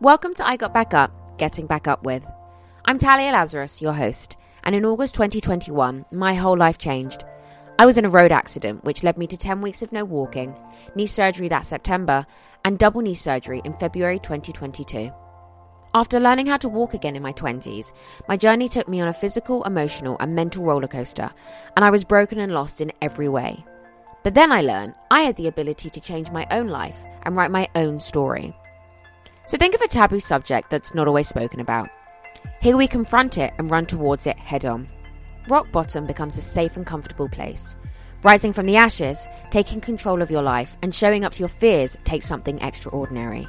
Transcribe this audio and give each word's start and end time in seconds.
Welcome 0.00 0.34
to 0.34 0.46
I 0.46 0.56
Got 0.56 0.74
Back 0.74 0.92
Up, 0.92 1.38
Getting 1.38 1.68
Back 1.68 1.86
Up 1.86 2.04
With. 2.04 2.26
I'm 2.84 2.98
Talia 2.98 3.30
Lazarus, 3.30 3.80
your 3.80 3.92
host, 3.92 4.36
and 4.64 4.74
in 4.74 4.84
August 4.84 5.14
2021, 5.14 6.04
my 6.10 6.34
whole 6.34 6.58
life 6.58 6.78
changed. 6.78 7.22
I 7.78 7.86
was 7.86 7.96
in 7.96 8.04
a 8.04 8.08
road 8.08 8.32
accident, 8.32 8.82
which 8.82 9.04
led 9.04 9.16
me 9.16 9.28
to 9.28 9.36
10 9.36 9.60
weeks 9.60 9.82
of 9.82 9.92
no 9.92 10.04
walking, 10.04 10.52
knee 10.96 11.06
surgery 11.06 11.46
that 11.48 11.64
September, 11.64 12.26
and 12.64 12.76
double 12.76 13.02
knee 13.02 13.14
surgery 13.14 13.62
in 13.64 13.72
February 13.72 14.18
2022. 14.18 15.12
After 15.94 16.18
learning 16.18 16.46
how 16.46 16.56
to 16.56 16.68
walk 16.68 16.94
again 16.94 17.14
in 17.14 17.22
my 17.22 17.32
20s, 17.32 17.92
my 18.28 18.36
journey 18.36 18.68
took 18.68 18.88
me 18.88 19.00
on 19.00 19.06
a 19.06 19.12
physical, 19.12 19.62
emotional, 19.62 20.16
and 20.18 20.34
mental 20.34 20.64
roller 20.64 20.88
coaster, 20.88 21.30
and 21.76 21.84
I 21.84 21.90
was 21.90 22.02
broken 22.02 22.40
and 22.40 22.52
lost 22.52 22.80
in 22.80 22.92
every 23.00 23.28
way. 23.28 23.64
But 24.24 24.34
then 24.34 24.50
I 24.50 24.60
learned 24.60 24.94
I 25.12 25.20
had 25.20 25.36
the 25.36 25.46
ability 25.46 25.88
to 25.90 26.00
change 26.00 26.32
my 26.32 26.48
own 26.50 26.66
life 26.66 27.00
and 27.22 27.36
write 27.36 27.52
my 27.52 27.68
own 27.76 28.00
story. 28.00 28.56
So 29.46 29.58
think 29.58 29.74
of 29.74 29.80
a 29.82 29.88
taboo 29.88 30.20
subject 30.20 30.70
that's 30.70 30.94
not 30.94 31.06
always 31.06 31.28
spoken 31.28 31.60
about. 31.60 31.90
Here 32.60 32.76
we 32.76 32.88
confront 32.88 33.36
it 33.36 33.52
and 33.58 33.70
run 33.70 33.86
towards 33.86 34.26
it 34.26 34.38
head 34.38 34.64
on. 34.64 34.88
Rock 35.48 35.70
bottom 35.70 36.06
becomes 36.06 36.38
a 36.38 36.42
safe 36.42 36.76
and 36.76 36.86
comfortable 36.86 37.28
place. 37.28 37.76
Rising 38.22 38.54
from 38.54 38.64
the 38.64 38.76
ashes, 38.76 39.28
taking 39.50 39.82
control 39.82 40.22
of 40.22 40.30
your 40.30 40.40
life, 40.40 40.78
and 40.82 40.94
showing 40.94 41.24
up 41.26 41.32
to 41.34 41.40
your 41.40 41.48
fears 41.48 41.94
takes 42.04 42.24
something 42.24 42.58
extraordinary. 42.62 43.46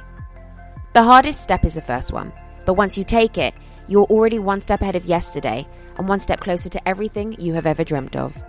The 0.92 1.02
hardest 1.02 1.42
step 1.42 1.64
is 1.64 1.74
the 1.74 1.80
first 1.80 2.12
one, 2.12 2.30
but 2.66 2.74
once 2.74 2.98
you 2.98 3.04
take 3.04 3.38
it, 3.38 3.54
you're 3.88 4.04
already 4.04 4.38
one 4.38 4.60
step 4.60 4.82
ahead 4.82 4.96
of 4.96 5.06
yesterday 5.06 5.66
and 5.96 6.06
one 6.06 6.20
step 6.20 6.40
closer 6.40 6.68
to 6.68 6.88
everything 6.88 7.40
you 7.40 7.54
have 7.54 7.66
ever 7.66 7.84
dreamt 7.84 8.16
of. 8.16 8.42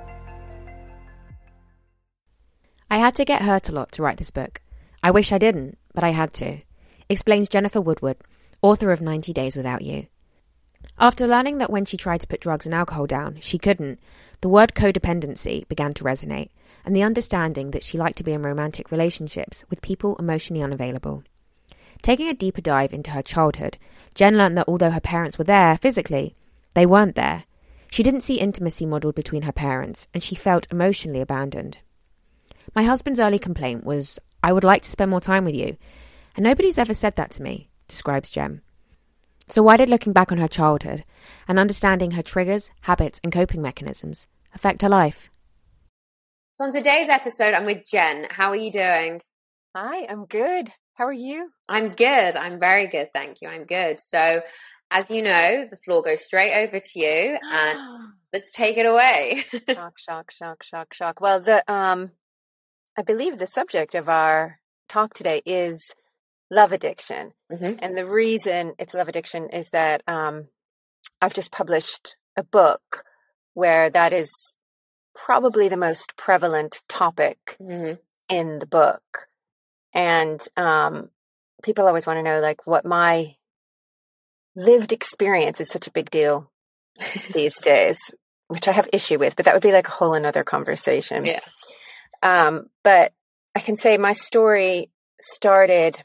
I 2.90 2.98
had 2.98 3.16
to 3.16 3.26
get 3.26 3.42
hurt 3.42 3.70
a 3.70 3.74
lot 3.74 3.94
to 3.94 4.04
write 4.04 4.18
this 4.18 4.32
book. 4.32 4.62
I 5.02 5.12
wish 5.12 5.32
I 5.32 5.38
didn't, 5.38 5.78
but 5.94 6.04
I 6.04 6.10
had 6.10 6.34
to 6.36 6.60
explains 7.10 7.50
Jennifer 7.50 7.82
Woodward, 7.82 8.18
author 8.62 8.92
of 8.92 9.02
90 9.02 9.34
Days 9.34 9.56
Without 9.56 9.82
You. 9.82 10.08
After 11.00 11.28
learning 11.28 11.58
that 11.58 11.70
when 11.70 11.86
she 11.86 11.98
tried 11.98 12.22
to 12.22 12.28
put 12.28 12.42
drugs 12.42 12.66
and 12.66 12.74
alcohol 12.74 13.08
down, 13.08 13.38
she 13.42 13.58
couldn't, 13.58 14.00
the 14.42 14.50
word 14.50 14.74
codependency 14.74 15.68
began 15.68 15.94
to 15.94 16.04
resonate, 16.04 16.50
and 16.86 16.96
the 16.96 17.04
understanding 17.04 17.72
that 17.72 17.84
she 17.84 17.98
liked 17.98 18.18
to 18.18 18.24
be 18.24 18.34
in 18.34 18.42
romantic 18.42 18.92
relationships 18.92 19.66
with 19.70 19.82
people 19.82 20.16
emotionally 20.18 20.64
unavailable. 20.64 21.24
Taking 22.02 22.30
a 22.30 22.34
deeper 22.34 22.62
dive 22.62 22.94
into 22.94 23.12
her 23.12 23.22
childhood, 23.22 23.78
Jen 24.14 24.38
learned 24.38 24.58
that 24.58 24.68
although 24.68 24.92
her 24.92 25.00
parents 25.00 25.38
were 25.38 25.44
there 25.44 25.78
physically, 25.78 26.36
they 26.74 26.86
weren't 26.86 27.16
there. 27.16 27.46
She 27.92 28.04
didn't 28.04 28.22
see 28.22 28.40
intimacy 28.40 28.86
modelled 28.86 29.16
between 29.16 29.44
her 29.44 29.52
parents, 29.52 30.08
and 30.14 30.22
she 30.22 30.36
felt 30.36 30.68
emotionally 30.72 31.22
abandoned. 31.22 31.80
My 32.76 32.84
husband's 32.84 33.20
early 33.20 33.40
complaint 33.40 33.84
was, 33.84 34.20
I 34.44 34.54
would 34.54 34.64
like 34.64 34.84
to 34.84 34.92
spend 34.92 35.10
more 35.10 35.22
time 35.22 35.46
with 35.46 35.56
you, 35.56 35.78
and 36.38 36.44
nobody's 36.44 36.78
ever 36.78 36.94
said 36.94 37.16
that 37.16 37.32
to 37.32 37.42
me, 37.44 37.70
describes 37.88 38.30
Jen. 38.30 38.62
So, 39.50 39.64
why 39.64 39.76
did 39.76 39.90
looking 39.90 40.14
back 40.14 40.32
on 40.32 40.38
her 40.38 40.48
childhood 40.48 41.04
and 41.48 41.58
understanding 41.58 42.12
her 42.12 42.22
triggers, 42.22 42.70
habits, 42.82 43.20
and 43.24 43.34
coping 43.34 43.62
mechanisms 43.62 44.28
affect 44.54 44.84
her 44.84 44.90
life? 44.90 45.32
So, 46.54 46.66
on 46.66 46.72
today's 46.72 47.10
episode, 47.10 47.54
I'm 47.54 47.66
with 47.66 47.86
Jen. 47.90 48.28
How 48.30 48.50
are 48.52 48.56
you 48.56 48.72
doing? 48.72 49.20
Hi, 49.76 50.06
I'm 50.08 50.26
good. 50.26 50.72
How 50.94 51.06
are 51.06 51.14
you? 51.14 51.50
I'm 51.68 51.90
good. 51.90 52.36
I'm 52.36 52.60
very 52.60 52.88
good. 52.88 53.10
Thank 53.14 53.42
you. 53.42 53.48
I'm 53.48 53.66
good. 53.66 54.00
So, 54.00 54.42
as 54.92 55.10
you 55.10 55.22
know, 55.24 55.68
the 55.70 55.78
floor 55.78 56.02
goes 56.02 56.24
straight 56.24 56.54
over 56.64 56.80
to 56.80 57.00
you 57.00 57.38
and 57.42 58.00
let's 58.34 58.52
take 58.52 58.78
it 58.78 58.86
away. 58.86 59.44
shock, 59.70 59.98
shock, 59.98 60.32
shock, 60.32 60.64
shock, 60.64 60.94
shock. 60.94 61.22
Well, 61.22 61.40
the 61.40 61.64
um 61.72 62.12
I 62.98 63.02
believe 63.02 63.38
the 63.38 63.48
subject 63.48 63.96
of 63.96 64.10
our 64.10 64.60
talk 64.88 65.14
today 65.14 65.42
is 65.46 65.94
love 66.50 66.72
addiction. 66.72 67.34
Mm-hmm. 67.52 67.80
And 67.80 67.98
the 67.98 68.06
reason 68.06 68.74
it's 68.80 68.94
love 68.94 69.08
addiction 69.08 69.50
is 69.50 69.70
that 69.70 70.02
um, 70.08 70.48
I've 71.22 71.34
just 71.34 71.52
published 71.52 72.16
a 72.36 72.44
book 72.44 73.04
where 73.54 73.90
that 73.90 74.14
is 74.14 74.32
probably 75.16 75.68
the 75.68 75.78
most 75.78 76.16
prevalent 76.16 76.82
topic 76.88 77.58
mm-hmm. 77.62 77.96
in 78.30 78.60
the 78.60 78.68
book. 78.68 79.28
And 79.94 80.46
um, 80.56 81.10
people 81.64 81.88
always 81.88 82.06
want 82.06 82.18
to 82.18 82.24
know, 82.24 82.40
like, 82.40 82.68
what 82.68 82.86
my 82.86 83.36
lived 84.56 84.94
experience 84.94 85.60
is 85.60 85.70
such 85.70 85.88
a 85.88 85.92
big 85.92 86.10
deal 86.10 86.52
these 87.34 87.60
days, 87.62 87.98
which 88.48 88.68
I 88.68 88.72
have 88.72 88.90
issue 88.94 89.18
with, 89.18 89.36
but 89.36 89.46
that 89.46 89.54
would 89.54 89.64
be 89.64 89.72
like 89.72 89.88
a 89.88 89.92
whole 89.92 90.14
another 90.14 90.44
conversation. 90.44 91.26
Yeah. 91.26 91.40
Um, 92.22 92.68
but 92.84 93.14
I 93.56 93.60
can 93.60 93.76
say 93.76 93.98
my 93.98 94.14
story 94.14 94.92
started 95.20 96.04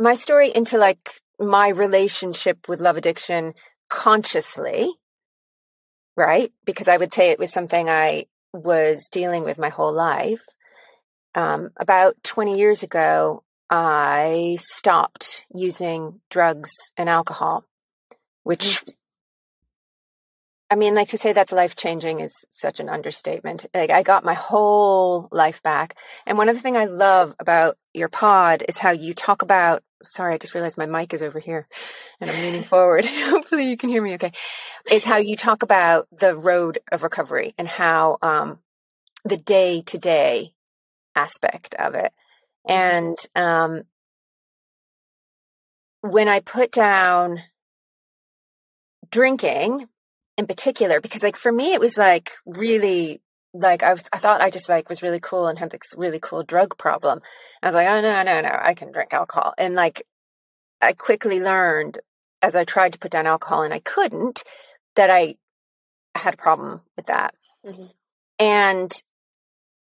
my 0.00 0.14
story 0.14 0.50
into 0.54 0.78
like 0.78 1.20
my 1.38 1.68
relationship 1.68 2.68
with 2.68 2.80
love 2.80 2.96
addiction 2.96 3.54
consciously, 3.88 4.90
right? 6.16 6.52
Because 6.64 6.88
I 6.88 6.96
would 6.96 7.12
say 7.12 7.30
it 7.30 7.38
was 7.38 7.52
something 7.52 7.88
I 7.88 8.26
was 8.52 9.08
dealing 9.10 9.44
with 9.44 9.58
my 9.58 9.68
whole 9.68 9.92
life. 9.92 10.44
Um, 11.34 11.70
about 11.76 12.16
20 12.24 12.58
years 12.58 12.82
ago, 12.82 13.44
I 13.68 14.58
stopped 14.60 15.44
using 15.54 16.20
drugs 16.30 16.70
and 16.96 17.08
alcohol, 17.08 17.64
which 18.42 18.84
mm. 18.84 18.94
I 20.72 20.76
mean, 20.76 20.94
like 20.94 21.08
to 21.08 21.18
say 21.18 21.32
that's 21.32 21.50
life 21.50 21.74
changing 21.74 22.20
is 22.20 22.32
such 22.48 22.78
an 22.78 22.88
understatement. 22.88 23.66
Like 23.74 23.90
I 23.90 24.04
got 24.04 24.24
my 24.24 24.34
whole 24.34 25.28
life 25.32 25.62
back. 25.64 25.96
And 26.26 26.38
one 26.38 26.48
of 26.48 26.54
the 26.54 26.62
things 26.62 26.76
I 26.76 26.84
love 26.84 27.34
about 27.40 27.76
your 27.92 28.08
pod 28.08 28.62
is 28.68 28.78
how 28.78 28.92
you 28.92 29.12
talk 29.12 29.42
about 29.42 29.82
sorry, 30.02 30.34
I 30.34 30.38
just 30.38 30.54
realized 30.54 30.78
my 30.78 30.86
mic 30.86 31.12
is 31.12 31.22
over 31.22 31.38
here 31.38 31.66
and 32.20 32.30
I'm 32.30 32.40
leaning 32.40 32.62
forward. 32.62 33.04
Hopefully 33.06 33.68
you 33.68 33.76
can 33.76 33.88
hear 33.88 34.02
me 34.02 34.14
okay. 34.14 34.32
Is 34.90 35.04
how 35.04 35.18
you 35.18 35.36
talk 35.36 35.62
about 35.62 36.08
the 36.12 36.36
road 36.36 36.78
of 36.90 37.02
recovery 37.02 37.54
and 37.58 37.68
how 37.68 38.18
um, 38.22 38.58
the 39.24 39.36
day 39.36 39.82
to 39.86 39.98
day 39.98 40.52
aspect 41.14 41.74
of 41.74 41.94
it. 41.94 42.12
And 42.66 43.16
um, 43.34 43.82
when 46.00 46.28
I 46.28 46.40
put 46.40 46.72
down 46.72 47.42
drinking 49.10 49.88
in 50.36 50.46
particular, 50.46 51.00
because 51.00 51.22
like 51.22 51.36
for 51.36 51.52
me, 51.52 51.72
it 51.72 51.80
was 51.80 51.98
like 51.98 52.32
really 52.46 53.20
like 53.52 53.82
I 53.82 53.92
was, 53.92 54.04
I 54.12 54.18
thought 54.18 54.40
I 54.40 54.50
just 54.50 54.68
like 54.68 54.88
was 54.88 55.02
really 55.02 55.20
cool 55.20 55.46
and 55.46 55.58
had 55.58 55.70
this 55.70 55.80
really 55.96 56.20
cool 56.20 56.42
drug 56.42 56.78
problem. 56.78 57.20
I 57.62 57.66
was 57.66 57.74
like, 57.74 57.88
oh 57.88 58.00
no, 58.00 58.22
no, 58.22 58.40
no, 58.40 58.58
I 58.60 58.74
can 58.74 58.92
drink 58.92 59.12
alcohol. 59.12 59.54
And 59.58 59.74
like, 59.74 60.06
I 60.80 60.92
quickly 60.92 61.40
learned 61.40 61.98
as 62.42 62.56
I 62.56 62.64
tried 62.64 62.92
to 62.94 62.98
put 62.98 63.10
down 63.10 63.26
alcohol 63.26 63.62
and 63.62 63.74
I 63.74 63.80
couldn't 63.80 64.42
that 64.96 65.10
I 65.10 65.36
had 66.14 66.34
a 66.34 66.38
problem 66.38 66.80
with 66.96 67.06
that. 67.06 67.34
Mm-hmm. 67.66 67.86
And 68.38 68.92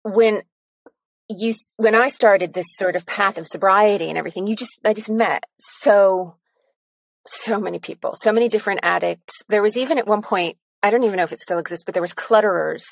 when 0.03 0.43
you, 1.29 1.55
when 1.77 1.95
I 1.95 2.09
started 2.11 2.53
this 2.53 2.67
sort 2.77 2.97
of 2.97 3.07
path 3.07 3.39
of 3.39 3.47
sobriety 3.47 4.09
and 4.09 4.19
everything, 4.19 4.47
you 4.47 4.55
just, 4.55 4.79
I 4.85 4.93
just 4.93 5.11
met 5.11 5.45
so, 5.59 6.37
so 7.27 7.59
many 7.59 7.79
people, 7.79 8.15
so 8.15 8.33
many 8.33 8.49
different 8.49 8.81
addicts. 8.83 9.43
There 9.49 9.63
was 9.63 9.77
even 9.77 9.99
at 9.99 10.07
one 10.07 10.23
point, 10.23 10.59
I 10.83 10.91
don't 10.91 11.05
even 11.05 11.17
know 11.17 11.25
if 11.25 11.33
it 11.33 11.41
still 11.41 11.59
exists, 11.59 11.85
but 11.85 11.95
there 11.95 12.03
was 12.03 12.13
clutterers 12.13 12.85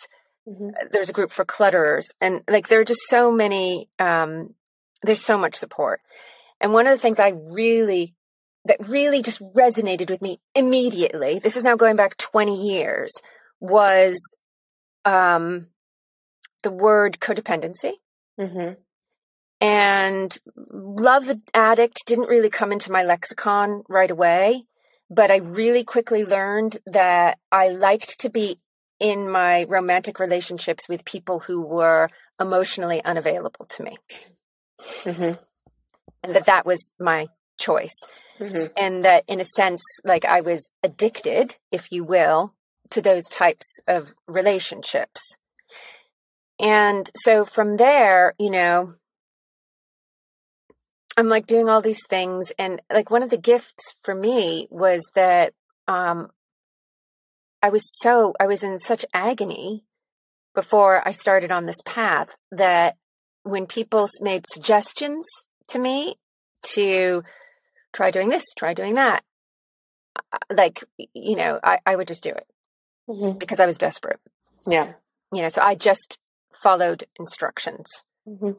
Mm-hmm. 0.48 0.70
There's 0.90 1.08
a 1.08 1.12
group 1.12 1.30
for 1.30 1.44
clutterers 1.44 2.10
and 2.20 2.42
like 2.48 2.66
there 2.66 2.80
are 2.80 2.84
just 2.84 3.02
so 3.08 3.30
many 3.30 3.88
um 4.00 4.54
there's 5.02 5.24
so 5.24 5.38
much 5.38 5.54
support 5.54 6.00
and 6.60 6.72
one 6.72 6.86
of 6.86 6.92
the 6.92 7.00
things 7.00 7.18
i 7.20 7.28
really 7.28 8.14
that 8.64 8.88
really 8.88 9.22
just 9.22 9.40
resonated 9.54 10.10
with 10.10 10.22
me 10.22 10.40
immediately 10.54 11.38
this 11.38 11.56
is 11.56 11.64
now 11.64 11.76
going 11.76 11.96
back 11.96 12.16
20 12.16 12.68
years 12.68 13.12
was 13.60 14.18
um 15.04 15.66
the 16.62 16.70
word 16.70 17.18
codependency 17.20 17.92
mm-hmm. 18.38 18.74
and 19.60 20.38
love 20.72 21.30
addict 21.54 22.02
didn't 22.06 22.28
really 22.28 22.50
come 22.50 22.72
into 22.72 22.92
my 22.92 23.02
lexicon 23.02 23.82
right 23.88 24.10
away 24.10 24.64
but 25.10 25.30
i 25.30 25.36
really 25.36 25.84
quickly 25.84 26.24
learned 26.24 26.78
that 26.86 27.38
i 27.50 27.68
liked 27.68 28.20
to 28.20 28.30
be 28.30 28.58
in 29.02 29.28
my 29.28 29.64
romantic 29.64 30.20
relationships 30.20 30.88
with 30.88 31.04
people 31.04 31.40
who 31.40 31.60
were 31.60 32.08
emotionally 32.40 33.04
unavailable 33.04 33.66
to 33.66 33.82
me. 33.82 33.98
Mm-hmm. 35.02 35.32
And 36.22 36.34
that 36.34 36.46
that 36.46 36.64
was 36.64 36.90
my 37.00 37.26
choice. 37.58 37.96
Mm-hmm. 38.38 38.66
And 38.76 39.04
that 39.04 39.24
in 39.26 39.40
a 39.40 39.44
sense, 39.44 39.82
like 40.04 40.24
I 40.24 40.40
was 40.40 40.68
addicted, 40.84 41.56
if 41.72 41.90
you 41.90 42.04
will, 42.04 42.54
to 42.90 43.02
those 43.02 43.24
types 43.24 43.66
of 43.88 44.12
relationships. 44.28 45.20
And 46.60 47.10
so 47.16 47.44
from 47.44 47.76
there, 47.76 48.34
you 48.38 48.50
know, 48.50 48.94
I'm 51.16 51.28
like 51.28 51.48
doing 51.48 51.68
all 51.68 51.82
these 51.82 52.06
things. 52.08 52.52
And 52.56 52.80
like 52.90 53.10
one 53.10 53.24
of 53.24 53.30
the 53.30 53.36
gifts 53.36 53.96
for 54.02 54.14
me 54.14 54.68
was 54.70 55.02
that 55.16 55.54
um, 55.88 56.30
I 57.62 57.70
was 57.70 57.82
so, 58.00 58.34
I 58.40 58.46
was 58.46 58.62
in 58.62 58.78
such 58.80 59.04
agony 59.14 59.84
before 60.54 61.06
I 61.06 61.12
started 61.12 61.50
on 61.50 61.64
this 61.66 61.80
path 61.84 62.28
that 62.50 62.96
when 63.44 63.66
people 63.66 64.08
made 64.20 64.44
suggestions 64.46 65.24
to 65.68 65.78
me 65.78 66.16
to 66.74 67.22
try 67.92 68.10
doing 68.10 68.28
this, 68.28 68.44
try 68.56 68.74
doing 68.74 68.94
that. 68.94 69.22
Uh, 70.32 70.38
Like, 70.50 70.84
you 71.14 71.36
know, 71.36 71.58
I, 71.62 71.78
I 71.86 71.96
would 71.96 72.08
just 72.08 72.22
do 72.22 72.30
it 72.30 72.46
Mhm. 73.08 73.38
because 73.38 73.60
I 73.60 73.66
was 73.66 73.78
desperate. 73.78 74.20
Yeah. 74.66 74.92
You 75.32 75.42
know, 75.42 75.48
so 75.48 75.62
I 75.62 75.74
just 75.74 76.18
followed 76.52 77.04
instructions. 77.18 77.88
Mhm. 78.28 78.58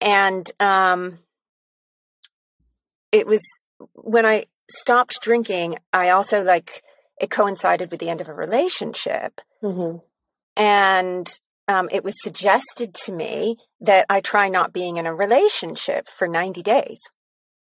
And 0.00 0.50
um, 0.60 1.18
it 3.12 3.26
was 3.26 3.40
when 3.94 4.26
I 4.26 4.46
stopped 4.70 5.20
drinking, 5.22 5.78
I 5.92 6.10
also 6.10 6.42
like 6.42 6.82
it 7.20 7.30
coincided 7.30 7.90
with 7.90 8.00
the 8.00 8.08
end 8.10 8.20
of 8.20 8.28
a 8.28 8.34
relationship. 8.34 9.40
Mhm. 9.62 10.02
And 10.56 11.28
um, 11.68 11.88
it 11.90 12.04
was 12.04 12.14
suggested 12.22 12.94
to 12.94 13.12
me 13.12 13.56
that 13.80 14.06
I 14.08 14.20
try 14.20 14.48
not 14.48 14.72
being 14.72 14.96
in 14.98 15.06
a 15.06 15.14
relationship 15.14 16.08
for 16.08 16.28
90 16.28 16.62
days. 16.62 17.00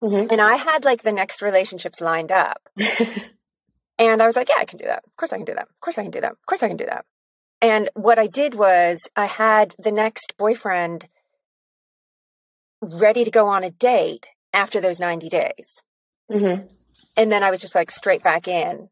Mhm. 0.03 0.31
And 0.31 0.41
I 0.41 0.57
had 0.57 0.85
like 0.85 1.03
the 1.03 1.13
next 1.13 1.41
relationships 1.43 2.01
lined 2.01 2.33
up. 2.33 2.69
And 3.99 4.21
I 4.23 4.27
was 4.27 4.37
like, 4.37 4.51
yeah, 4.51 4.57
I 4.59 4.67
can 4.67 4.77
do 4.77 4.85
that. 4.85 5.05
Of 5.07 5.17
course 5.17 5.33
I 5.33 5.37
can 5.37 5.47
do 5.47 5.55
that. 5.55 5.69
Of 5.71 5.81
course 5.81 5.97
I 5.97 6.03
can 6.03 6.11
do 6.11 6.21
that. 6.21 6.33
Of 6.33 6.45
course 6.47 6.63
I 6.63 6.69
can 6.69 6.77
do 6.77 6.85
that. 6.85 7.07
And 7.63 7.89
what 7.95 8.19
I 8.19 8.27
did 8.27 8.55
was 8.55 9.09
I 9.17 9.25
had 9.25 9.75
the 9.79 9.91
next 9.91 10.35
boyfriend 10.37 11.09
ready 12.83 13.25
to 13.25 13.31
go 13.31 13.47
on 13.49 13.65
a 13.65 13.71
date 13.71 14.27
after 14.53 14.83
those 14.83 15.01
90 15.01 15.31
days. 15.31 15.83
Mhm. 16.31 16.71
And 17.17 17.33
then 17.33 17.43
I 17.43 17.51
was 17.51 17.61
just 17.61 17.75
like 17.75 17.91
straight 17.91 18.23
back 18.23 18.49
in 18.49 18.91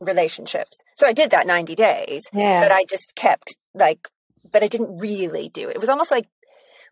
relationships. 0.00 0.82
So 0.96 1.06
I 1.06 1.12
did 1.12 1.30
that 1.30 1.46
90 1.46 1.74
days, 1.74 2.22
Yeah. 2.32 2.60
but 2.62 2.72
I 2.72 2.84
just 2.84 3.14
kept 3.14 3.56
like, 3.74 4.08
but 4.50 4.62
I 4.62 4.68
didn't 4.68 4.98
really 4.98 5.48
do 5.48 5.68
it. 5.68 5.76
It 5.76 5.80
was 5.80 5.88
almost 5.88 6.10
like 6.10 6.28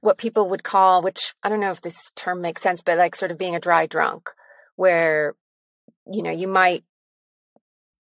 what 0.01 0.19
people 0.19 0.49
would 0.51 0.63
call, 0.65 1.03
which 1.03 1.35
I 1.43 1.49
don't 1.49 1.61
know 1.61 1.71
if 1.71 1.81
this 1.81 2.11
term 2.17 2.41
makes 2.41 2.63
sense, 2.63 2.83
but 2.83 2.99
like 2.99 3.15
sort 3.15 3.31
of 3.31 3.39
being 3.39 3.57
a 3.57 3.61
dry 3.61 3.87
drunk, 3.87 4.31
where, 4.77 5.35
you 6.07 6.23
know, 6.23 6.31
you 6.31 6.49
might 6.49 6.85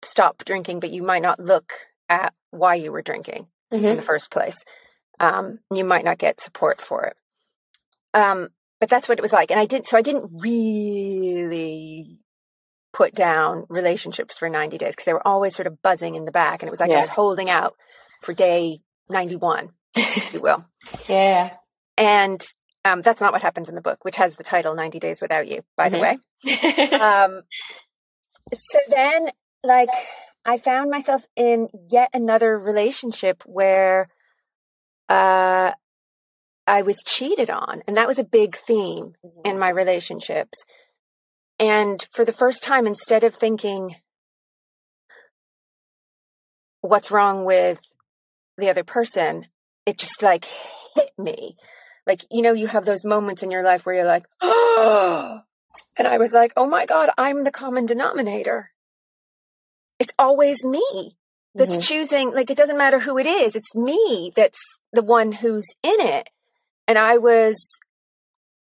stop 0.02 0.44
drinking, 0.44 0.80
but 0.80 0.90
you 0.90 1.02
might 1.02 1.22
not 1.22 1.40
look 1.40 1.72
at 2.08 2.32
why 2.50 2.74
you 2.74 2.90
were 2.92 3.02
drinking 3.02 3.46
in 3.70 3.80
Mhm. 3.80 3.96
the 3.96 4.02
first 4.02 4.30
place. 4.30 4.56
Um, 5.20 5.58
you 5.72 5.84
might 5.84 6.04
not 6.04 6.18
get 6.18 6.40
support 6.40 6.80
for 6.80 7.04
it. 7.04 7.16
Um, 8.14 8.48
but 8.80 8.88
that's 8.88 9.08
what 9.08 9.18
it 9.18 9.22
was 9.22 9.32
like. 9.32 9.50
And 9.50 9.60
I 9.60 9.66
didn't, 9.66 9.86
so 9.88 9.96
I 9.98 10.02
didn't 10.02 10.30
really 10.40 12.20
put 12.98 13.14
down 13.14 13.64
relationships 13.68 14.36
for 14.36 14.48
90 14.48 14.76
days 14.76 14.90
because 14.90 15.04
they 15.04 15.12
were 15.12 15.26
always 15.26 15.54
sort 15.54 15.68
of 15.68 15.80
buzzing 15.80 16.16
in 16.16 16.24
the 16.24 16.32
back. 16.32 16.60
And 16.62 16.68
it 16.68 16.70
was 16.72 16.80
like 16.80 16.90
I 16.90 17.00
was 17.00 17.08
holding 17.08 17.48
out 17.48 17.74
for 18.22 18.34
day 18.34 18.80
91, 19.08 19.68
if 19.96 20.34
you 20.34 20.40
will. 20.40 20.64
Yeah. 21.08 21.54
And 21.96 22.40
um, 22.84 23.02
that's 23.02 23.20
not 23.20 23.32
what 23.32 23.42
happens 23.42 23.68
in 23.68 23.74
the 23.76 23.80
book, 23.80 24.04
which 24.04 24.16
has 24.16 24.36
the 24.36 24.42
title 24.42 24.74
90 24.74 24.98
Days 24.98 25.20
Without 25.20 25.46
You, 25.48 25.62
by 25.76 25.88
the 25.90 25.96
Mhm. 25.96 26.00
way. 26.00 26.96
Um, 26.96 27.42
so 28.52 28.78
then, 28.88 29.30
like, 29.62 29.90
I 30.44 30.58
found 30.58 30.90
myself 30.90 31.24
in 31.36 31.68
yet 31.88 32.10
another 32.12 32.58
relationship 32.58 33.42
where 33.46 34.06
uh, 35.08 35.72
I 36.66 36.82
was 36.82 37.02
cheated 37.04 37.50
on. 37.50 37.82
And 37.86 37.96
that 37.96 38.08
was 38.08 38.18
a 38.18 38.24
big 38.24 38.56
theme 38.56 39.14
in 39.44 39.58
my 39.58 39.70
relationships. 39.70 40.58
And 41.58 42.06
for 42.12 42.24
the 42.24 42.32
first 42.32 42.62
time, 42.62 42.86
instead 42.86 43.24
of 43.24 43.34
thinking, 43.34 43.96
what's 46.80 47.10
wrong 47.10 47.44
with 47.44 47.80
the 48.56 48.70
other 48.70 48.84
person, 48.84 49.46
it 49.86 49.98
just 49.98 50.22
like 50.22 50.46
hit 50.94 51.10
me. 51.18 51.56
Like, 52.06 52.24
you 52.30 52.42
know, 52.42 52.52
you 52.52 52.66
have 52.66 52.84
those 52.84 53.04
moments 53.04 53.42
in 53.42 53.50
your 53.50 53.62
life 53.62 53.84
where 53.84 53.94
you're 53.96 54.04
like, 54.04 54.26
oh, 54.40 55.40
and 55.96 56.06
I 56.06 56.18
was 56.18 56.32
like, 56.32 56.52
oh 56.56 56.66
my 56.66 56.86
God, 56.86 57.10
I'm 57.18 57.44
the 57.44 57.50
common 57.50 57.86
denominator. 57.86 58.70
It's 59.98 60.12
always 60.18 60.64
me 60.64 61.16
that's 61.54 61.76
Mhm. 61.76 61.82
choosing, 61.82 62.30
like, 62.32 62.50
it 62.50 62.56
doesn't 62.56 62.78
matter 62.78 63.00
who 63.00 63.18
it 63.18 63.26
is, 63.26 63.56
it's 63.56 63.74
me 63.74 64.32
that's 64.34 64.60
the 64.92 65.02
one 65.02 65.32
who's 65.32 65.66
in 65.82 66.00
it. 66.00 66.30
And 66.86 66.96
I 66.96 67.18
was 67.18 67.78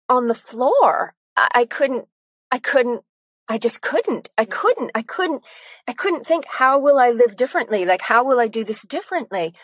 on 0.08 0.28
the 0.28 0.34
floor. 0.34 1.14
I, 1.37 1.48
I 1.54 1.64
couldn't, 1.66 2.08
I 2.50 2.58
couldn't, 2.58 3.02
I 3.48 3.58
just 3.58 3.81
couldn't, 3.81 4.28
I 4.37 4.44
couldn't, 4.44 4.90
I 4.94 5.02
couldn't, 5.02 5.43
I 5.87 5.93
couldn't 5.93 6.26
think, 6.26 6.46
how 6.46 6.81
will 6.81 6.98
I 6.98 7.10
live 7.10 7.37
differently? 7.37 7.84
Like, 7.84 8.02
how 8.02 8.25
will 8.25 8.40
I 8.40 8.48
do 8.48 8.64
this 8.64 8.82
differently? 8.82 9.54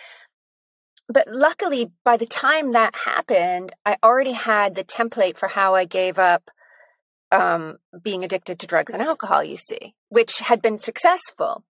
But 1.08 1.28
luckily, 1.28 1.90
by 2.04 2.16
the 2.16 2.26
time 2.26 2.72
that 2.72 2.94
happened, 2.94 3.72
I 3.84 3.96
already 4.02 4.32
had 4.32 4.74
the 4.74 4.84
template 4.84 5.36
for 5.36 5.48
how 5.48 5.74
I 5.74 5.84
gave 5.84 6.18
up 6.18 6.50
um, 7.30 7.78
being 8.02 8.24
addicted 8.24 8.58
to 8.60 8.66
drugs 8.66 8.92
and 8.92 9.02
alcohol, 9.02 9.42
you 9.42 9.56
see, 9.56 9.94
which 10.10 10.38
had 10.38 10.62
been 10.62 10.78
successful. 10.78 11.64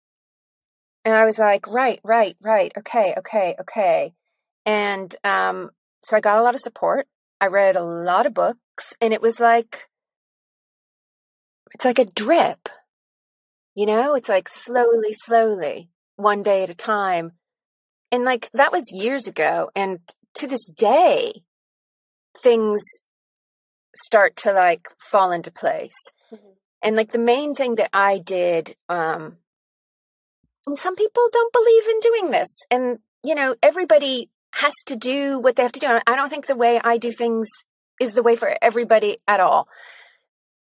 And 1.05 1.15
I 1.15 1.25
was 1.25 1.39
like, 1.39 1.65
right, 1.67 1.99
right, 2.03 2.35
right. 2.41 2.71
Okay, 2.77 3.15
okay, 3.19 3.55
okay. 3.61 4.13
And 4.65 5.15
um, 5.23 5.71
so 6.03 6.17
I 6.17 6.19
got 6.19 6.37
a 6.37 6.43
lot 6.43 6.55
of 6.55 6.61
support. 6.61 7.07
I 7.39 7.47
read 7.47 7.75
a 7.75 7.83
lot 7.83 8.27
of 8.27 8.33
books, 8.33 8.93
and 9.01 9.13
it 9.13 9.21
was 9.21 9.39
like, 9.39 9.87
it's 11.73 11.85
like 11.85 11.99
a 11.99 12.05
drip, 12.05 12.69
you 13.75 13.85
know? 13.85 14.15
It's 14.15 14.29
like 14.29 14.47
slowly, 14.47 15.13
slowly, 15.13 15.89
one 16.15 16.43
day 16.43 16.63
at 16.63 16.69
a 16.69 16.75
time. 16.75 17.33
And 18.11 18.23
like 18.25 18.49
that 18.53 18.71
was 18.71 18.91
years 18.91 19.27
ago. 19.27 19.69
And 19.75 19.99
to 20.35 20.47
this 20.47 20.67
day, 20.67 21.43
things 22.41 22.81
start 23.95 24.35
to 24.37 24.53
like 24.53 24.87
fall 24.97 25.31
into 25.31 25.51
place. 25.51 25.95
Mhm. 26.31 26.55
And 26.81 26.95
like 26.95 27.11
the 27.11 27.17
main 27.17 27.55
thing 27.55 27.75
that 27.75 27.89
I 27.93 28.19
did, 28.19 28.75
um, 28.89 29.37
and 30.67 30.77
some 30.77 30.95
people 30.95 31.27
don't 31.31 31.53
believe 31.53 31.87
in 31.87 31.99
doing 31.99 32.31
this. 32.31 32.49
And, 32.69 32.99
you 33.23 33.35
know, 33.35 33.55
everybody 33.63 34.29
has 34.51 34.73
to 34.87 34.95
do 34.95 35.39
what 35.39 35.55
they 35.55 35.63
have 35.63 35.71
to 35.71 35.79
do. 35.79 35.87
And 35.87 36.03
I 36.05 36.15
don't 36.15 36.29
think 36.29 36.45
the 36.45 36.55
way 36.55 36.79
I 36.83 36.97
do 36.97 37.11
things 37.11 37.47
is 37.99 38.13
the 38.13 38.23
way 38.23 38.35
for 38.35 38.55
everybody 38.61 39.19
at 39.27 39.39
all. 39.39 39.67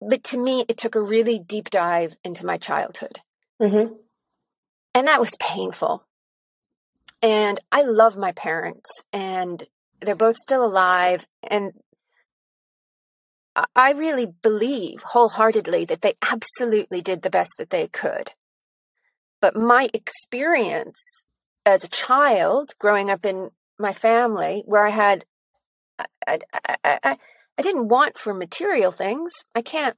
But 0.09 0.25
to 0.25 0.39
me, 0.39 0.65
it 0.69 0.77
took 0.77 0.95
a 0.95 1.01
really 1.01 1.39
deep 1.39 1.71
dive 1.71 2.17
into 2.25 2.47
my 2.47 2.59
childhood. 2.59 3.21
Mhm. 3.61 3.99
And 4.95 5.07
that 5.07 5.21
was 5.21 5.37
painful. 5.41 6.05
And 7.23 7.59
I 7.73 7.83
love 7.83 8.17
my 8.17 8.33
parents, 8.33 8.91
and 9.13 9.67
they're 10.01 10.15
both 10.15 10.37
still 10.37 10.65
alive. 10.65 11.27
And 11.43 11.73
I- 13.57 13.67
I 13.75 13.91
really 13.93 14.27
believe 14.27 15.03
wholeheartedly 15.03 15.87
that 15.87 16.03
they 16.03 16.15
absolutely 16.21 17.01
did 17.01 17.23
the 17.23 17.31
best 17.31 17.53
that 17.59 17.71
they 17.71 17.89
could. 17.89 18.33
But 19.41 19.57
my 19.57 19.89
experience 19.95 21.25
as 21.65 21.85
a 21.85 21.89
child 21.89 22.75
growing 22.79 23.11
up 23.11 23.25
in 23.25 23.51
my 23.79 23.93
family, 23.93 24.63
where 24.67 24.87
I 24.87 24.91
had, 24.91 25.25
I, 25.99 26.39
I, 26.53 26.99
I, 27.03 27.19
I, 27.59 27.63
didn't 27.63 27.89
want 27.89 28.19
for 28.19 28.35
material 28.35 28.91
things. 28.91 29.33
I 29.55 29.63
can't, 29.63 29.97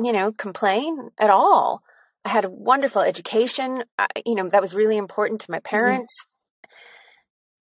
you 0.00 0.12
know, 0.12 0.32
complain 0.32 1.10
at 1.18 1.30
all. 1.30 1.82
I 2.24 2.28
had 2.30 2.44
a 2.44 2.50
wonderful 2.50 3.02
education. 3.02 3.84
I, 3.98 4.08
you 4.24 4.34
know, 4.34 4.48
that 4.48 4.62
was 4.62 4.74
really 4.74 4.96
important 4.96 5.42
to 5.42 5.50
my 5.50 5.60
parents. 5.60 6.14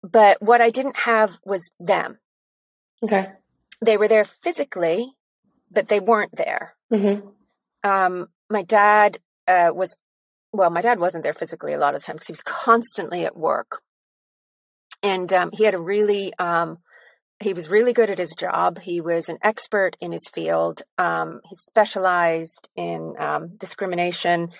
But 0.03 0.43
what 0.43 0.61
I 0.61 0.71
didn't 0.71 0.97
have 0.97 1.39
was 1.45 1.71
them. 1.81 2.19
Okay. 3.03 3.33
They 3.81 3.97
were 3.97 4.09
there 4.09 4.25
physically, 4.25 5.13
but 5.71 5.89
they 5.89 6.01
weren't 6.01 6.37
there. 6.37 6.75
Mhm. 6.93 7.33
Um, 7.83 8.29
my 8.49 8.63
dad 8.63 9.19
uh, 9.49 9.73
was, 9.75 9.97
well, 10.53 10.71
my 10.71 10.81
dad 10.81 10.99
wasn't 10.99 11.25
there 11.25 11.35
physically 11.35 11.73
a 11.73 11.79
lot 11.79 11.95
of 11.95 12.01
the 12.01 12.07
time 12.07 12.17
because 12.17 12.29
he 12.29 12.33
was 12.33 12.43
constantly 12.43 13.25
at 13.25 13.37
work. 13.37 13.83
And 15.03 15.33
um, 15.33 15.51
he 15.53 15.65
had 15.65 15.75
a 15.75 15.81
really, 15.81 16.33
um, 16.39 16.79
he 17.41 17.53
was 17.53 17.69
really 17.69 17.93
good 17.93 18.11
at 18.11 18.19
his 18.19 18.35
job. 18.37 18.79
He 18.79 19.01
was 19.01 19.29
an 19.29 19.39
expert 19.43 19.97
in 20.01 20.13
his 20.13 20.29
field. 20.29 20.83
Um, 20.99 21.41
he 21.49 21.57
specialized 21.57 22.69
in 22.77 23.15
um, 23.19 23.57
discrimination 23.57 24.51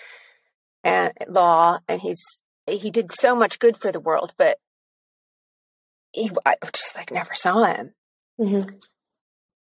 and 0.83 1.13
law, 1.27 1.79
and 1.87 2.01
he's 2.01 2.21
he 2.67 2.91
did 2.91 3.11
so 3.11 3.35
much 3.35 3.59
good 3.59 3.77
for 3.77 3.91
the 3.91 3.99
world. 3.99 4.33
But 4.37 4.57
he, 6.11 6.31
I 6.45 6.55
just 6.73 6.95
like 6.95 7.11
never 7.11 7.33
saw 7.33 7.63
him. 7.63 7.93
Mhm. 8.39 8.81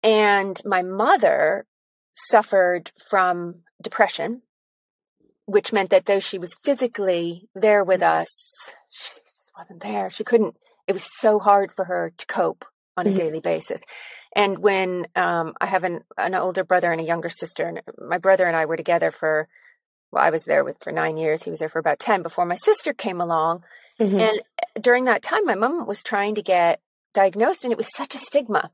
And 0.02 0.60
my 0.64 0.82
mother 0.82 1.66
suffered 2.12 2.92
from 3.08 3.62
depression, 3.82 4.42
which 5.46 5.72
meant 5.72 5.90
that 5.90 6.06
though 6.06 6.20
she 6.20 6.38
was 6.38 6.54
physically 6.62 7.48
there 7.54 7.82
with 7.82 8.02
us, 8.02 8.28
she 8.90 9.20
just 9.38 9.52
wasn't 9.56 9.82
there. 9.82 10.10
She 10.10 10.22
couldn't, 10.24 10.56
it 10.86 10.92
was 10.92 11.08
so 11.18 11.38
hard 11.38 11.72
for 11.72 11.86
her 11.86 12.12
to 12.16 12.26
cope 12.26 12.64
on 12.96 13.06
a 13.06 13.10
Mhm. 13.10 13.16
daily 13.16 13.40
basis. 13.40 13.80
And 14.36 14.58
when 14.58 15.06
um, 15.14 15.54
I 15.60 15.66
have 15.66 15.84
an, 15.84 16.04
an 16.18 16.34
older 16.34 16.64
brother 16.64 16.90
and 16.92 17.00
a 17.00 17.04
younger 17.04 17.28
sister, 17.28 17.66
and 17.66 17.82
my 17.98 18.18
brother 18.18 18.46
and 18.46 18.56
I 18.56 18.66
were 18.66 18.76
together 18.76 19.10
for, 19.10 19.48
well, 20.10 20.24
I 20.24 20.30
was 20.30 20.44
there 20.44 20.64
with 20.64 20.78
for 20.82 20.92
nine 20.92 21.16
years. 21.16 21.42
He 21.42 21.50
was 21.50 21.58
there 21.58 21.68
for 21.68 21.78
about 21.78 21.98
10 21.98 22.22
before 22.22 22.44
my 22.46 22.56
sister 22.56 22.92
came 22.92 23.20
along. 23.20 23.64
Mhm. 24.00 24.20
And 24.20 24.82
during 24.82 25.04
that 25.04 25.22
time, 25.22 25.44
my 25.44 25.54
mom 25.54 25.86
was 25.86 26.02
trying 26.02 26.34
to 26.36 26.42
get 26.42 26.80
diagnosed, 27.12 27.64
and 27.64 27.72
it 27.72 27.76
was 27.78 27.94
such 27.94 28.14
a 28.14 28.18
stigma. 28.18 28.70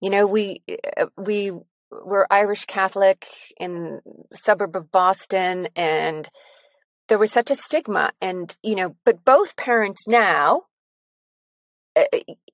You 0.00 0.10
know, 0.10 0.26
we 0.26 0.62
uh, 0.96 1.06
we 1.16 1.52
were 1.90 2.26
Irish 2.32 2.64
Catholic 2.66 3.28
in 3.58 4.00
the 4.30 4.36
suburb 4.36 4.74
of 4.76 4.90
Boston 4.90 5.68
and 5.76 6.28
there 7.08 7.18
was 7.18 7.30
such 7.30 7.50
a 7.50 7.54
stigma 7.56 8.12
and 8.20 8.56
you 8.62 8.74
know, 8.74 8.96
but 9.04 9.24
both 9.26 9.56
parents 9.56 10.08
now 10.08 10.62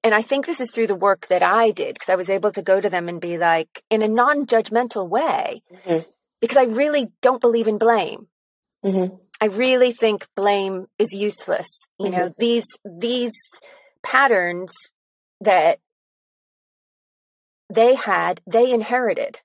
and 0.02 0.14
I 0.14 0.22
think 0.22 0.46
this 0.46 0.60
is 0.60 0.70
through 0.70 0.88
the 0.88 0.94
work 0.94 1.26
that 1.28 1.42
I 1.42 1.70
did 1.70 1.94
because 1.94 2.08
I 2.08 2.16
was 2.16 2.28
able 2.30 2.50
to 2.52 2.62
go 2.62 2.80
to 2.80 2.90
them 2.90 3.08
and 3.08 3.20
be 3.20 3.38
like 3.38 3.82
in 3.90 4.02
a 4.02 4.08
non-judgmental 4.08 5.08
way 5.08 5.62
Mm-hmm. 5.72 6.08
because 6.40 6.56
I 6.56 6.64
really 6.64 7.12
don't 7.22 7.40
believe 7.40 7.68
in 7.68 7.78
blame. 7.78 8.26
Mm-hmm. 8.84 9.16
I 9.40 9.46
really 9.46 9.92
think 9.92 10.26
blame 10.34 10.86
is 10.98 11.12
useless. 11.12 11.68
You 11.98 12.10
know, 12.10 12.34
these 12.38 12.66
these 12.84 13.32
patterns 14.02 14.72
that 15.40 15.78
they 17.72 17.94
had, 17.94 18.40
they 18.46 18.72
inherited. 18.72 19.40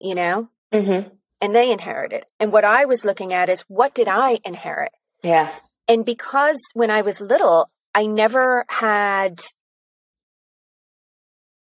You 0.00 0.14
know, 0.14 0.48
Mm-hmm. 0.72 1.08
and 1.40 1.54
they 1.54 1.70
inherited. 1.70 2.24
And 2.40 2.52
what 2.52 2.64
I 2.64 2.84
was 2.86 3.04
looking 3.04 3.32
at 3.32 3.48
is 3.48 3.62
what 3.68 3.94
did 3.94 4.08
I 4.08 4.38
inherit? 4.44 4.92
Yeah. 5.22 5.50
And 5.88 6.04
because 6.04 6.58
when 6.74 6.90
I 6.90 7.02
was 7.02 7.20
little, 7.20 7.70
I 7.96 8.04
never 8.04 8.66
had 8.68 9.40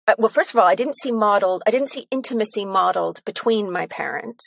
uh, 0.07 0.15
well, 0.19 0.29
first 0.29 0.51
of 0.51 0.57
all, 0.57 0.67
I 0.67 0.75
didn't 0.75 0.99
see 0.99 1.11
modeled, 1.11 1.63
I 1.67 1.71
didn't 1.71 1.91
see 1.91 2.07
intimacy 2.11 2.65
modeled 2.65 3.23
between 3.25 3.71
my 3.71 3.87
parents. 3.87 4.45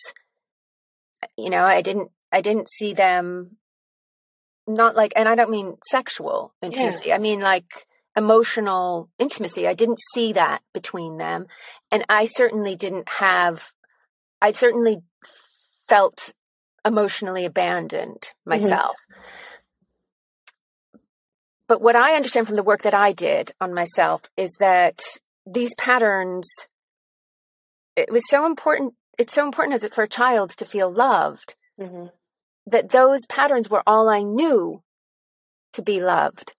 You 1.38 1.50
know, 1.52 1.64
I 1.64 1.82
didn't, 1.82 2.10
I 2.32 2.42
didn't 2.42 2.70
see 2.70 2.94
them 2.94 3.58
not 4.66 4.96
like, 4.96 5.14
and 5.16 5.28
I 5.28 5.36
don't 5.36 5.52
mean 5.52 5.78
sexual 5.90 6.54
intimacy. 6.62 7.14
I 7.14 7.20
mean 7.20 7.42
like 7.42 7.88
emotional 8.16 9.10
intimacy. 9.20 9.68
I 9.68 9.74
didn't 9.74 10.00
see 10.14 10.34
that 10.34 10.62
between 10.74 11.18
them. 11.18 11.48
And 11.92 12.06
I 12.10 12.26
certainly 12.26 12.76
didn't 12.76 13.10
have, 13.10 13.72
I 14.42 14.52
certainly 14.52 15.02
felt 15.88 16.34
emotionally 16.86 17.46
abandoned 17.46 18.32
myself. 18.46 18.96
But 21.72 21.82
what 21.82 21.96
I 21.96 22.18
understand 22.18 22.48
from 22.48 22.58
the 22.58 22.64
work 22.64 22.82
that 22.82 22.94
I 22.94 23.14
did 23.14 23.54
on 23.62 23.74
myself 23.74 24.24
is 24.36 24.58
that 24.60 25.00
these 25.46 25.74
patterns, 25.76 26.50
it 27.96 28.12
was 28.12 28.24
so 28.28 28.46
important. 28.46 28.94
It's 29.18 29.34
so 29.34 29.46
important 29.46 29.76
as 29.76 29.86
it 29.86 29.96
for 29.96 30.04
a 30.04 30.08
child 30.10 30.50
to 30.58 30.66
feel 30.66 30.92
loved 30.92 31.56
Mm-hmm. 31.80 32.08
that 32.66 32.90
those 32.90 33.26
patterns 33.28 33.70
were 33.70 33.84
all 33.88 34.10
I 34.10 34.22
knew 34.22 34.84
to 35.72 35.82
be 35.82 36.02
loved. 36.02 36.56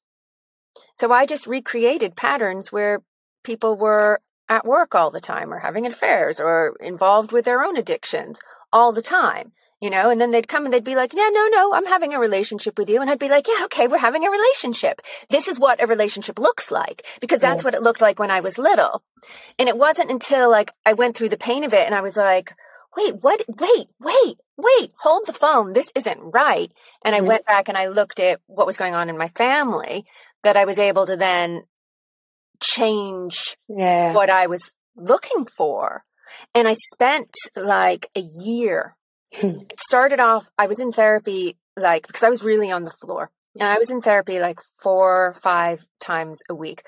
So 0.94 1.12
I 1.12 1.26
just 1.26 1.46
recreated 1.46 2.16
patterns 2.16 2.72
where 2.72 3.02
people 3.44 3.76
were 3.76 4.18
at 4.48 4.64
work 4.64 4.94
all 4.94 5.10
the 5.10 5.20
time 5.20 5.52
or 5.52 5.58
having 5.58 5.84
affairs 5.84 6.40
or 6.40 6.74
involved 6.80 7.32
with 7.32 7.44
their 7.44 7.62
own 7.62 7.76
addictions 7.76 8.40
all 8.72 8.92
the 8.92 9.02
time. 9.02 9.52
You 9.82 9.90
know, 9.90 10.10
and 10.10 10.20
then 10.20 10.30
they'd 10.30 10.46
come 10.46 10.64
and 10.64 10.72
they'd 10.72 10.84
be 10.84 10.94
like, 10.94 11.12
Yeah, 11.12 11.28
no, 11.32 11.48
no, 11.48 11.72
I'm 11.74 11.86
having 11.86 12.14
a 12.14 12.20
relationship 12.20 12.78
with 12.78 12.88
you. 12.88 13.00
And 13.00 13.10
I'd 13.10 13.18
be 13.18 13.28
like, 13.28 13.46
Yeah, 13.48 13.64
okay, 13.64 13.88
we're 13.88 13.98
having 13.98 14.24
a 14.24 14.30
relationship. 14.30 15.02
This 15.28 15.48
is 15.48 15.58
what 15.58 15.82
a 15.82 15.88
relationship 15.88 16.38
looks 16.38 16.70
like 16.70 17.04
because 17.20 17.40
that's 17.40 17.64
what 17.64 17.74
it 17.74 17.82
looked 17.82 18.00
like 18.00 18.20
when 18.20 18.30
I 18.30 18.40
was 18.40 18.58
little. 18.58 19.02
And 19.58 19.68
it 19.68 19.76
wasn't 19.76 20.12
until 20.12 20.48
like 20.50 20.70
I 20.86 20.92
went 20.92 21.16
through 21.16 21.30
the 21.30 21.36
pain 21.36 21.64
of 21.64 21.72
it 21.74 21.84
and 21.84 21.96
I 21.96 22.00
was 22.00 22.16
like, 22.16 22.54
Wait, 22.96 23.16
what? 23.22 23.42
Wait, 23.48 23.86
wait, 23.98 24.36
wait, 24.56 24.92
hold 25.00 25.26
the 25.26 25.32
phone. 25.32 25.72
This 25.72 25.90
isn't 25.96 26.20
right. 26.32 26.70
And 27.04 27.14
I 27.16 27.20
Mhm. 27.20 27.26
went 27.26 27.46
back 27.46 27.68
and 27.68 27.76
I 27.76 27.88
looked 27.88 28.20
at 28.20 28.40
what 28.46 28.66
was 28.68 28.76
going 28.76 28.94
on 28.94 29.08
in 29.08 29.18
my 29.18 29.28
family 29.30 30.04
that 30.44 30.56
I 30.56 30.64
was 30.64 30.78
able 30.78 31.06
to 31.06 31.16
then 31.16 31.64
change 32.60 33.56
Yeah. 33.68 34.12
what 34.12 34.30
I 34.30 34.46
was 34.46 34.74
looking 34.94 35.46
for. 35.46 36.04
And 36.54 36.68
I 36.68 36.74
spent 36.94 37.34
like 37.56 38.06
a 38.14 38.20
year. 38.20 38.96
Hmm. 39.34 39.60
It 39.70 39.80
started 39.80 40.20
off, 40.20 40.50
I 40.58 40.66
was 40.66 40.78
in 40.80 40.92
therapy 40.92 41.56
like, 41.76 42.06
because 42.06 42.22
I 42.22 42.28
was 42.28 42.42
really 42.42 42.70
on 42.70 42.84
the 42.84 42.90
floor. 42.90 43.30
And 43.54 43.68
I 43.68 43.78
was 43.78 43.90
in 43.90 44.00
therapy 44.00 44.38
like 44.40 44.58
four 44.82 45.34
five 45.42 45.84
times 46.00 46.40
a 46.48 46.54
week, 46.54 46.82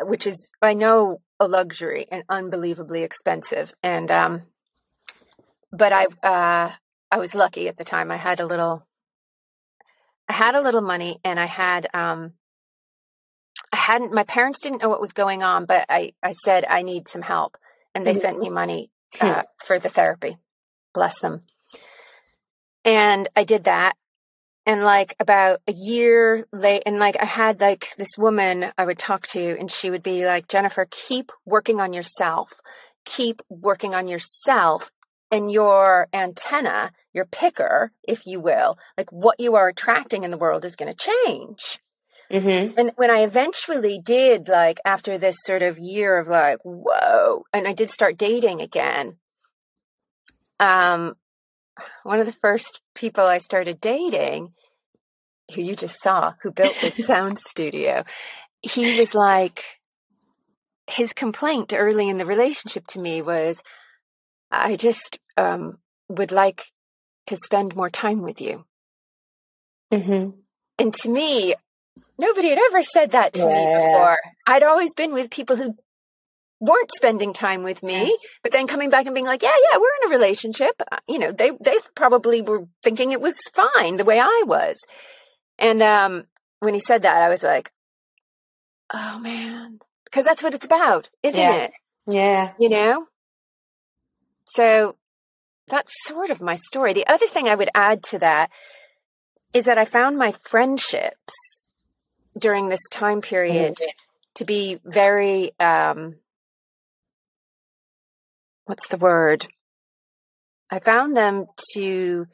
which 0.00 0.26
is, 0.26 0.50
I 0.60 0.74
know, 0.74 1.20
a 1.38 1.46
luxury 1.48 2.06
and 2.10 2.24
unbelievably 2.28 3.02
expensive. 3.02 3.72
And, 3.82 4.10
um, 4.10 4.42
but 5.72 5.92
I, 5.92 6.06
uh, 6.22 6.72
I 7.10 7.18
was 7.18 7.34
lucky 7.34 7.68
at 7.68 7.76
the 7.76 7.84
time. 7.84 8.10
I 8.10 8.16
had 8.16 8.40
a 8.40 8.46
little, 8.46 8.86
I 10.28 10.32
had 10.32 10.54
a 10.54 10.60
little 10.60 10.80
money 10.82 11.18
and 11.24 11.38
I 11.40 11.46
had, 11.46 11.88
um, 11.94 12.32
I 13.72 13.76
hadn't, 13.76 14.12
my 14.12 14.24
parents 14.24 14.60
didn't 14.60 14.82
know 14.82 14.88
what 14.88 15.00
was 15.00 15.12
going 15.12 15.42
on, 15.42 15.64
but 15.64 15.86
I, 15.88 16.12
I 16.22 16.32
said, 16.32 16.64
I 16.68 16.82
need 16.82 17.08
some 17.08 17.22
help. 17.22 17.56
And 17.94 18.06
they 18.06 18.14
Mhm. 18.14 18.20
sent 18.20 18.38
me 18.38 18.48
money 18.50 18.90
uh, 19.20 19.42
for 19.64 19.78
the 19.78 19.88
therapy. 19.88 20.38
Bless 20.92 21.18
them. 21.20 21.42
And 22.84 23.28
I 23.36 23.44
did 23.44 23.64
that. 23.64 23.96
And 24.66 24.84
like 24.84 25.16
about 25.18 25.60
a 25.66 25.72
year 25.72 26.46
late, 26.52 26.82
and 26.86 26.98
like 26.98 27.16
I 27.20 27.24
had 27.24 27.60
like 27.60 27.88
this 27.96 28.18
woman 28.18 28.72
I 28.76 28.84
would 28.84 28.98
talk 28.98 29.26
to, 29.28 29.58
and 29.58 29.70
she 29.70 29.90
would 29.90 30.02
be 30.02 30.24
like, 30.26 30.48
Jennifer, 30.48 30.86
keep 30.90 31.32
working 31.44 31.80
on 31.80 31.92
yourself. 31.92 32.52
Keep 33.06 33.40
working 33.48 33.94
on 33.94 34.08
yourself 34.08 34.90
and 35.30 35.50
your 35.50 36.08
antenna, 36.12 36.92
your 37.14 37.24
picker, 37.24 37.92
if 38.06 38.26
you 38.26 38.40
will, 38.40 38.78
like 38.98 39.10
what 39.10 39.40
you 39.40 39.54
are 39.56 39.68
attracting 39.68 40.22
in 40.22 40.30
the 40.30 40.38
world 40.38 40.64
is 40.64 40.76
going 40.76 40.92
to 40.92 41.10
change. 41.24 41.80
Mm-hmm. 42.30 42.78
And 42.78 42.92
when 42.96 43.10
I 43.10 43.22
eventually 43.22 43.98
did, 43.98 44.48
like 44.48 44.78
after 44.84 45.18
this 45.18 45.36
sort 45.44 45.62
of 45.62 45.78
year 45.78 46.18
of 46.18 46.28
like, 46.28 46.58
whoa, 46.62 47.44
and 47.52 47.66
I 47.66 47.72
did 47.72 47.90
start 47.90 48.18
dating 48.18 48.60
again, 48.60 49.16
um, 50.60 51.16
one 52.02 52.20
of 52.20 52.26
the 52.26 52.32
first 52.32 52.80
people 52.94 53.24
I 53.24 53.38
started 53.38 53.80
dating, 53.80 54.52
who 55.54 55.62
you 55.62 55.76
just 55.76 56.00
saw, 56.00 56.34
who 56.42 56.50
built 56.50 56.76
this 56.80 56.96
sound 57.06 57.38
studio, 57.38 58.04
he 58.62 58.98
was 58.98 59.14
like, 59.14 59.64
his 60.86 61.12
complaint 61.12 61.72
early 61.72 62.08
in 62.08 62.18
the 62.18 62.26
relationship 62.26 62.86
to 62.88 63.00
me 63.00 63.22
was, 63.22 63.62
I 64.50 64.76
just 64.76 65.18
um, 65.36 65.78
would 66.08 66.32
like 66.32 66.64
to 67.28 67.36
spend 67.36 67.76
more 67.76 67.90
time 67.90 68.22
with 68.22 68.40
you. 68.40 68.64
Mm-hmm. 69.92 70.30
And 70.78 70.94
to 70.94 71.08
me, 71.08 71.54
nobody 72.18 72.48
had 72.48 72.58
ever 72.58 72.82
said 72.82 73.12
that 73.12 73.34
to 73.34 73.46
me 73.46 73.66
before. 73.66 74.18
I'd 74.46 74.62
always 74.62 74.94
been 74.94 75.12
with 75.12 75.30
people 75.30 75.56
who 75.56 75.76
weren't 76.60 76.90
spending 76.94 77.32
time 77.32 77.62
with 77.62 77.82
me, 77.82 78.02
Yeah. 78.04 78.28
but 78.42 78.52
then 78.52 78.66
coming 78.66 78.90
back 78.90 79.06
and 79.06 79.14
being 79.14 79.26
like, 79.26 79.42
"Yeah, 79.42 79.54
yeah, 79.72 79.78
we're 79.78 79.96
in 80.02 80.12
a 80.12 80.16
relationship." 80.16 80.80
Uh, 80.92 80.98
You 81.08 81.18
know, 81.18 81.32
they 81.32 81.50
they 81.60 81.76
probably 81.94 82.42
were 82.42 82.66
thinking 82.82 83.12
it 83.12 83.20
was 83.20 83.36
fine 83.54 83.96
the 83.96 84.04
way 84.04 84.18
I 84.20 84.42
was. 84.46 84.78
And 85.58 85.82
um, 85.82 86.26
when 86.60 86.74
he 86.74 86.80
said 86.80 87.02
that, 87.02 87.22
I 87.22 87.28
was 87.30 87.42
like, 87.42 87.72
"Oh 88.92 89.18
man," 89.18 89.80
because 90.04 90.24
that's 90.24 90.42
what 90.42 90.54
it's 90.54 90.66
about, 90.66 91.08
isn't 91.22 91.40
Yeah. 91.40 91.54
it? 91.64 91.72
Yeah. 92.06 92.52
You 92.58 92.68
know. 92.68 93.06
So 94.46 94.96
that's 95.68 95.92
sort 96.06 96.30
of 96.30 96.40
my 96.40 96.56
story. 96.56 96.92
The 96.92 97.06
other 97.06 97.26
thing 97.28 97.48
I 97.48 97.54
would 97.54 97.70
add 97.74 98.02
to 98.04 98.18
that 98.18 98.50
is 99.52 99.64
that 99.64 99.78
I 99.78 99.84
found 99.84 100.18
my 100.18 100.32
friendships 100.42 101.34
during 102.38 102.68
this 102.68 102.80
time 102.90 103.20
period 103.20 103.76
to 104.34 104.44
be 104.44 104.80
very 104.84 105.52
um 105.60 106.16
what's 108.70 108.86
the 108.86 108.96
word 108.96 109.48
i 110.70 110.78
found 110.78 111.16
them 111.16 111.46
to 111.74 112.24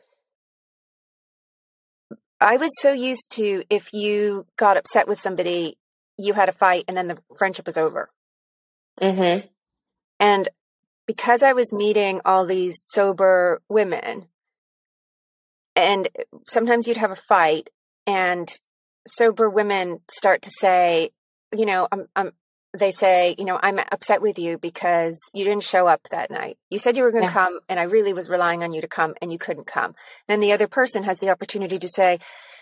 i 2.39 2.59
was 2.59 2.71
so 2.79 2.93
used 2.93 3.33
to 3.33 3.65
if 3.71 3.95
you 3.95 4.45
got 4.59 4.77
upset 4.77 5.09
with 5.09 5.19
somebody 5.19 5.79
you 6.19 6.35
had 6.35 6.51
a 6.51 6.53
fight 6.53 6.85
and 6.89 6.95
then 6.97 7.09
the 7.09 7.19
friendship 7.39 7.65
was 7.67 7.79
over 7.79 8.11
Mm-hmm. 9.01 9.47
and 10.21 10.49
because 11.07 11.43
i 11.43 11.55
was 11.55 11.73
meeting 11.73 12.21
all 12.27 12.45
these 12.45 12.77
sober 12.93 13.63
women 13.71 14.27
and 15.75 16.07
sometimes 16.47 16.87
you'd 16.87 16.99
have 16.99 17.13
a 17.13 17.17
fight 17.17 17.71
and 18.07 18.47
sober 19.07 19.49
women 19.49 20.01
start 20.11 20.43
to 20.43 20.51
say 20.51 21.13
you 21.57 21.65
know 21.65 21.89
i'm 21.91 22.07
i'm 22.15 22.33
they 22.79 22.93
say 22.93 23.35
you 23.39 23.45
know 23.45 23.59
i'm 23.63 23.79
upset 23.93 24.21
with 24.23 24.39
you 24.39 24.59
because 24.59 25.19
you 25.35 25.45
didn't 25.45 25.63
show 25.63 25.87
up 25.87 26.01
that 26.11 26.31
night 26.31 26.59
you 26.71 26.79
said 26.79 26.97
you 26.97 27.03
were 27.03 27.11
going 27.11 27.25
to 27.25 27.29
Yeah. 27.31 27.45
come 27.45 27.61
and 27.69 27.79
i 27.81 27.85
really 27.85 28.13
was 28.13 28.29
relying 28.29 28.63
on 28.63 28.73
you 28.73 28.81
to 28.81 28.89
come 28.89 29.15
and 29.23 29.33
you 29.33 29.39
couldn't 29.39 29.67
come 29.67 29.95
then 30.29 30.41
the 30.41 30.53
other 30.53 30.69
person 30.69 31.03
has 31.05 31.19
the 31.19 31.31
opportunity 31.31 31.79
to 31.79 31.89
say 31.89 32.19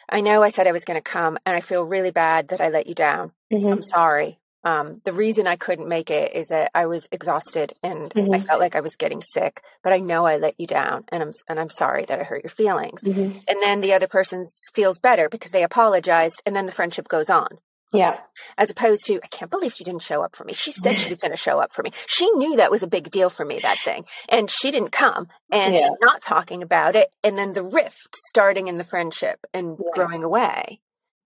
i 0.08 0.20
know 0.20 0.42
i 0.42 0.50
said 0.50 0.66
i 0.66 0.72
was 0.72 0.84
going 0.84 0.96
to 1.02 1.02
come 1.02 1.38
and 1.44 1.56
i 1.56 1.60
feel 1.60 1.82
really 1.84 2.10
bad 2.10 2.48
that 2.48 2.60
i 2.60 2.68
let 2.68 2.86
you 2.86 2.94
down 2.94 3.32
Mm-hmm. 3.52 3.72
i'm 3.72 3.82
sorry 3.82 4.38
um, 4.66 5.02
the 5.04 5.12
reason 5.12 5.46
i 5.46 5.56
couldn't 5.56 5.88
make 5.88 6.10
it 6.10 6.34
is 6.34 6.48
that 6.48 6.70
i 6.74 6.86
was 6.86 7.06
exhausted 7.12 7.74
and 7.82 8.12
i 8.16 8.20
Mhm. 8.20 8.46
felt 8.46 8.60
like 8.60 8.74
i 8.74 8.80
was 8.80 8.96
getting 8.96 9.20
sick 9.22 9.62
but 9.82 9.92
i 9.92 9.98
know 9.98 10.24
i 10.24 10.38
let 10.38 10.58
you 10.58 10.66
down 10.66 11.04
and 11.08 11.22
i'm 11.22 11.32
and 11.48 11.60
i'm 11.60 11.68
sorry 11.68 12.04
that 12.06 12.18
i 12.20 12.24
hurt 12.24 12.42
your 12.44 12.50
feelings 12.50 13.02
Mm-hmm. 13.04 13.36
and 13.46 13.58
then 13.62 13.80
the 13.82 13.92
other 13.92 14.06
person 14.08 14.46
feels 14.72 14.98
better 14.98 15.28
because 15.28 15.50
they 15.50 15.62
apologized 15.64 16.42
and 16.46 16.56
then 16.56 16.66
the 16.66 16.72
friendship 16.72 17.08
goes 17.08 17.28
on 17.28 17.48
Yeah. 17.94 18.18
as 18.58 18.70
opposed 18.70 19.06
to, 19.06 19.20
I 19.22 19.26
can't 19.28 19.50
believe 19.50 19.72
she 19.74 19.84
didn't 19.84 20.02
show 20.02 20.22
up 20.22 20.34
for 20.36 20.44
me. 20.44 20.52
She 20.52 20.72
said 20.72 20.98
she 20.98 21.08
was 21.08 21.18
going 21.18 21.30
to 21.30 21.36
show 21.36 21.60
up 21.60 21.72
for 21.72 21.82
me. 21.82 21.90
She 22.06 22.28
knew 22.32 22.56
that 22.56 22.70
was 22.70 22.82
a 22.82 22.86
big 22.88 23.10
deal 23.10 23.30
for 23.30 23.44
me, 23.44 23.60
that 23.60 23.78
thing. 23.78 24.04
And 24.28 24.50
she 24.50 24.70
didn't 24.70 24.90
come 24.90 25.28
and 25.52 25.74
Yeah. 25.74 25.88
not 26.00 26.20
talking 26.22 26.62
about 26.62 26.96
it. 26.96 27.14
And 27.22 27.38
then 27.38 27.52
the 27.52 27.62
rift 27.62 28.16
starting 28.28 28.68
in 28.68 28.76
the 28.78 28.84
friendship 28.84 29.38
and 29.54 29.78
Yeah. 29.78 29.90
growing 29.94 30.24
away, 30.24 30.80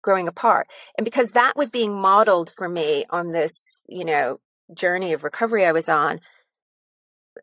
growing 0.02 0.28
apart. 0.28 0.68
And 0.96 1.04
because 1.04 1.30
that 1.30 1.56
was 1.56 1.70
being 1.70 1.94
modeled 1.94 2.52
for 2.56 2.68
me 2.68 3.06
on 3.10 3.32
this, 3.32 3.82
you 3.88 4.04
know, 4.04 4.40
journey 4.74 5.12
of 5.12 5.22
recovery 5.24 5.64
I 5.64 5.72
was 5.72 5.88
on, 5.88 6.20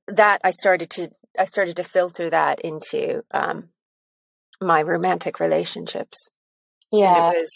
that 0.08 0.42
I 0.44 0.52
started 0.52 0.90
to, 0.92 1.10
I 1.40 1.46
started 1.46 1.78
to 1.78 1.84
filter 1.84 2.30
that 2.30 2.60
into, 2.62 3.24
um, 3.32 3.70
my 4.62 4.82
romantic 4.82 5.40
relationships. 5.40 6.30
And 6.94 7.02
Yeah. 7.02 7.32
it 7.32 7.38
was 7.42 7.52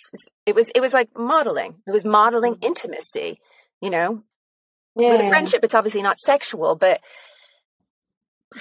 it 0.47 0.55
was 0.55 0.69
it 0.69 0.81
was 0.81 0.93
like 0.93 1.09
modeling. 1.15 1.75
It 1.87 1.91
was 1.91 2.03
modeling 2.05 2.55
Mhm. 2.55 2.65
intimacy, 2.65 3.39
you 3.81 3.89
know. 3.91 4.23
Yeah. 4.95 5.11
With 5.11 5.21
a 5.21 5.29
friendship, 5.29 5.63
it's 5.63 5.75
obviously 5.75 6.01
not 6.01 6.19
sexual, 6.19 6.75
but 6.75 7.01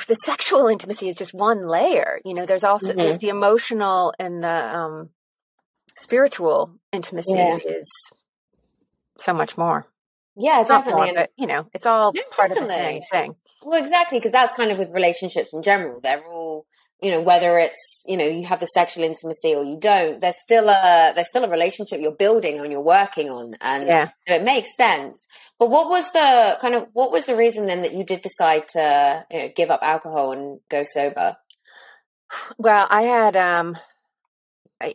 the 0.07 0.15
sexual 0.17 0.67
intimacy 0.69 1.09
is 1.09 1.17
just 1.17 1.33
one 1.33 1.67
layer. 1.67 2.21
You 2.25 2.35
know, 2.35 2.45
there's 2.45 2.65
also 2.65 2.89
the, 2.89 2.93
Mhm. 2.93 3.21
the 3.21 3.29
emotional 3.31 4.13
and 4.19 4.43
the 4.43 4.77
um, 4.77 5.11
spiritual 5.97 6.79
intimacy 6.93 7.33
Yeah. 7.33 7.57
is 7.57 7.89
so 9.19 9.33
much 9.33 9.57
more. 9.57 9.87
Yeah, 10.35 10.61
It's 10.61 10.69
definitely. 10.69 11.13
more, 11.13 11.15
but 11.15 11.31
you 11.37 11.47
know, 11.47 11.67
it's 11.73 11.87
all 11.87 12.13
Yeah, 12.15 12.23
part 12.33 12.51
of 12.53 12.59
the 12.59 12.67
same 12.67 13.01
thing. 13.11 13.37
Well, 13.65 13.81
exactly, 13.83 14.19
because 14.19 14.33
that's 14.33 14.53
kind 14.53 14.71
of 14.71 14.77
with 14.79 14.91
relationships 14.91 15.55
in 15.55 15.63
general. 15.63 16.01
They're 16.03 16.23
all, 16.23 16.67
you 17.03 17.11
know, 17.11 17.21
whether 17.21 17.59
it's 17.59 18.05
you 18.07 18.17
know 18.17 18.25
you 18.27 18.47
have 18.47 18.61
the 18.61 18.67
sexual 18.67 19.05
intimacy 19.05 19.55
or 19.55 19.65
you 19.65 19.77
don't. 19.79 20.21
There's 20.21 20.41
still 20.43 20.69
a 20.69 21.13
there's 21.15 21.29
still 21.29 21.45
a 21.45 21.51
relationship 21.51 22.01
you're 22.01 22.13
building 22.13 22.59
and 22.59 22.71
you're 22.73 22.81
working 22.81 23.29
on, 23.31 23.55
and 23.61 23.87
Yeah. 23.87 24.09
so 24.27 24.35
it 24.35 24.43
makes 24.43 24.75
sense. 24.77 25.27
But 25.59 25.71
what 25.71 25.89
was 25.89 26.11
the 26.13 26.57
kind 26.61 26.75
of 26.75 26.89
what 26.93 27.13
was 27.13 27.27
the 27.27 27.37
reason 27.37 27.67
then 27.67 27.83
that 27.83 27.93
you 27.95 28.05
did 28.05 28.23
decide 28.23 28.69
to 28.69 29.27
you 29.31 29.39
know, 29.39 29.49
give 29.55 29.71
up 29.71 29.81
alcohol 29.83 30.33
and 30.33 30.61
go 30.71 30.85
sober? 30.85 31.37
Well, 32.59 32.87
I 32.91 33.03
had 33.03 33.37
um 33.37 33.77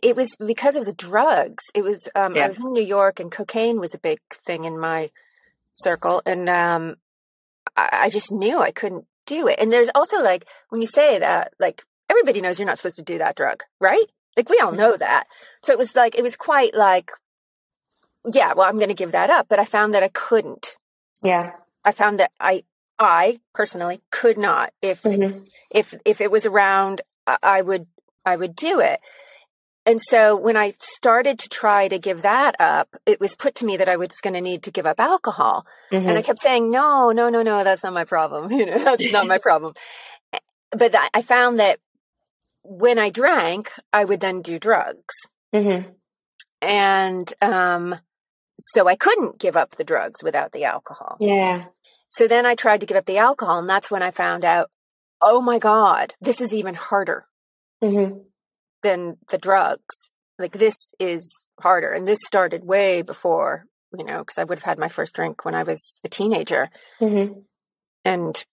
it 0.02 0.14
was 0.14 0.36
because 0.36 0.76
of 0.76 0.84
the 0.84 0.92
drugs. 0.92 1.64
It 1.74 1.82
was 1.82 2.08
um 2.14 2.34
Yeah. 2.36 2.44
I 2.44 2.48
was 2.48 2.58
in 2.58 2.72
New 2.72 2.82
York 2.84 3.20
and 3.20 3.30
cocaine 3.30 3.80
was 3.80 3.94
a 3.94 3.98
big 3.98 4.18
thing 4.46 4.64
in 4.64 4.78
my 4.78 5.10
circle 5.72 6.20
and 6.26 6.48
um 6.48 6.96
I, 7.76 7.88
I 7.92 8.10
just 8.10 8.30
knew 8.32 8.58
I 8.60 8.72
couldn't 8.72 9.06
do 9.26 9.46
it. 9.48 9.58
And 9.60 9.72
there's 9.72 9.88
also 9.94 10.20
like 10.20 10.46
when 10.68 10.80
you 10.80 10.86
say 10.86 11.20
that, 11.20 11.52
like 11.58 11.84
everybody 12.12 12.40
knows 12.40 12.58
you're 12.58 12.66
not 12.66 12.78
supposed 12.78 12.96
to 12.96 13.02
do 13.02 13.18
that 13.18 13.36
drug, 13.36 13.62
right? 13.80 14.06
Like 14.36 14.48
we 14.48 14.58
all 14.58 14.68
mm-hmm. 14.68 14.78
know 14.78 14.96
that. 14.96 15.24
So 15.64 15.72
it 15.72 15.78
was 15.78 15.94
like 15.94 16.14
it 16.16 16.22
was 16.22 16.36
quite 16.36 16.74
like 16.74 17.10
yeah, 18.30 18.52
well 18.54 18.68
I'm 18.68 18.76
going 18.76 18.88
to 18.88 19.02
give 19.02 19.12
that 19.12 19.30
up, 19.30 19.46
but 19.48 19.58
I 19.58 19.64
found 19.64 19.94
that 19.94 20.02
I 20.02 20.08
couldn't. 20.08 20.76
Yeah. 21.22 21.52
I 21.84 21.92
found 21.92 22.20
that 22.20 22.30
I 22.38 22.64
I 22.98 23.40
personally 23.54 24.00
could 24.10 24.38
not 24.38 24.72
if 24.80 25.02
Mhm. 25.02 25.48
if 25.70 25.94
if 26.04 26.20
it 26.20 26.30
was 26.30 26.46
around 26.46 27.00
I- 27.26 27.38
I 27.42 27.62
would 27.62 27.86
I 28.24 28.36
would 28.36 28.54
do 28.54 28.80
it. 28.80 29.00
And 29.84 30.00
so 30.00 30.36
when 30.36 30.56
I 30.56 30.74
started 30.78 31.40
to 31.40 31.48
try 31.48 31.88
to 31.88 31.98
give 31.98 32.22
that 32.22 32.54
up, 32.60 32.88
it 33.04 33.18
was 33.18 33.34
put 33.34 33.56
to 33.56 33.64
me 33.64 33.78
that 33.78 33.88
I 33.88 33.96
was 33.96 34.20
going 34.22 34.34
to 34.34 34.40
need 34.40 34.62
to 34.64 34.70
give 34.70 34.86
up 34.86 35.00
alcohol. 35.00 35.66
And 35.90 36.04
mm-hmm. 36.04 36.18
I 36.18 36.22
kept 36.22 36.38
saying, 36.38 36.70
no, 36.70 37.10
no, 37.10 37.30
no, 37.30 37.42
no, 37.42 37.64
that's 37.64 37.82
not 37.82 37.92
my 37.92 38.04
problem. 38.04 38.52
You 38.58 38.66
know, 38.66 38.78
that's 38.78 39.10
not 39.10 39.26
my 39.26 39.38
problem. 39.48 39.74
Eh, 40.32 40.38
but 40.70 40.92
th- 40.92 41.10
I 41.12 41.22
found 41.22 41.58
that 41.58 41.80
when 42.64 42.98
I 42.98 43.10
drank, 43.10 43.70
I 43.92 44.04
would 44.04 44.20
then 44.20 44.42
do 44.42 44.58
drugs. 44.58 45.14
Mhm. 45.54 45.94
And 46.60 47.32
um, 47.42 47.96
so 48.58 48.86
I 48.86 48.96
couldn't 48.96 49.38
give 49.40 49.56
up 49.56 49.72
the 49.72 49.84
drugs 49.84 50.22
without 50.22 50.52
the 50.52 50.64
alcohol. 50.64 51.16
Yeah. 51.20 51.66
So 52.10 52.28
then 52.28 52.46
I 52.46 52.54
tried 52.54 52.80
to 52.80 52.86
give 52.86 52.96
up 52.96 53.06
the 53.06 53.18
alcohol. 53.18 53.58
And 53.58 53.68
that's 53.68 53.90
when 53.90 54.02
I 54.02 54.10
found 54.10 54.44
out, 54.44 54.70
oh 55.20 55.40
my 55.40 55.58
God, 55.58 56.14
this 56.20 56.40
is 56.40 56.52
even 56.54 56.74
harder. 56.74 57.24
Mhm. 57.82 58.24
than 58.82 59.16
the 59.30 59.38
drugs. 59.38 60.10
Like 60.38 60.52
this 60.52 60.92
is 60.98 61.32
harder. 61.60 61.92
And 61.92 62.06
this 62.06 62.18
started 62.24 62.64
way 62.64 63.02
before, 63.02 63.64
you 63.96 64.02
know, 64.04 64.18
because 64.18 64.38
I 64.38 64.44
would 64.44 64.58
have 64.58 64.64
had 64.64 64.78
my 64.78 64.88
first 64.88 65.14
drink 65.14 65.44
when 65.44 65.54
I 65.54 65.62
was 65.62 66.00
a 66.04 66.08
teenager. 66.08 66.68
Mhm. 67.00 67.44
And 68.04 68.44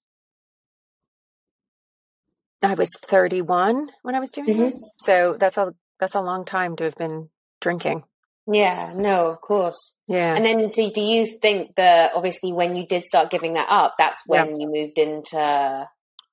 I 2.62 2.74
was 2.74 2.90
31 3.04 3.90
when 4.02 4.16
I 4.16 4.20
was 4.20 4.32
doing 4.32 4.48
Mhm. 4.50 4.60
this. 4.60 4.92
So 5.00 5.36
that's 5.40 5.58
a 5.58 5.74
that's 6.00 6.16
a 6.16 6.22
long 6.22 6.46
time 6.46 6.76
to 6.78 6.84
have 6.86 6.96
been 6.96 7.30
drinking. 7.62 8.04
Yeah. 8.48 8.94
No, 8.96 9.28
of 9.28 9.42
course. 9.42 9.96
Yeah. 10.08 10.34
And 10.36 10.46
then, 10.46 10.72
so 10.72 10.90
do 10.90 11.02
you 11.02 11.26
think 11.26 11.76
that 11.76 12.14
obviously 12.16 12.52
when 12.54 12.76
you 12.76 12.88
did 12.88 13.04
start 13.04 13.30
giving 13.30 13.54
that 13.54 13.68
up, 13.70 13.96
that's 13.98 14.22
Yeah. 14.28 14.46
when 14.46 14.60
you 14.62 14.68
moved 14.72 14.98
into, 14.98 15.90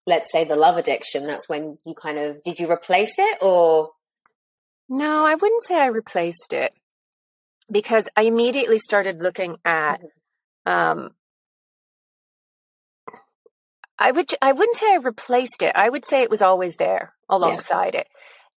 let's 0.07 0.31
say, 0.33 0.45
the 0.45 0.57
love 0.57 0.77
addiction? 0.77 1.27
That's 1.27 1.49
when 1.49 1.77
you 1.85 1.95
kind 1.95 2.19
of 2.19 2.41
did 2.43 2.59
you 2.61 2.71
replace 2.71 3.19
it 3.19 3.39
or? 3.43 3.91
no, 4.89 5.25
I 5.27 5.35
wouldn't 5.35 5.65
say 5.65 5.75
I 5.75 5.87
replaced 5.87 6.53
it 6.53 6.73
because 7.71 8.09
I 8.17 8.23
immediately 8.23 8.79
started 8.79 9.21
looking 9.21 9.57
at 9.65 10.01
um 10.65 11.11
I 13.99 14.11
would 14.13 14.31
I 14.43 14.53
wouldn't 14.53 14.77
say 14.77 14.93
I 14.93 14.97
replaced 14.97 15.63
it. 15.63 15.73
I 15.75 15.89
would 15.89 16.05
say 16.05 16.23
it 16.23 16.31
was 16.31 16.43
always 16.43 16.77
there 16.77 17.15
alongside 17.29 17.95
it. 17.95 18.09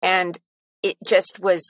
And 0.01 0.37
it 0.83 0.97
just 1.05 1.39
was 1.39 1.61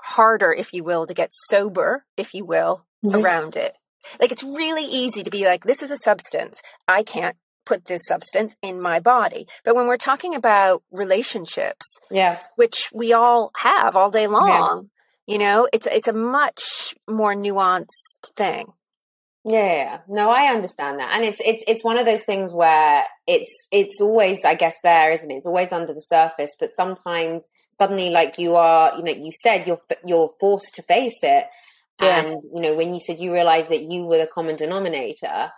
harder 0.00 0.52
if 0.52 0.72
you 0.72 0.84
will 0.84 1.06
to 1.06 1.14
get 1.14 1.30
sober, 1.50 2.04
if 2.16 2.34
you 2.34 2.44
will, 2.44 2.84
Mhm. 3.04 3.22
around 3.22 3.56
it. 3.56 3.76
Like 4.20 4.32
it's 4.32 4.42
really 4.42 4.84
easy 4.84 5.22
to 5.22 5.30
be 5.30 5.44
like 5.44 5.64
this 5.64 5.82
is 5.82 5.90
a 5.90 5.96
substance. 5.96 6.60
I 6.88 7.02
can't 7.02 7.36
put 7.64 7.84
this 7.84 8.02
substance 8.08 8.56
in 8.62 8.80
my 8.80 8.98
body. 8.98 9.46
But 9.64 9.76
when 9.76 9.86
we're 9.86 9.96
talking 9.96 10.34
about 10.34 10.82
relationships, 10.90 11.86
Yeah. 12.10 12.38
which 12.56 12.90
we 12.92 13.12
all 13.12 13.52
have 13.56 13.96
all 13.96 14.10
day 14.10 14.26
long, 14.26 14.90
you 15.26 15.38
know, 15.38 15.68
it's 15.72 15.86
it's 15.86 16.08
a 16.08 16.12
much 16.12 16.94
more 17.08 17.34
nuanced 17.34 18.32
thing. 18.36 18.72
Yeah, 19.44 19.98
no, 20.06 20.30
I 20.30 20.54
understand 20.54 21.00
that, 21.00 21.10
and 21.14 21.24
it's 21.24 21.40
it's 21.44 21.64
it's 21.66 21.82
one 21.82 21.98
of 21.98 22.04
those 22.06 22.22
things 22.22 22.54
where 22.54 23.04
it's 23.26 23.66
it's 23.72 24.00
always, 24.00 24.44
I 24.44 24.54
guess, 24.54 24.76
there, 24.82 25.10
isn't 25.10 25.28
it? 25.28 25.34
It's 25.34 25.46
always 25.46 25.72
under 25.72 25.92
the 25.92 26.00
surface, 26.00 26.54
but 26.60 26.70
sometimes 26.70 27.48
suddenly, 27.76 28.10
like 28.10 28.38
you 28.38 28.54
are, 28.54 28.96
you 28.96 29.02
know, 29.02 29.10
you 29.10 29.32
said 29.32 29.66
you're 29.66 29.80
you're 30.06 30.30
forced 30.38 30.76
to 30.76 30.82
face 30.82 31.18
it, 31.24 31.46
Yeah. 31.98 32.20
and 32.20 32.40
you 32.54 32.60
know, 32.60 32.74
when 32.76 32.94
you 32.94 33.00
said 33.00 33.18
you 33.18 33.32
realized 33.32 33.70
that 33.70 33.82
you 33.82 34.06
were 34.06 34.18
the 34.18 34.28
common 34.32 34.54
denominator, 34.54 35.50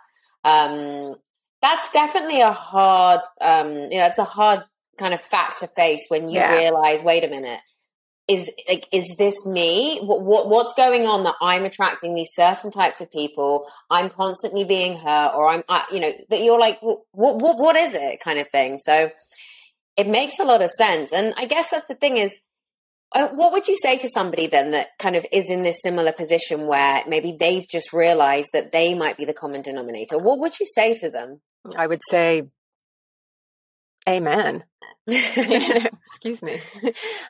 um, 0.43 1.15
that's 1.61 1.87
definitely 1.91 2.41
a 2.41 2.51
hard, 2.53 3.21
um, 3.39 3.71
you 3.71 3.99
know, 3.99 4.07
it's 4.07 4.17
a 4.17 4.23
hard 4.23 4.63
kind 4.97 5.13
of 5.13 5.21
fact 5.21 5.59
to 5.59 5.67
face 5.67 6.05
when 6.07 6.27
you 6.27 6.39
Yeah. 6.39 6.49
realize, 6.49 7.03
wait 7.03 7.23
a 7.23 7.27
minute, 7.27 7.59
is 8.27 8.49
like 8.67 8.87
is 8.91 9.15
this 9.17 9.45
me? 9.45 9.99
What, 9.99 10.21
what 10.23 10.49
what's 10.49 10.73
going 10.73 11.05
on 11.05 11.23
that 11.25 11.35
i'm 11.41 11.63
attracting 11.63 12.15
these 12.15 12.31
certain 12.33 12.71
types 12.71 13.01
of 13.01 13.11
people? 13.11 13.67
I'm 13.89 14.09
constantly 14.09 14.63
being 14.63 14.97
hurt 14.97 15.33
or 15.35 15.47
i'm 15.47 15.63
I, 15.69 15.85
you 15.91 15.99
know 15.99 16.11
that 16.29 16.41
you're 16.41 16.59
like 16.59 16.79
what, 16.81 17.01
what 17.11 17.57
what 17.57 17.75
is 17.75 17.93
it? 17.93 18.19
kind 18.19 18.39
of 18.39 18.49
thing. 18.49 18.77
So 18.77 19.11
it 19.95 20.07
makes 20.07 20.39
a 20.39 20.43
lot 20.43 20.61
of 20.61 20.71
sense. 20.71 21.13
And 21.13 21.33
i 21.37 21.45
guess 21.45 21.69
that's 21.69 21.87
the 21.87 21.95
thing 21.95 22.17
is 22.17 22.41
uh, 23.11 23.29
what 23.29 23.51
would 23.53 23.67
you 23.67 23.77
say 23.77 23.97
to 23.99 24.09
somebody 24.09 24.47
then 24.47 24.71
that 24.71 24.89
kind 24.99 25.15
of 25.15 25.25
is 25.31 25.49
in 25.49 25.63
this 25.63 25.81
similar 25.81 26.11
position 26.11 26.67
where 26.67 27.03
maybe 27.07 27.35
they've 27.39 27.67
just 27.67 27.93
realized 27.93 28.49
that 28.53 28.71
they 28.71 28.93
might 28.93 29.17
be 29.17 29.25
the 29.25 29.33
common 29.33 29.61
denominator? 29.61 30.17
What 30.17 30.39
would 30.39 30.59
you 30.59 30.65
say 30.65 30.95
to 30.95 31.09
them? 31.09 31.41
I 31.77 31.87
would 31.87 32.01
say 32.09 32.49
amen. 34.07 34.63
Excuse 35.07 36.41
me. 36.41 36.57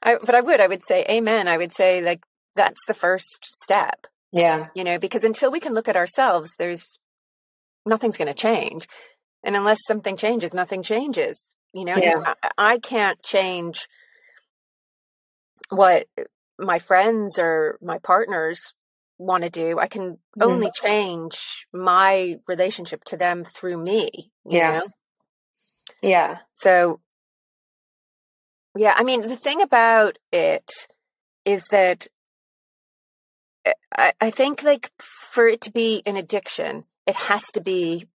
I, 0.04 0.18
but 0.24 0.36
I 0.36 0.42
would, 0.42 0.60
I 0.60 0.68
would 0.68 0.84
say 0.84 1.06
amen. 1.10 1.48
I 1.48 1.58
would 1.58 1.74
say 1.74 2.02
like 2.02 2.24
that's 2.56 2.86
the 2.88 2.94
first 2.94 3.46
step, 3.46 4.08
yeah 4.32 4.68
you 4.76 4.84
know, 4.84 4.98
because 5.00 5.24
until 5.24 5.52
we 5.52 5.60
can 5.60 5.74
look 5.74 5.88
at 5.88 5.98
ourselves, 5.98 6.56
there's 6.58 7.00
nothing's 7.86 8.18
going 8.18 8.28
to 8.28 8.34
change. 8.34 8.88
And 9.44 9.56
unless 9.56 9.80
something 9.86 10.18
changes, 10.18 10.54
nothing 10.54 10.82
changes, 10.84 11.56
you 11.74 11.86
know. 11.86 11.96
Yeah. 11.96 12.34
I, 12.44 12.50
I 12.58 12.80
can't 12.80 13.22
change 13.24 13.88
what 15.70 16.08
my 16.58 16.80
friends 16.80 17.38
or 17.38 17.78
my 17.82 18.00
partners 18.00 18.60
want 19.18 19.44
to 19.44 19.50
do. 19.50 19.80
I 19.80 19.88
can 19.88 20.18
Mhm. 20.38 20.42
only 20.42 20.72
change 20.72 21.68
my 21.74 22.36
relationship 22.48 23.04
to 23.06 23.18
them 23.18 23.44
through 23.44 23.78
me, 23.78 24.10
you 24.46 24.58
Yeah. 24.58 24.72
know. 24.80 24.88
Yeah 26.02 26.40
So, 26.54 27.00
yeah, 28.78 28.94
I 28.96 29.04
mean, 29.04 29.22
the 29.22 29.38
thing 29.38 29.62
about 29.62 30.18
it 30.32 30.88
is 31.46 31.66
that 31.72 32.08
uh, 33.66 33.72
I, 33.98 34.14
I 34.20 34.32
think, 34.32 34.64
like, 34.64 34.92
for 35.00 35.48
it 35.48 35.62
to 35.62 35.72
be 35.72 36.04
an 36.06 36.18
addiction, 36.18 36.84
it 37.08 37.16
has 37.16 37.44
to 37.54 37.62
be 37.62 38.08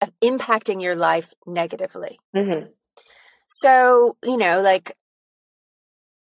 uh, 0.00 0.06
impacting 0.22 0.82
your 0.82 0.96
life 0.96 1.32
negatively. 1.46 2.18
hmm 2.34 2.66
So, 3.46 4.16
you 4.22 4.36
know, 4.36 4.60
like, 4.60 4.96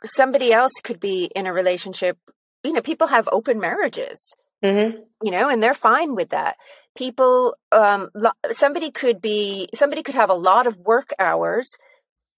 somebody 0.04 0.52
else 0.52 0.72
could 0.82 1.00
be 1.00 1.24
in 1.34 1.46
a 1.46 1.52
relationship 1.52 2.16
you 2.62 2.72
know, 2.72 2.82
people 2.82 3.06
have 3.06 3.28
open 3.32 3.58
marriages, 3.60 4.34
Mm-hmm. 4.62 5.00
you 5.22 5.30
know, 5.30 5.48
and 5.48 5.62
they're 5.62 5.72
fine 5.72 6.14
with 6.14 6.30
that. 6.30 6.56
People, 6.96 7.54
um, 7.72 8.10
lo- 8.14 8.30
somebody 8.52 8.90
could 8.90 9.20
be, 9.20 9.68
somebody 9.74 10.02
could 10.02 10.14
have 10.14 10.30
a 10.30 10.34
lot 10.34 10.66
of 10.66 10.76
work 10.78 11.12
hours, 11.18 11.68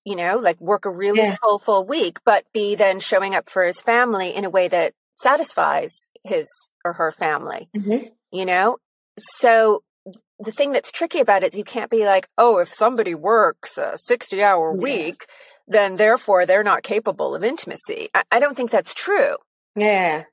you 0.05 0.17
know, 0.17 0.37
like 0.38 0.61
work 0.61 0.85
a 0.85 0.91
really 0.91 1.21
Yeah. 1.21 1.37
full, 1.43 1.59
full 1.59 1.87
week, 1.87 2.19
but 2.25 2.45
be 2.53 2.75
then 2.75 3.01
showing 3.01 3.35
up 3.35 3.49
for 3.49 3.65
his 3.65 3.81
family 3.81 4.35
in 4.35 4.45
a 4.45 4.51
way 4.51 4.69
that 4.69 4.93
satisfies 5.17 6.11
his 6.25 6.49
or 6.85 6.93
her 6.95 7.12
family, 7.12 7.69
Mm-hmm. 7.75 8.09
you 8.31 8.45
know? 8.45 8.79
So 9.19 9.83
the 10.38 10.51
thing 10.53 10.73
that's 10.73 10.91
tricky 10.93 11.21
about 11.21 11.45
it 11.45 11.53
is 11.53 11.59
you 11.59 11.65
can't 11.65 11.91
be 11.91 12.05
like, 12.05 12.29
oh, 12.37 12.59
if 12.59 12.69
somebody 12.69 13.15
works 13.15 13.79
a 13.79 13.97
60 13.97 14.43
hour 14.43 14.75
Yeah. 14.75 14.83
week, 14.83 15.27
then 15.69 15.97
therefore 15.97 16.45
they're 16.45 16.65
not 16.65 16.83
capable 16.83 17.35
of 17.37 17.45
intimacy. 17.45 18.09
I, 18.15 18.25
I 18.33 18.41
don't 18.41 18.57
think 18.57 18.71
that's 18.71 18.93
true. 18.95 19.37
Yeah. 19.77 20.25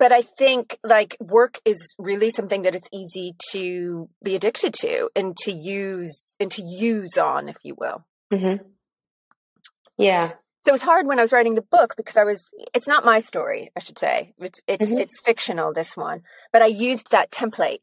But 0.00 0.12
I 0.12 0.22
think 0.22 0.78
like 0.82 1.16
work 1.20 1.60
is 1.64 1.94
really 1.98 2.30
something 2.30 2.62
that 2.62 2.74
it's 2.74 2.88
easy 2.90 3.36
to 3.52 4.08
be 4.24 4.34
addicted 4.34 4.72
to 4.80 5.10
and 5.14 5.36
to 5.44 5.52
use 5.52 6.34
and 6.40 6.50
to 6.52 6.62
use 6.62 7.18
on, 7.18 7.50
if 7.50 7.56
you 7.62 7.76
will. 7.78 8.04
Mm-hmm. 8.32 8.64
Yeah. 9.98 10.32
So 10.60 10.74
it's 10.74 10.82
hard 10.82 11.06
when 11.06 11.18
I 11.18 11.22
was 11.22 11.32
writing 11.32 11.54
the 11.54 11.62
book 11.76 11.94
because 11.96 12.16
I 12.16 12.24
was 12.24 12.42
it's 12.74 12.86
not 12.86 13.04
my 13.04 13.20
story, 13.20 13.70
I 13.76 13.80
should 13.80 13.98
say. 13.98 14.34
It's 14.38 14.60
it's 14.66 14.90
Mhm. 14.90 15.00
it's 15.00 15.20
fictional 15.20 15.72
this 15.74 15.96
one. 15.96 16.22
But 16.52 16.62
I 16.62 16.66
used 16.66 17.10
that 17.10 17.30
template 17.30 17.80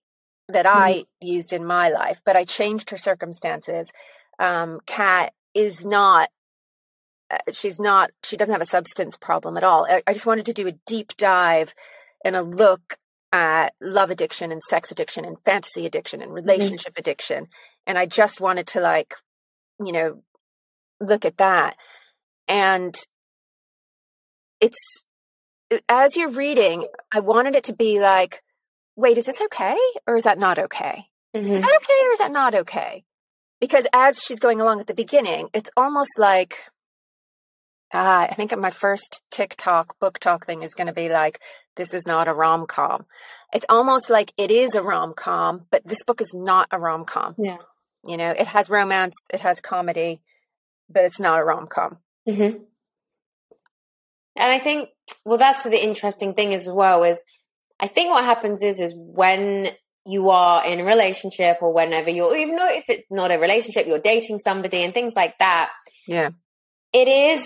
that 0.49 0.65
I 0.65 1.05
used 1.21 1.53
in 1.53 1.65
my 1.65 1.89
life, 1.89 2.21
but 2.25 2.35
I 2.35 2.45
changed 2.45 2.89
her 2.89 2.97
circumstances. 2.97 3.91
Um 4.39 4.79
Kat 4.87 5.33
is 5.53 5.85
not 5.85 6.29
uh, 7.29 7.37
she's 7.51 7.79
not 7.79 8.09
she 8.23 8.37
doesn't 8.37 8.53
have 8.53 8.61
a 8.61 8.65
substance 8.77 9.17
problem 9.17 9.57
at 9.57 9.63
all. 9.63 9.85
I, 9.85 10.01
I 10.07 10.13
just 10.13 10.25
wanted 10.25 10.45
to 10.47 10.53
do 10.53 10.67
a 10.67 10.79
deep 10.87 11.15
dive 11.17 11.75
and 12.23 12.35
a 12.35 12.41
look 12.41 12.97
at 13.31 13.73
love 13.81 14.09
addiction 14.09 14.51
and 14.51 14.63
sex 14.63 14.91
addiction 14.91 15.25
and 15.25 15.37
fantasy 15.43 15.85
addiction 15.85 16.21
and 16.21 16.33
relationship 16.33 16.93
addiction. 16.97 17.47
And 17.85 17.97
I 17.97 18.05
just 18.05 18.41
wanted 18.41 18.67
to 18.67 18.81
like 18.81 19.15
you 19.83 19.91
know 19.91 20.23
look 20.99 21.25
at 21.25 21.37
that. 21.37 21.75
And 22.47 22.97
it's 24.59 25.03
as 25.89 26.15
you're 26.15 26.29
reading 26.29 26.87
i 27.13 27.19
wanted 27.19 27.55
it 27.55 27.65
to 27.65 27.73
be 27.73 27.99
like 27.99 28.41
wait 28.95 29.17
is 29.17 29.25
this 29.25 29.41
okay 29.41 29.77
or 30.07 30.15
is 30.15 30.23
that 30.23 30.39
not 30.39 30.57
okay? 30.57 31.05
Mm-hmm. 31.35 31.53
is 31.53 31.61
that 31.61 31.79
okay 31.81 32.07
or 32.07 32.11
is 32.13 32.19
that 32.19 32.31
not 32.31 32.55
okay? 32.55 33.03
Because 33.59 33.85
as 33.93 34.19
she's 34.21 34.39
going 34.39 34.61
along 34.61 34.79
at 34.79 34.87
the 34.87 34.93
beginning 34.93 35.49
it's 35.53 35.69
almost 35.77 36.17
like 36.17 36.57
ah, 37.93 38.21
i 38.29 38.33
think 38.33 38.55
my 38.57 38.69
first 38.69 39.21
tiktok 39.31 39.97
book 39.99 40.19
talk 40.19 40.45
thing 40.45 40.63
is 40.63 40.73
going 40.75 40.87
to 40.87 40.93
be 40.93 41.09
like 41.09 41.39
this 41.75 41.93
is 41.93 42.05
not 42.05 42.27
a 42.27 42.33
rom-com 42.33 43.05
it's 43.53 43.65
almost 43.69 44.09
like 44.09 44.33
it 44.37 44.51
is 44.51 44.75
a 44.75 44.81
rom-com 44.81 45.65
but 45.71 45.85
this 45.85 46.03
book 46.03 46.21
is 46.21 46.31
not 46.33 46.67
a 46.71 46.79
rom-com 46.79 47.35
Yeah. 47.37 47.57
you 48.05 48.17
know 48.17 48.31
it 48.31 48.47
has 48.47 48.69
romance 48.69 49.15
it 49.33 49.39
has 49.41 49.61
comedy 49.61 50.21
but 50.89 51.03
it's 51.05 51.19
not 51.19 51.39
a 51.39 51.43
rom-com 51.43 51.97
Mm-hmm. 52.27 52.57
And 54.35 54.51
I 54.51 54.59
think, 54.59 54.89
well, 55.25 55.37
that's 55.37 55.63
the 55.63 55.81
interesting 55.81 56.33
thing 56.33 56.53
as 56.53 56.67
well 56.67 57.03
is 57.03 57.23
I 57.79 57.87
think 57.87 58.09
what 58.11 58.25
happens 58.25 58.61
is, 58.63 58.79
is 58.79 58.93
when 58.95 59.69
you 60.05 60.29
are 60.29 60.65
in 60.65 60.79
a 60.79 60.85
relationship 60.85 61.57
or 61.61 61.73
whenever 61.73 62.09
you're, 62.09 62.35
even 62.35 62.55
though 62.57 62.69
if 62.69 62.83
it's 62.89 63.07
not 63.09 63.31
a 63.31 63.39
relationship, 63.39 63.87
you're 63.87 63.99
dating 63.99 64.37
somebody 64.39 64.83
and 64.83 64.93
things 64.93 65.13
like 65.15 65.37
that, 65.39 65.71
yeah 66.05 66.29
it 67.01 67.07
is, 67.07 67.41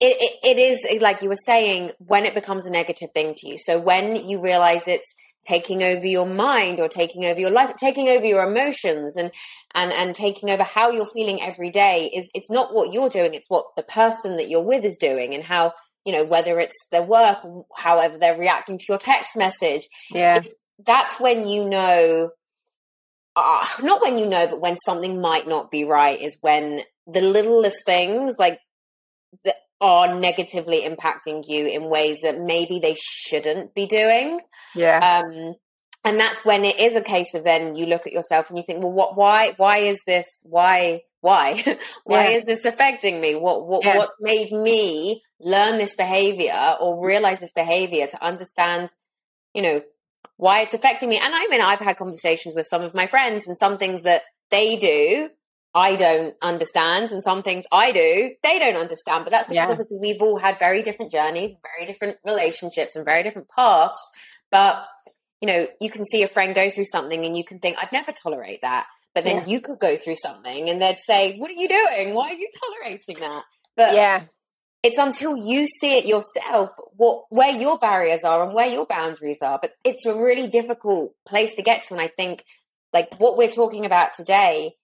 it, 0.00 0.16
it, 0.20 0.56
it 0.56 0.58
is 0.58 1.02
like 1.02 1.22
you 1.22 1.28
were 1.28 1.44
saying, 1.46 1.92
when 1.98 2.24
it 2.24 2.34
becomes 2.34 2.66
a 2.66 2.70
negative 2.70 3.10
thing 3.12 3.34
to 3.36 3.48
you. 3.48 3.58
So 3.58 3.78
when 3.78 4.16
you 4.28 4.40
realize 4.40 4.88
it's 4.88 5.14
taking 5.46 5.82
over 5.82 6.06
your 6.06 6.26
mind 6.26 6.78
or 6.80 6.88
taking 6.88 7.24
over 7.24 7.38
your 7.38 7.50
life, 7.50 7.74
taking 7.74 8.08
over 8.08 8.24
your 8.24 8.42
emotions 8.42 9.16
and, 9.16 9.30
and, 9.74 9.92
and 9.92 10.14
taking 10.14 10.50
over 10.50 10.62
how 10.62 10.90
you're 10.90 11.06
feeling 11.06 11.40
every 11.40 11.70
day 11.70 12.10
is, 12.14 12.30
it's 12.34 12.50
not 12.50 12.74
what 12.74 12.92
you're 12.92 13.08
doing. 13.08 13.34
It's 13.34 13.48
what 13.48 13.66
the 13.76 13.82
person 13.82 14.36
that 14.36 14.48
you're 14.48 14.64
with 14.64 14.84
is 14.84 14.96
doing 14.96 15.34
and 15.34 15.42
how, 15.42 15.72
you 16.04 16.12
know, 16.12 16.24
whether 16.24 16.58
it's 16.60 16.76
their 16.90 17.02
work, 17.02 17.38
however 17.76 18.18
they're 18.18 18.38
reacting 18.38 18.78
to 18.78 18.84
your 18.88 18.98
text 18.98 19.36
message. 19.36 19.86
yeah 20.10 20.42
That's 20.84 21.20
when 21.20 21.46
you 21.46 21.68
know, 21.68 22.30
uh, 23.36 23.66
not 23.82 24.02
when 24.02 24.18
you 24.18 24.26
know, 24.26 24.46
but 24.46 24.60
when 24.60 24.76
something 24.76 25.20
might 25.20 25.46
not 25.48 25.70
be 25.70 25.84
right 25.84 26.20
is 26.20 26.38
when 26.40 26.82
the 27.06 27.20
littlest 27.22 27.84
things 27.84 28.36
like 28.38 28.58
that 29.44 29.56
are 29.80 30.14
negatively 30.14 30.82
impacting 30.82 31.42
you 31.48 31.66
in 31.66 31.88
ways 31.88 32.20
that 32.22 32.38
maybe 32.40 32.78
they 32.78 32.96
shouldn't 32.98 33.74
be 33.74 33.86
doing. 33.86 34.40
yeah 34.74 35.22
Um, 35.24 35.54
and 36.04 36.18
that's 36.18 36.44
when 36.44 36.64
it 36.64 36.78
is 36.80 36.96
a 36.96 37.00
case 37.02 37.34
of 37.34 37.44
then 37.44 37.74
you 37.74 37.86
look 37.86 38.06
at 38.06 38.12
yourself 38.12 38.48
and 38.48 38.58
you 38.58 38.64
think, 38.64 38.82
well, 38.82 38.92
what, 38.92 39.16
why, 39.16 39.54
why 39.56 39.78
is 39.78 40.02
this, 40.04 40.26
why, 40.44 41.02
why, 41.20 41.62
why 42.04 42.28
Yeah. 42.28 42.36
is 42.36 42.44
this 42.44 42.64
affecting 42.64 43.20
me? 43.20 43.34
What, 43.36 43.66
what, 43.66 43.84
Yeah. 43.84 43.96
what 43.96 44.10
made 44.20 44.52
me 44.52 45.22
learn 45.40 45.78
this 45.78 45.94
behavior 45.96 46.76
or 46.80 47.04
realize 47.06 47.40
this 47.40 47.52
behavior 47.52 48.06
to 48.08 48.24
understand, 48.24 48.92
you 49.54 49.62
know, 49.62 49.82
why 50.36 50.60
it's 50.62 50.74
affecting 50.74 51.08
me? 51.08 51.18
And 51.18 51.34
I 51.34 51.46
mean, 51.48 51.60
I've 51.60 51.78
had 51.80 51.96
conversations 51.98 52.54
with 52.54 52.66
some 52.66 52.82
of 52.82 52.94
my 52.94 53.06
friends 53.06 53.46
and 53.46 53.56
some 53.56 53.78
things 53.78 54.02
that 54.02 54.22
they 54.50 54.76
do. 54.76 55.28
I 55.74 55.96
don't 55.96 56.34
understand, 56.42 57.10
and 57.12 57.22
some 57.22 57.42
things 57.42 57.64
I 57.72 57.92
do, 57.92 58.34
they 58.42 58.58
don't 58.58 58.76
understand. 58.76 59.24
But 59.24 59.30
that's 59.30 59.48
because 59.48 59.68
Yeah. 59.68 59.72
obviously 59.72 59.98
we've 60.00 60.20
all 60.20 60.38
had 60.38 60.58
very 60.58 60.82
different 60.82 61.10
journeys, 61.12 61.54
very 61.76 61.86
different 61.86 62.18
relationships, 62.24 62.94
and 62.96 63.04
very 63.04 63.22
different 63.22 63.48
paths. 63.48 64.10
But 64.50 64.84
you 65.40 65.48
know, 65.48 65.66
you 65.80 65.90
can 65.90 66.04
see 66.04 66.22
a 66.22 66.28
friend 66.28 66.54
go 66.54 66.70
through 66.70 66.84
something 66.84 67.24
and 67.24 67.36
you 67.36 67.42
can 67.44 67.58
think, 67.58 67.76
I'd 67.76 67.90
never 67.90 68.12
tolerate 68.12 68.60
that. 68.62 68.86
But 69.12 69.24
then 69.24 69.38
Yeah. 69.38 69.46
you 69.46 69.60
could 69.60 69.80
go 69.80 69.96
through 69.96 70.14
something 70.14 70.70
and 70.70 70.80
they'd 70.80 71.00
say, 71.00 71.36
What 71.38 71.50
are 71.50 71.54
you 71.54 71.68
doing? 71.68 72.14
Why 72.14 72.30
are 72.30 72.34
you 72.34 72.48
tolerating 72.60 73.16
that? 73.16 73.44
But 73.76 73.94
yeah 73.94 74.24
it's 74.82 74.98
until 74.98 75.36
you 75.36 75.68
see 75.68 75.96
it 75.96 76.06
yourself 76.06 76.70
what 76.96 77.24
where 77.30 77.52
your 77.52 77.78
barriers 77.78 78.24
are 78.24 78.42
and 78.44 78.52
where 78.52 78.66
your 78.66 78.84
boundaries 78.84 79.40
are. 79.40 79.58
But 79.62 79.74
it's 79.84 80.06
a 80.06 80.14
really 80.14 80.48
difficult 80.48 81.14
place 81.24 81.54
to 81.54 81.62
get 81.62 81.84
to. 81.84 81.94
And 81.94 82.00
I 82.00 82.08
think 82.08 82.44
like 82.92 83.14
what 83.18 83.36
we're 83.36 83.48
talking 83.50 83.86
about 83.86 84.14
today, 84.14 84.74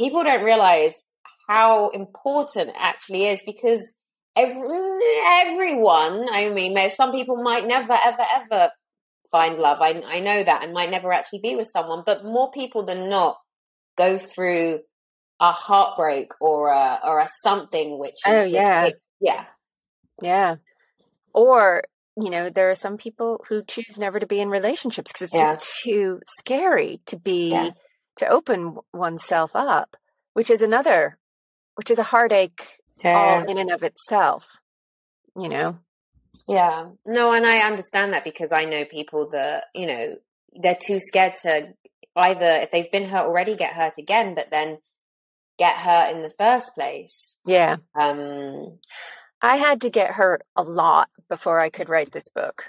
people 0.00 0.24
don't 0.24 0.42
realize 0.44 0.94
how 1.48 1.90
important 1.90 2.70
it 2.70 2.74
actually 2.78 3.26
is 3.26 3.42
because 3.44 3.92
every, 4.36 4.98
everyone, 5.42 6.26
I 6.32 6.48
mean, 6.54 6.90
some 6.90 7.12
people 7.12 7.36
might 7.42 7.66
never, 7.66 7.92
ever, 7.92 8.24
ever 8.34 8.70
find 9.30 9.58
love. 9.58 9.78
I, 9.80 10.02
I 10.06 10.20
know 10.20 10.42
that 10.42 10.64
and 10.64 10.72
might 10.72 10.90
never 10.90 11.12
actually 11.12 11.40
be 11.40 11.56
with 11.56 11.68
someone, 11.68 12.02
but 12.06 12.24
more 12.24 12.50
people 12.50 12.84
than 12.84 13.08
not 13.10 13.36
go 13.96 14.16
through 14.16 14.80
a 15.40 15.52
heartbreak 15.52 16.30
or 16.40 16.68
a, 16.70 17.00
or 17.04 17.18
a 17.20 17.28
something 17.42 17.98
which 17.98 18.14
is 18.14 18.20
Oh, 18.26 18.42
just- 18.42 18.52
yeah. 18.54 18.84
it- 18.86 19.00
yeah. 19.20 19.44
Yeah. 20.22 20.54
Or, 21.34 21.82
you 22.16 22.30
know, 22.30 22.50
there 22.50 22.70
are 22.70 22.74
some 22.74 22.96
people 22.96 23.44
who 23.48 23.62
choose 23.66 23.98
never 23.98 24.20
to 24.20 24.26
be 24.26 24.40
in 24.40 24.48
relationships 24.50 25.12
because 25.12 25.26
it's 25.26 25.34
Yeah. 25.34 25.54
just 25.54 25.80
too 25.82 26.20
scary 26.38 27.00
to 27.06 27.16
be, 27.18 27.50
Yeah. 27.50 27.70
To 28.16 28.26
open 28.26 28.76
oneself 28.92 29.54
up, 29.54 29.96
which 30.34 30.50
is 30.50 30.62
another, 30.62 31.18
which 31.74 31.90
is 31.90 31.98
a 31.98 32.02
heartache 32.04 32.78
all 33.04 33.48
in 33.48 33.58
and 33.58 33.70
of 33.70 33.82
itself, 33.82 34.58
you 35.36 35.48
know? 35.48 35.78
Yeah. 36.46 36.88
No, 37.06 37.32
and 37.32 37.46
I 37.46 37.58
understand 37.60 38.12
that 38.12 38.24
because 38.24 38.52
I 38.52 38.64
know 38.64 38.84
people 38.84 39.30
that, 39.30 39.66
you 39.74 39.86
know, 39.86 40.16
they're 40.52 40.78
too 40.80 41.00
scared 41.00 41.36
to 41.42 41.74
either, 42.16 42.58
if 42.62 42.70
they've 42.70 42.90
been 42.90 43.08
hurt 43.08 43.26
already, 43.26 43.56
get 43.56 43.72
hurt 43.72 43.98
again, 43.98 44.34
but 44.34 44.50
then 44.50 44.78
get 45.58 45.76
hurt 45.76 46.14
in 46.14 46.22
the 46.22 46.30
first 46.30 46.74
place. 46.74 47.36
Yeah. 47.46 47.76
Um, 47.94 48.78
I 49.40 49.56
had 49.56 49.82
to 49.82 49.90
get 49.90 50.10
hurt 50.10 50.42
a 50.56 50.62
lot 50.62 51.08
before 51.28 51.60
I 51.60 51.70
could 51.70 51.88
write 51.88 52.12
this 52.12 52.28
book. 52.28 52.64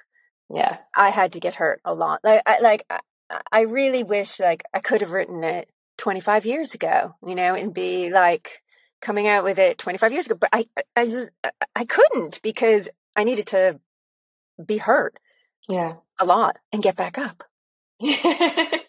yeah. 0.53 0.77
I 0.95 1.09
had 1.09 1.33
to 1.33 1.39
get 1.39 1.55
hurt 1.55 1.81
a 1.83 1.93
lot. 1.93 2.21
Like, 2.23 2.41
I, 2.45 2.59
like, 2.59 2.85
I, 3.31 3.41
I 3.51 3.61
really 3.61 4.03
wish 4.03 4.39
like 4.39 4.63
I 4.73 4.79
could 4.79 5.01
have 5.01 5.11
written 5.11 5.43
it 5.43 5.69
25 5.97 6.45
years 6.45 6.73
ago, 6.73 7.15
you 7.25 7.35
know, 7.35 7.55
and 7.55 7.73
be 7.73 8.09
like 8.09 8.61
coming 9.01 9.27
out 9.27 9.43
with 9.43 9.57
it 9.59 9.77
25 9.77 10.11
years 10.13 10.25
ago. 10.25 10.35
But 10.39 10.49
I, 10.53 10.67
I, 10.95 11.27
I 11.75 11.85
couldn't 11.85 12.41
because 12.41 12.89
I 13.15 13.23
needed 13.23 13.47
to 13.47 13.79
be 14.63 14.77
hurt 14.77 15.17
Yeah. 15.67 15.95
a 16.19 16.25
lot 16.25 16.57
and 16.71 16.83
get 16.83 16.95
back 16.95 17.17
up. 17.17 17.43
yeah, 17.99 18.79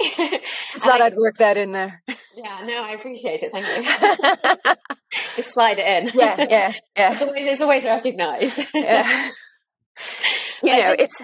Just 0.00 0.84
thought 0.84 1.00
I'd 1.00 1.16
work 1.16 1.38
that 1.38 1.56
in 1.56 1.72
there. 1.72 2.02
Yeah, 2.36 2.62
no, 2.66 2.82
I 2.84 2.90
appreciate 2.92 3.40
it. 3.42 3.50
Thank 3.52 3.66
you. 3.66 4.74
Just 5.36 5.54
slide 5.54 5.78
it 5.78 5.86
in. 6.04 6.10
yeah, 6.18 6.46
yeah, 6.50 6.68
It's 6.68 7.20
yeah, 7.20 7.26
always, 7.26 7.46
it's 7.46 7.60
always 7.62 7.84
recognized. 7.84 8.60
yeah. 8.74 9.30
You 10.62 10.72
know, 10.76 10.88
think- 10.96 11.00
it's 11.00 11.20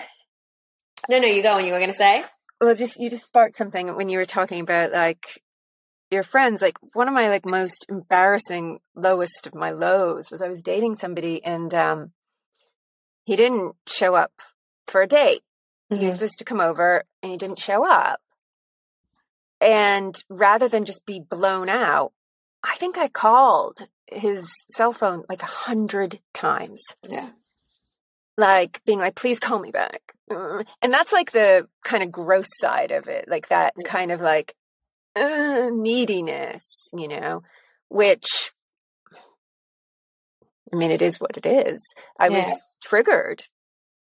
No, 1.08 1.18
no, 1.18 1.26
you 1.26 1.42
go 1.42 1.54
on. 1.54 1.64
You 1.64 1.72
were 1.72 1.78
going 1.78 1.90
to 1.90 1.96
say? 1.96 2.24
well 2.60 2.76
just 2.76 3.00
you 3.00 3.10
just 3.10 3.26
sparked 3.26 3.56
something 3.56 3.96
when 3.96 4.08
you 4.08 4.18
were 4.18 4.24
talking 4.24 4.60
about 4.60 4.92
like 4.92 5.42
your 6.12 6.22
friends 6.22 6.62
like 6.62 6.76
one 6.92 7.08
of 7.08 7.14
my 7.14 7.28
like 7.28 7.44
most 7.44 7.84
embarrassing 7.88 8.78
lowest 8.94 9.48
of 9.48 9.54
my 9.56 9.72
lows 9.72 10.30
was 10.30 10.40
i 10.40 10.46
was 10.46 10.62
dating 10.62 10.94
somebody 10.94 11.44
and 11.44 11.74
um 11.74 12.12
he 13.24 13.36
didn't 13.36 13.74
show 13.86 14.14
up 14.14 14.32
for 14.86 15.02
a 15.02 15.06
date. 15.06 15.42
Mm-hmm. 15.90 16.00
He 16.00 16.06
was 16.06 16.14
supposed 16.14 16.38
to 16.38 16.44
come 16.44 16.60
over 16.60 17.04
and 17.22 17.32
he 17.32 17.38
didn't 17.38 17.58
show 17.58 17.88
up. 17.88 18.20
And 19.60 20.20
rather 20.28 20.68
than 20.68 20.84
just 20.84 21.06
be 21.06 21.20
blown 21.20 21.68
out, 21.68 22.12
I 22.64 22.76
think 22.76 22.98
I 22.98 23.08
called 23.08 23.86
his 24.10 24.50
cell 24.74 24.92
phone 24.92 25.24
like 25.28 25.42
a 25.42 25.46
hundred 25.46 26.20
times. 26.34 26.82
Yeah. 27.08 27.30
Like 28.42 28.82
being 28.84 28.98
like, 28.98 29.14
please 29.14 29.38
call 29.38 29.60
me 29.60 29.70
back. 29.70 30.00
Uh, 30.28 30.64
And 30.82 30.92
that's 30.92 31.12
like 31.12 31.30
the 31.30 31.68
kind 31.84 32.02
of 32.02 32.10
gross 32.10 32.48
side 32.58 32.90
of 32.90 33.06
it, 33.06 33.26
like 33.28 33.48
that 33.50 33.72
kind 33.84 34.10
of 34.10 34.20
like 34.20 34.52
uh, 35.14 35.70
neediness, 35.72 36.88
you 36.92 37.06
know, 37.06 37.42
which 37.88 38.52
I 40.72 40.76
mean, 40.76 40.90
it 40.90 41.02
is 41.02 41.20
what 41.20 41.36
it 41.36 41.46
is. 41.46 41.94
I 42.18 42.28
Yeah. 42.30 42.46
was 42.46 42.60
triggered 42.82 43.44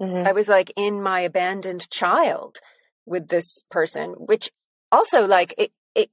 Mhm. 0.03 0.27
I 0.27 0.33
was 0.33 0.49
like 0.49 0.71
in 0.77 1.03
my 1.03 1.21
abandoned 1.21 1.89
child 1.89 2.59
with 3.07 3.29
this 3.29 3.63
person, 3.71 4.11
which 4.19 4.51
also 4.93 5.27
like 5.27 5.55
it, 5.57 5.73
it 5.95 6.11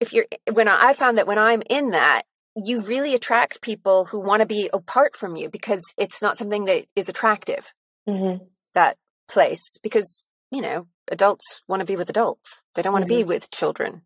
if 0.00 0.12
you're 0.12 0.26
when 0.52 0.68
I, 0.68 0.88
I 0.88 0.92
found 0.92 1.16
that 1.16 1.26
when 1.26 1.38
I'm 1.38 1.62
in 1.70 1.90
that, 1.90 2.24
you 2.64 2.80
really 2.80 3.14
attract 3.14 3.60
people 3.62 4.04
who 4.04 4.20
want 4.20 4.40
to 4.40 4.46
be 4.46 4.70
apart 4.72 5.16
from 5.16 5.36
you 5.36 5.48
because 5.48 5.82
it's 5.96 6.20
not 6.22 6.38
something 6.38 6.64
that 6.66 6.86
is 6.96 7.08
attractive, 7.08 7.72
Mhm. 8.08 8.46
that 8.74 8.96
place. 9.28 9.78
Because, 9.82 10.22
you 10.50 10.60
know, 10.60 10.86
adults 11.08 11.62
want 11.68 11.80
to 11.80 11.86
be 11.86 11.96
with 11.96 12.10
adults. 12.10 12.64
They 12.74 12.82
don't 12.82 12.92
want 12.92 13.04
to 13.04 13.08
be 13.08 13.24
with 13.24 13.50
children. 13.50 14.02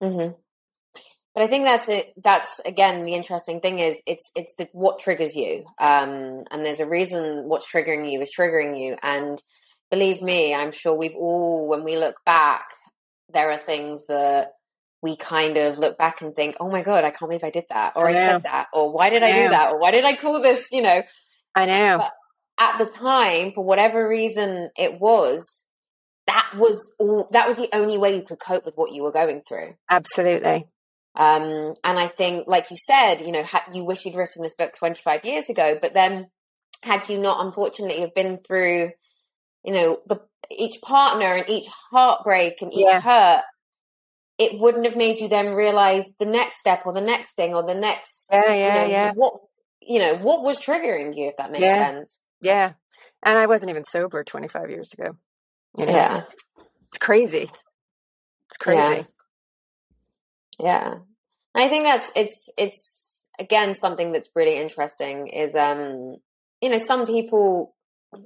hmm 0.00 0.30
But 1.34 1.44
I 1.44 1.46
think 1.46 1.64
that's 1.64 1.88
it. 1.88 2.12
That's 2.16 2.60
again 2.64 3.04
the 3.04 3.14
interesting 3.14 3.60
thing 3.60 3.78
is 3.78 4.02
it's 4.06 4.30
it's 4.34 4.54
the 4.56 4.68
what 4.72 4.98
triggers 4.98 5.34
you, 5.34 5.64
um, 5.78 6.44
and 6.50 6.64
there's 6.64 6.80
a 6.80 6.88
reason 6.88 7.48
what's 7.48 7.70
triggering 7.70 8.10
you 8.10 8.20
is 8.20 8.34
triggering 8.38 8.78
you. 8.78 8.96
And 9.02 9.42
believe 9.90 10.20
me, 10.20 10.54
I'm 10.54 10.72
sure 10.72 10.94
we've 10.96 11.16
all, 11.16 11.68
when 11.68 11.84
we 11.84 11.96
look 11.96 12.16
back, 12.26 12.66
there 13.32 13.50
are 13.50 13.56
things 13.56 14.06
that 14.08 14.52
we 15.02 15.16
kind 15.16 15.56
of 15.56 15.78
look 15.78 15.98
back 15.98 16.22
and 16.22 16.34
think, 16.34 16.56
"Oh 16.60 16.70
my 16.70 16.82
god, 16.82 17.04
I 17.04 17.10
can't 17.10 17.28
believe 17.28 17.44
I 17.44 17.50
did 17.50 17.64
that," 17.70 17.94
or 17.96 18.08
I, 18.08 18.12
know. 18.12 18.18
said 18.26 18.42
that, 18.44 18.68
or 18.72 18.92
why 18.92 19.10
did 19.10 19.22
I 19.22 19.28
Yeah. 19.28 19.42
do 19.44 19.48
that, 19.50 19.72
or 19.72 19.78
why 19.78 19.90
did 19.90 20.04
I 20.04 20.14
call 20.14 20.40
this? 20.40 20.68
You 20.72 20.82
know, 20.82 21.02
I 21.54 21.66
know. 21.66 21.98
But- 21.98 22.12
at 22.58 22.78
the 22.78 22.86
time, 22.86 23.50
for 23.50 23.64
whatever 23.64 24.06
reason 24.06 24.70
it 24.76 25.00
was, 25.00 25.64
that 26.26 26.52
was 26.56 26.92
all. 26.98 27.28
That 27.32 27.48
was 27.48 27.56
the 27.56 27.68
only 27.72 27.98
way 27.98 28.14
you 28.14 28.22
could 28.22 28.38
cope 28.38 28.64
with 28.64 28.76
what 28.76 28.92
you 28.92 29.02
were 29.02 29.10
going 29.10 29.42
through. 29.48 29.74
Absolutely. 29.90 30.66
Um, 31.16 31.74
and 31.82 31.98
I 31.98 32.06
think, 32.08 32.46
like 32.46 32.70
you 32.70 32.76
said, 32.76 33.20
you 33.22 33.32
know, 33.32 33.42
ha- 33.42 33.64
you 33.72 33.84
wish 33.84 34.04
you'd 34.06 34.14
written 34.14 34.42
this 34.42 34.54
book 34.54 34.72
25 34.78 35.24
years 35.24 35.48
ago, 35.50 35.76
but 35.80 35.92
then 35.92 36.28
had 36.82 37.08
you 37.08 37.18
not, 37.18 37.44
unfortunately, 37.44 38.00
have 38.00 38.14
been 38.14 38.38
through, 38.46 38.92
you 39.64 39.72
know, 39.72 39.98
the 40.06 40.20
each 40.50 40.80
partner 40.82 41.34
and 41.34 41.48
each 41.50 41.66
heartbreak 41.90 42.62
and 42.62 42.72
each 42.72 42.80
Yeah. 42.80 43.00
hurt, 43.00 43.42
it 44.38 44.58
wouldn't 44.58 44.86
have 44.86 44.96
made 44.96 45.20
you 45.20 45.28
then 45.28 45.54
realize 45.54 46.12
the 46.18 46.24
next 46.26 46.58
step 46.58 46.82
or 46.86 46.92
the 46.92 47.00
next 47.00 47.32
thing 47.32 47.54
or 47.54 47.62
the 47.62 47.74
next, 47.74 48.30
Yeah, 48.30 48.48
you 48.48 48.54
yeah, 48.54 48.74
know, 48.74 48.88
yeah. 48.88 49.12
what, 49.14 49.34
you 49.80 49.98
know, 49.98 50.16
what 50.16 50.42
was 50.42 50.58
triggering 50.60 51.16
you, 51.16 51.28
if 51.28 51.36
that 51.36 51.50
makes 51.50 51.64
Yeah. 51.64 51.78
sense. 51.78 52.20
Yeah. 52.40 52.72
And 53.22 53.38
I 53.38 53.46
wasn't 53.46 53.70
even 53.70 53.84
sober 53.84 54.24
25 54.24 54.70
years 54.70 54.92
ago. 54.92 55.16
You 55.76 55.86
know? 55.86 55.92
Yeah. 55.92 56.22
It's 56.88 56.98
crazy. 56.98 57.48
It's 58.48 58.56
crazy. 58.58 59.06
Yeah. 60.58 60.98
I 61.54 61.68
think 61.68 61.84
that's 61.84 62.10
it's 62.16 62.48
it's 62.56 63.28
again 63.38 63.74
something 63.74 64.12
that's 64.12 64.30
really 64.34 64.56
interesting 64.56 65.28
is 65.28 65.54
um 65.54 66.16
you 66.60 66.70
know 66.70 66.78
some 66.78 67.06
people 67.06 67.74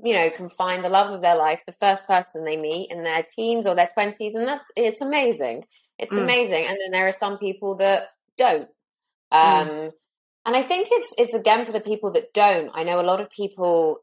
you 0.02 0.14
know 0.14 0.30
can 0.30 0.48
find 0.48 0.84
the 0.84 0.88
love 0.88 1.12
of 1.12 1.22
their 1.22 1.36
life 1.36 1.62
the 1.66 1.72
first 1.72 2.06
person 2.06 2.44
they 2.44 2.56
meet 2.56 2.90
in 2.90 3.02
their 3.02 3.22
teens 3.22 3.66
or 3.66 3.74
their 3.74 3.88
20s 3.96 4.34
and 4.34 4.46
that's 4.46 4.70
it's 4.76 5.00
amazing. 5.00 5.64
It's 5.98 6.14
Mm. 6.14 6.22
amazing 6.22 6.66
and 6.66 6.78
then 6.80 6.90
there 6.92 7.08
are 7.08 7.12
some 7.12 7.38
people 7.38 7.76
that 7.76 8.08
don't. 8.36 8.68
Um 9.30 9.92
and 10.44 10.54
I 10.54 10.62
think 10.62 10.88
it's 10.90 11.14
it's 11.18 11.34
again 11.34 11.64
for 11.64 11.72
the 11.72 11.80
people 11.80 12.12
that 12.12 12.32
don't. 12.32 12.70
I 12.74 12.84
know 12.84 13.00
a 13.00 13.10
lot 13.10 13.20
of 13.20 13.30
people 13.30 14.00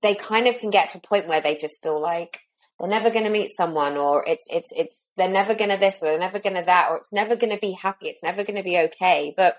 they 0.00 0.14
kind 0.14 0.46
of 0.46 0.58
can 0.58 0.70
get 0.70 0.90
to 0.90 0.98
a 0.98 1.00
point 1.00 1.28
where 1.28 1.40
they 1.40 1.56
just 1.56 1.82
feel 1.82 2.00
like 2.00 2.40
they're 2.78 2.88
never 2.88 3.10
going 3.10 3.24
to 3.24 3.30
meet 3.30 3.48
someone 3.48 3.96
or 3.96 4.24
it's 4.26 4.46
it's 4.50 4.70
it's 4.76 5.06
they're 5.16 5.28
never 5.30 5.54
going 5.54 5.70
to 5.70 5.76
this 5.76 5.98
or 6.00 6.06
they're 6.06 6.18
never 6.18 6.38
going 6.38 6.54
to 6.56 6.62
that 6.62 6.90
or 6.90 6.96
it's 6.96 7.12
never 7.12 7.36
going 7.36 7.52
to 7.52 7.58
be 7.58 7.72
happy 7.72 8.08
it's 8.08 8.22
never 8.22 8.44
going 8.44 8.56
to 8.56 8.62
be 8.62 8.78
okay 8.78 9.34
but 9.36 9.56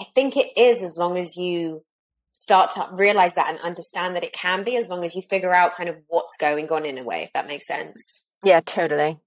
i 0.00 0.04
think 0.14 0.36
it 0.36 0.56
is 0.56 0.82
as 0.82 0.96
long 0.96 1.16
as 1.16 1.36
you 1.36 1.84
start 2.32 2.72
to 2.72 2.88
realize 2.94 3.34
that 3.36 3.50
and 3.50 3.60
understand 3.60 4.16
that 4.16 4.24
it 4.24 4.32
can 4.32 4.64
be 4.64 4.76
as 4.76 4.88
long 4.88 5.04
as 5.04 5.14
you 5.14 5.22
figure 5.22 5.54
out 5.54 5.74
kind 5.74 5.88
of 5.88 5.96
what's 6.08 6.36
going 6.38 6.68
on 6.72 6.84
in 6.84 6.98
a 6.98 7.04
way 7.04 7.22
if 7.22 7.32
that 7.32 7.46
makes 7.46 7.66
sense 7.66 8.24
Yeah, 8.42 8.60
totally. 8.60 9.20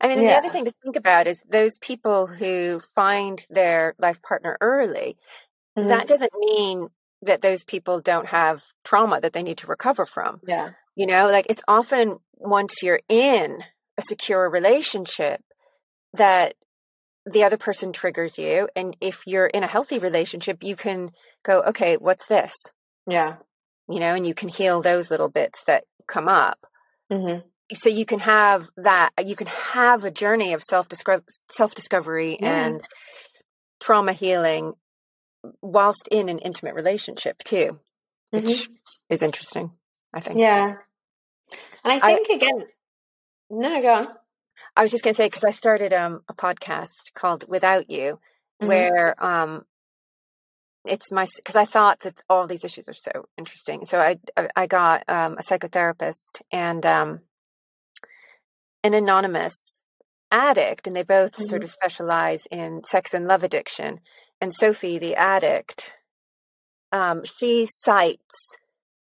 I 0.00 0.08
mean, 0.08 0.18
the 0.18 0.36
other 0.36 0.48
thing 0.50 0.64
to 0.64 0.74
think 0.82 0.96
about 0.96 1.26
is 1.26 1.42
those 1.48 1.78
people 1.78 2.26
who 2.26 2.80
find 2.94 3.44
their 3.50 3.94
life 3.98 4.20
partner 4.22 4.56
early, 4.60 5.16
that 5.76 6.08
doesn't 6.08 6.32
mean 6.38 6.88
that 7.22 7.42
those 7.42 7.64
people 7.64 8.00
don't 8.00 8.26
have 8.26 8.62
trauma 8.84 9.20
that 9.20 9.32
they 9.32 9.42
need 9.42 9.58
to 9.58 9.66
recover 9.66 10.04
from. 10.04 10.40
yeah 10.46 10.70
You 10.96 11.06
know, 11.06 11.28
like 11.28 11.46
it's 11.48 11.62
often 11.68 12.18
once 12.36 12.82
you're 12.82 13.00
in 13.08 13.62
a 13.96 14.02
secure 14.02 14.48
relationship 14.48 15.42
that 16.14 16.54
the 17.26 17.44
other 17.44 17.56
person 17.56 17.92
triggers 17.92 18.38
you. 18.38 18.68
And 18.74 18.96
if 19.00 19.26
you're 19.26 19.46
in 19.46 19.62
a 19.62 19.68
healthy 19.68 19.98
relationship, 19.98 20.62
you 20.62 20.76
can 20.76 21.10
go, 21.44 21.62
okay, 21.62 21.96
what's 21.96 22.26
this? 22.26 22.54
yeah 23.06 23.36
You 23.88 24.00
know, 24.00 24.14
and 24.14 24.26
you 24.26 24.34
can 24.34 24.48
heal 24.48 24.80
those 24.80 25.10
little 25.10 25.28
bits 25.28 25.62
that 25.64 25.84
come 26.06 26.28
up. 26.28 26.58
mm-hmm. 27.10 27.46
So 27.72 27.88
you 27.88 28.06
can 28.06 28.18
have 28.20 28.68
that 28.76 29.10
you 29.24 29.36
can 29.36 29.46
have 29.46 30.04
a 30.04 30.10
journey 30.10 30.52
of 30.54 30.62
self 30.62 30.88
self 31.50 31.74
discovery 31.74 32.38
Yeah. 32.40 32.66
and 32.66 32.82
trauma 33.80 34.12
healing 34.12 34.72
whilst 35.62 36.08
in 36.10 36.28
an 36.28 36.38
intimate 36.38 36.74
relationship 36.74 37.38
too 37.44 37.78
which 38.30 38.68
is 39.08 39.22
interesting 39.22 39.72
i 40.12 40.20
think. 40.20 40.38
Yeah. 40.38 40.74
And 41.84 41.92
i 41.92 42.00
I- 42.02 42.14
think 42.16 42.28
again 42.42 42.64
no 43.50 43.80
go 43.82 43.94
on. 43.94 44.08
I 44.76 44.82
was 44.82 44.90
just 44.90 45.02
going 45.04 45.14
to 45.14 45.16
say 45.16 45.26
because 45.26 45.44
i 45.44 45.50
started 45.50 45.92
um, 45.92 46.22
a 46.28 46.34
podcast 46.34 47.12
called 47.14 47.44
without 47.48 47.90
you 47.90 48.18
Mhm. 48.62 48.66
where 48.68 49.24
um 49.24 49.64
it's 50.84 51.10
my 51.12 51.26
because 51.36 51.56
i 51.56 51.64
thought 51.64 52.00
that 52.00 52.20
all 52.28 52.46
these 52.46 52.64
issues 52.64 52.88
are 52.88 52.94
so 52.94 53.26
interesting. 53.36 53.84
So 53.84 53.98
i 54.00 54.18
I- 54.36 54.48
i 54.56 54.66
got 54.66 55.04
um, 55.08 55.32
a 55.38 55.42
psychotherapist 55.42 56.42
and 56.50 56.84
um 56.86 57.20
an 58.88 58.94
anonymous 58.94 59.84
addict 60.30 60.86
and 60.86 60.96
they 60.96 61.02
both 61.02 61.34
sort 61.36 61.60
Mhm. 61.60 61.64
of 61.64 61.70
specialize 61.70 62.42
in 62.50 62.82
sex 62.84 63.14
and 63.14 63.26
love 63.26 63.44
addiction 63.44 64.00
and 64.40 64.54
sophie 64.54 64.98
the 64.98 65.14
addict 65.14 65.94
um 66.92 67.22
she 67.24 67.66
cites 67.70 68.34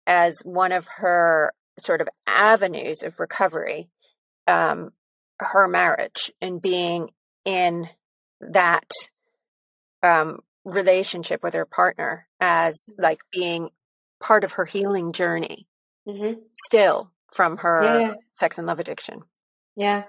as 0.08 0.39
one 0.44 0.72
of 0.72 0.88
her 0.88 1.54
sort 1.78 2.02
of 2.02 2.10
avenues 2.28 3.04
of 3.04 3.20
recovery 3.20 3.89
um 4.48 4.92
her 5.39 5.68
marriage 5.68 6.32
and 6.42 6.62
being 6.62 7.10
in 7.46 7.89
that 8.42 8.89
um, 10.04 10.39
relationship 10.65 11.42
with 11.44 11.54
her 11.54 11.65
partner 11.65 12.28
as 12.39 12.78
like 12.98 13.20
being 13.32 13.70
part 14.22 14.44
of 14.44 14.54
her 14.54 14.65
healing 14.65 15.12
journey 15.13 15.68
mm-hmm. 16.08 16.39
still 16.65 17.12
from 17.34 17.58
her 17.58 17.84
yeah 17.84 18.13
sex 18.34 18.58
and 18.58 18.68
love 18.68 18.80
addiction. 18.80 19.22
Yeah. 19.76 20.04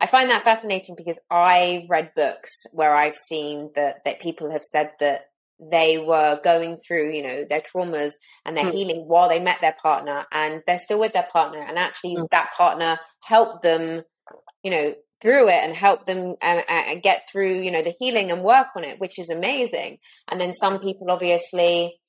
I 0.00 0.06
find 0.06 0.30
that 0.30 0.42
fascinating 0.42 0.94
because 0.96 1.18
I've 1.30 1.88
read 1.88 2.12
books 2.14 2.50
where 2.72 2.94
I've 2.94 3.14
seen 3.14 3.70
that 3.74 4.04
that 4.04 4.20
people 4.20 4.50
have 4.50 4.62
said 4.62 4.92
that 5.00 5.26
they 5.60 5.98
were 5.98 6.40
going 6.42 6.76
through, 6.78 7.12
you 7.12 7.22
know, 7.22 7.44
their 7.44 7.60
traumas 7.60 8.12
and 8.44 8.56
their 8.56 8.64
Mm. 8.64 8.72
healing 8.72 9.04
while 9.06 9.28
they 9.28 9.38
met 9.40 9.60
their 9.60 9.76
partner 9.80 10.24
and 10.32 10.62
they're 10.66 10.78
still 10.78 10.98
with 10.98 11.12
their 11.12 11.28
partner 11.30 11.60
and 11.60 11.78
actually 11.78 12.16
Mm. 12.16 12.28
that 12.30 12.52
partner 12.52 12.98
helped 13.22 13.62
them, 13.62 14.02
you 14.62 14.70
know, 14.70 14.94
through 15.20 15.48
it 15.48 15.62
and 15.62 15.74
helped 15.74 16.06
them 16.06 16.34
uh, 16.40 16.62
uh, 16.66 16.94
get 16.94 17.28
through, 17.30 17.60
you 17.60 17.70
know, 17.70 17.82
the 17.82 17.94
healing 17.98 18.30
and 18.32 18.42
work 18.42 18.68
on 18.74 18.84
it, 18.84 18.98
which 18.98 19.18
is 19.18 19.28
amazing. 19.28 19.98
And 20.28 20.40
then 20.40 20.54
some 20.54 20.80
people 20.80 21.10
obviously 21.10 22.00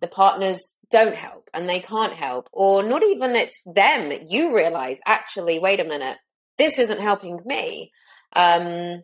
the 0.00 0.08
partners 0.08 0.74
don't 0.90 1.16
help 1.16 1.50
and 1.52 1.68
they 1.68 1.80
can't 1.80 2.12
help 2.12 2.48
or 2.52 2.82
not 2.82 3.02
even 3.02 3.36
it's 3.36 3.60
them 3.66 4.12
you 4.28 4.56
realize 4.56 4.98
actually 5.06 5.58
wait 5.58 5.80
a 5.80 5.84
minute 5.84 6.16
this 6.56 6.78
isn't 6.78 7.00
helping 7.00 7.38
me 7.44 7.90
um 8.34 9.02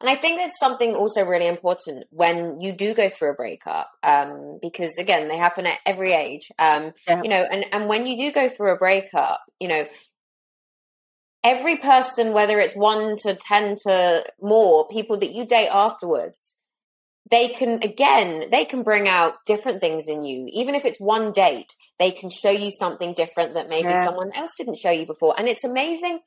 and 0.00 0.08
i 0.08 0.14
think 0.14 0.38
that's 0.38 0.58
something 0.58 0.94
also 0.94 1.24
really 1.24 1.46
important 1.46 2.04
when 2.10 2.60
you 2.60 2.72
do 2.72 2.92
go 2.94 3.08
through 3.08 3.30
a 3.30 3.34
breakup 3.34 3.90
um 4.02 4.58
because 4.60 4.98
again 4.98 5.28
they 5.28 5.36
happen 5.38 5.66
at 5.66 5.78
every 5.86 6.12
age 6.12 6.50
um 6.58 6.92
Yeah. 7.06 7.22
you 7.22 7.30
know 7.30 7.42
and 7.42 7.64
and 7.72 7.88
when 7.88 8.06
you 8.06 8.16
do 8.16 8.32
go 8.32 8.48
through 8.48 8.72
a 8.72 8.76
breakup 8.76 9.40
you 9.58 9.68
know 9.68 9.86
every 11.42 11.76
person 11.76 12.32
whether 12.32 12.58
it's 12.58 12.74
1 12.76 13.16
to 13.22 13.34
10 13.34 13.76
to 13.84 14.24
more 14.40 14.86
people 14.88 15.18
that 15.18 15.32
you 15.32 15.46
date 15.46 15.68
afterwards 15.68 16.56
they 17.30 17.48
can 17.48 17.82
again 17.82 18.50
they 18.50 18.64
can 18.64 18.82
bring 18.82 19.08
out 19.08 19.34
different 19.46 19.80
things 19.80 20.08
in 20.08 20.24
you 20.24 20.46
even 20.52 20.74
if 20.74 20.84
it's 20.84 20.98
one 20.98 21.32
date 21.32 21.72
they 21.98 22.10
can 22.10 22.30
show 22.30 22.50
you 22.50 22.70
something 22.70 23.14
different 23.14 23.54
that 23.54 23.68
maybe 23.68 23.88
Yeah. 23.88 24.04
someone 24.04 24.32
else 24.34 24.50
didn't 24.56 24.78
show 24.78 24.90
you 24.90 25.06
before 25.06 25.34
and 25.38 25.48
it's 25.48 25.64
amazing 25.64 26.20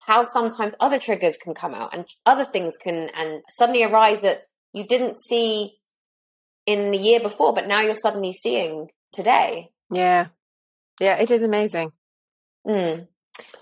how 0.00 0.24
sometimes 0.24 0.74
other 0.80 0.98
triggers 0.98 1.36
can 1.36 1.54
come 1.54 1.74
out 1.74 1.92
and 1.94 2.04
other 2.24 2.44
things 2.44 2.76
can 2.76 3.10
and 3.14 3.42
suddenly 3.48 3.82
arise 3.84 4.22
that 4.22 4.42
you 4.72 4.86
didn't 4.86 5.16
see 5.18 5.74
in 6.66 6.90
the 6.90 6.98
year 6.98 7.20
before 7.20 7.52
but 7.54 7.66
now 7.66 7.80
you're 7.80 7.94
suddenly 7.94 8.32
seeing 8.32 8.88
today 9.12 9.70
Yeah. 9.90 10.26
Yeah, 11.00 11.16
it 11.18 11.30
is 11.30 11.42
amazing. 11.42 11.92
Mm. 12.66 13.06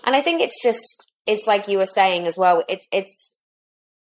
And 0.03 0.15
I 0.15 0.21
think 0.21 0.41
it's 0.41 0.61
just 0.63 1.11
it's 1.27 1.45
like 1.45 1.67
you 1.67 1.77
were 1.77 1.85
saying 1.85 2.25
as 2.25 2.35
well. 2.35 2.63
It's 2.67 2.87
it's 2.91 3.35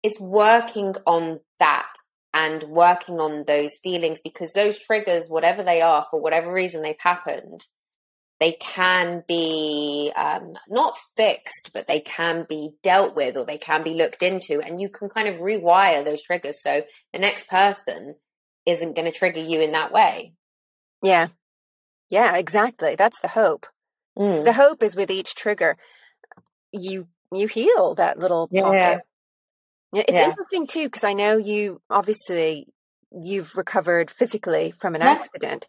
it's 0.03 0.19
working 0.19 0.95
on 1.07 1.41
that 1.59 1.93
and 2.37 2.63
working 2.65 3.19
on 3.19 3.45
those 3.47 3.79
feelings 3.83 4.21
because 4.23 4.53
those 4.53 4.79
triggers, 4.79 5.25
whatever 5.27 5.63
they 5.63 5.81
are, 5.81 6.05
for 6.11 6.21
whatever 6.21 6.53
reason 6.53 6.83
they've 6.83 6.95
happened, 7.01 7.63
they 8.41 8.53
can 8.53 9.25
be 9.27 10.13
um, 10.15 10.53
not 10.69 10.95
fixed, 11.17 11.71
but 11.73 11.87
they 11.87 12.01
can 12.01 12.45
be 12.47 12.73
dealt 12.83 13.17
with 13.17 13.39
or 13.39 13.47
they 13.47 13.57
can 13.57 13.83
be 13.83 13.95
looked 13.95 14.23
into, 14.23 14.61
and 14.61 14.79
you 14.79 14.91
can 14.91 15.09
kind 15.09 15.29
of 15.29 15.37
rewire 15.37 16.05
those 16.05 16.23
triggers 16.23 16.63
so 16.63 16.83
the 17.15 17.19
next 17.19 17.49
person 17.49 18.15
isn't 18.67 18.95
going 18.95 19.11
to 19.11 19.19
trigger 19.19 19.41
you 19.41 19.63
in 19.63 19.73
that 19.73 19.91
way. 19.91 20.35
Yeah. 21.03 21.29
Yeah, 22.11 22.37
exactly. 22.37 22.97
That's 22.97 23.21
the 23.21 23.29
hope. 23.29 23.67
Mm. 24.19 24.45
The 24.45 24.53
hope 24.53 24.83
is 24.83 24.95
with 24.95 25.11
each 25.11 25.35
trigger, 25.35 25.79
you 26.73 27.09
you 27.33 27.49
heal 27.49 27.95
that 27.95 28.19
little 28.19 28.49
Yeah. 28.51 28.63
pocket. 28.63 29.03
Yeah, 29.93 30.03
it's 30.09 30.13
Yeah. 30.19 30.29
interesting 30.31 30.67
too 30.67 30.85
because 30.89 31.05
I 31.05 31.13
know 31.13 31.37
you 31.37 31.81
obviously 31.91 32.67
you've 33.13 33.55
recovered 33.57 34.11
physically 34.11 34.73
from 34.73 34.95
an 34.95 35.01
Yeah. 35.03 35.13
accident, 35.13 35.67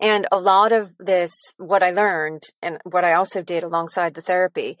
and 0.00 0.26
a 0.30 0.38
lot 0.38 0.72
of 0.72 0.92
this, 0.98 1.32
what 1.56 1.82
I 1.82 1.90
learned 1.90 2.42
and 2.62 2.78
what 2.84 3.04
I 3.04 3.14
also 3.14 3.42
did 3.42 3.64
alongside 3.64 4.14
the 4.14 4.22
therapy, 4.22 4.78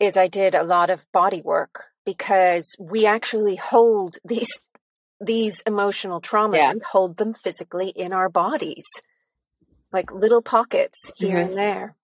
is 0.00 0.16
I 0.16 0.28
did 0.28 0.54
a 0.54 0.64
lot 0.64 0.90
of 0.90 1.06
body 1.12 1.40
work 1.42 1.84
because 2.04 2.64
we 2.78 3.06
actually 3.06 3.56
hold 3.56 4.16
these 4.24 4.50
these 5.20 5.60
emotional 5.66 6.20
traumas. 6.20 6.56
Yeah. 6.56 6.72
We 6.74 6.80
hold 6.80 7.16
them 7.16 7.32
physically 7.32 7.90
in 7.90 8.12
our 8.12 8.28
bodies, 8.28 8.84
like 9.92 10.10
little 10.10 10.42
pockets 10.42 10.98
here 11.16 11.36
Mhm. 11.38 11.46
and 11.48 11.54
there. 11.56 11.96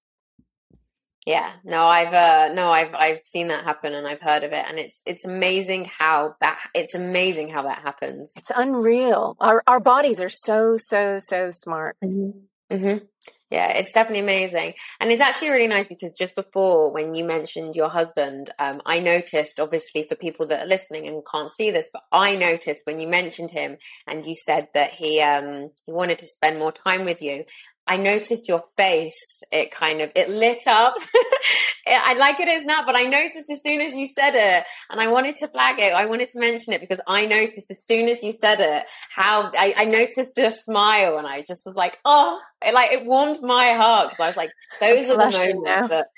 Yeah, 1.28 1.50
no, 1.62 1.86
I've 1.86 2.14
uh 2.14 2.54
no, 2.54 2.72
I've 2.72 2.94
I've 2.94 3.20
seen 3.22 3.48
that 3.48 3.62
happen 3.62 3.92
and 3.92 4.06
I've 4.06 4.22
heard 4.22 4.44
of 4.44 4.52
it 4.52 4.64
and 4.66 4.78
it's 4.78 5.02
it's 5.04 5.26
amazing 5.26 5.84
how 5.84 6.36
that 6.40 6.58
it's 6.74 6.94
amazing 6.94 7.50
how 7.50 7.64
that 7.64 7.80
happens. 7.80 8.32
It's 8.38 8.50
unreal. 8.56 9.36
Our 9.38 9.62
our 9.66 9.78
bodies 9.78 10.20
are 10.20 10.30
so 10.30 10.78
so 10.78 11.18
so 11.18 11.50
smart. 11.50 11.98
Mm-hmm. 12.02 13.04
Yeah, 13.50 13.68
it's 13.78 13.92
definitely 13.92 14.20
amazing. 14.20 14.74
And 15.00 15.10
it's 15.10 15.22
actually 15.22 15.50
really 15.50 15.68
nice 15.68 15.88
because 15.88 16.12
just 16.12 16.34
before 16.34 16.92
when 16.92 17.14
you 17.14 17.24
mentioned 17.24 17.76
your 17.76 17.88
husband, 17.88 18.50
um, 18.58 18.82
I 18.84 19.00
noticed, 19.00 19.58
obviously, 19.58 20.04
for 20.04 20.16
people 20.16 20.46
that 20.48 20.64
are 20.64 20.68
listening 20.68 21.08
and 21.08 21.22
can't 21.30 21.50
see 21.50 21.70
this, 21.70 21.88
but 21.90 22.02
I 22.12 22.36
noticed 22.36 22.82
when 22.84 22.98
you 22.98 23.08
mentioned 23.08 23.50
him 23.50 23.78
and 24.06 24.24
you 24.24 24.34
said 24.34 24.68
that 24.74 24.90
he 24.90 25.20
um, 25.20 25.70
he 25.86 25.92
wanted 25.92 26.18
to 26.18 26.26
spend 26.26 26.58
more 26.58 26.72
time 26.72 27.06
with 27.06 27.22
you. 27.22 27.44
I 27.88 27.96
noticed 27.96 28.48
your 28.48 28.62
face, 28.76 29.42
it 29.50 29.70
kind 29.70 30.02
of 30.02 30.12
it 30.14 30.28
lit 30.28 30.66
up. 30.66 30.94
I 31.86 32.12
like 32.14 32.38
it 32.38 32.48
as 32.48 32.64
now, 32.64 32.84
but 32.84 32.94
I 32.94 33.04
noticed 33.04 33.50
as 33.50 33.62
soon 33.62 33.80
as 33.80 33.94
you 33.94 34.06
said 34.06 34.34
it, 34.34 34.64
and 34.90 35.00
I 35.00 35.08
wanted 35.08 35.36
to 35.36 35.48
flag 35.48 35.78
it, 35.78 35.94
I 35.94 36.04
wanted 36.04 36.28
to 36.30 36.38
mention 36.38 36.74
it 36.74 36.82
because 36.82 37.00
I 37.06 37.24
noticed 37.24 37.70
as 37.70 37.78
soon 37.88 38.08
as 38.08 38.22
you 38.22 38.34
said 38.38 38.60
it, 38.60 38.84
how 39.10 39.50
I, 39.56 39.72
I 39.74 39.84
noticed 39.86 40.34
the 40.34 40.50
smile 40.50 41.16
and 41.16 41.26
I 41.26 41.40
just 41.40 41.64
was 41.64 41.74
like, 41.76 41.98
oh, 42.04 42.38
it, 42.62 42.74
like 42.74 42.92
it 42.92 43.06
warmed 43.06 43.40
my 43.40 43.72
heart 43.72 44.10
because 44.10 44.22
I 44.22 44.26
was 44.26 44.36
like, 44.36 44.50
those 44.80 45.08
are 45.08 45.16
the 45.16 45.38
moments 45.38 45.88
that, 45.88 46.08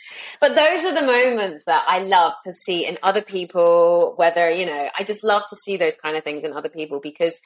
but 0.40 0.56
those 0.56 0.85
are 0.85 0.94
the 0.94 1.06
moments 1.06 1.64
that 1.66 1.85
I 1.87 2.00
love 2.00 2.35
to 2.46 2.52
see 2.52 2.85
in 2.85 2.98
other 3.04 3.22
people, 3.22 4.14
whether, 4.16 4.50
you 4.50 4.66
know, 4.66 4.88
I 4.98 5.04
just 5.04 5.22
love 5.22 5.42
to 5.50 5.56
see 5.64 5.76
those 5.76 5.96
kind 5.96 6.16
of 6.16 6.24
things 6.24 6.42
in 6.42 6.52
other 6.52 6.68
people 6.68 6.98
because 7.00 7.38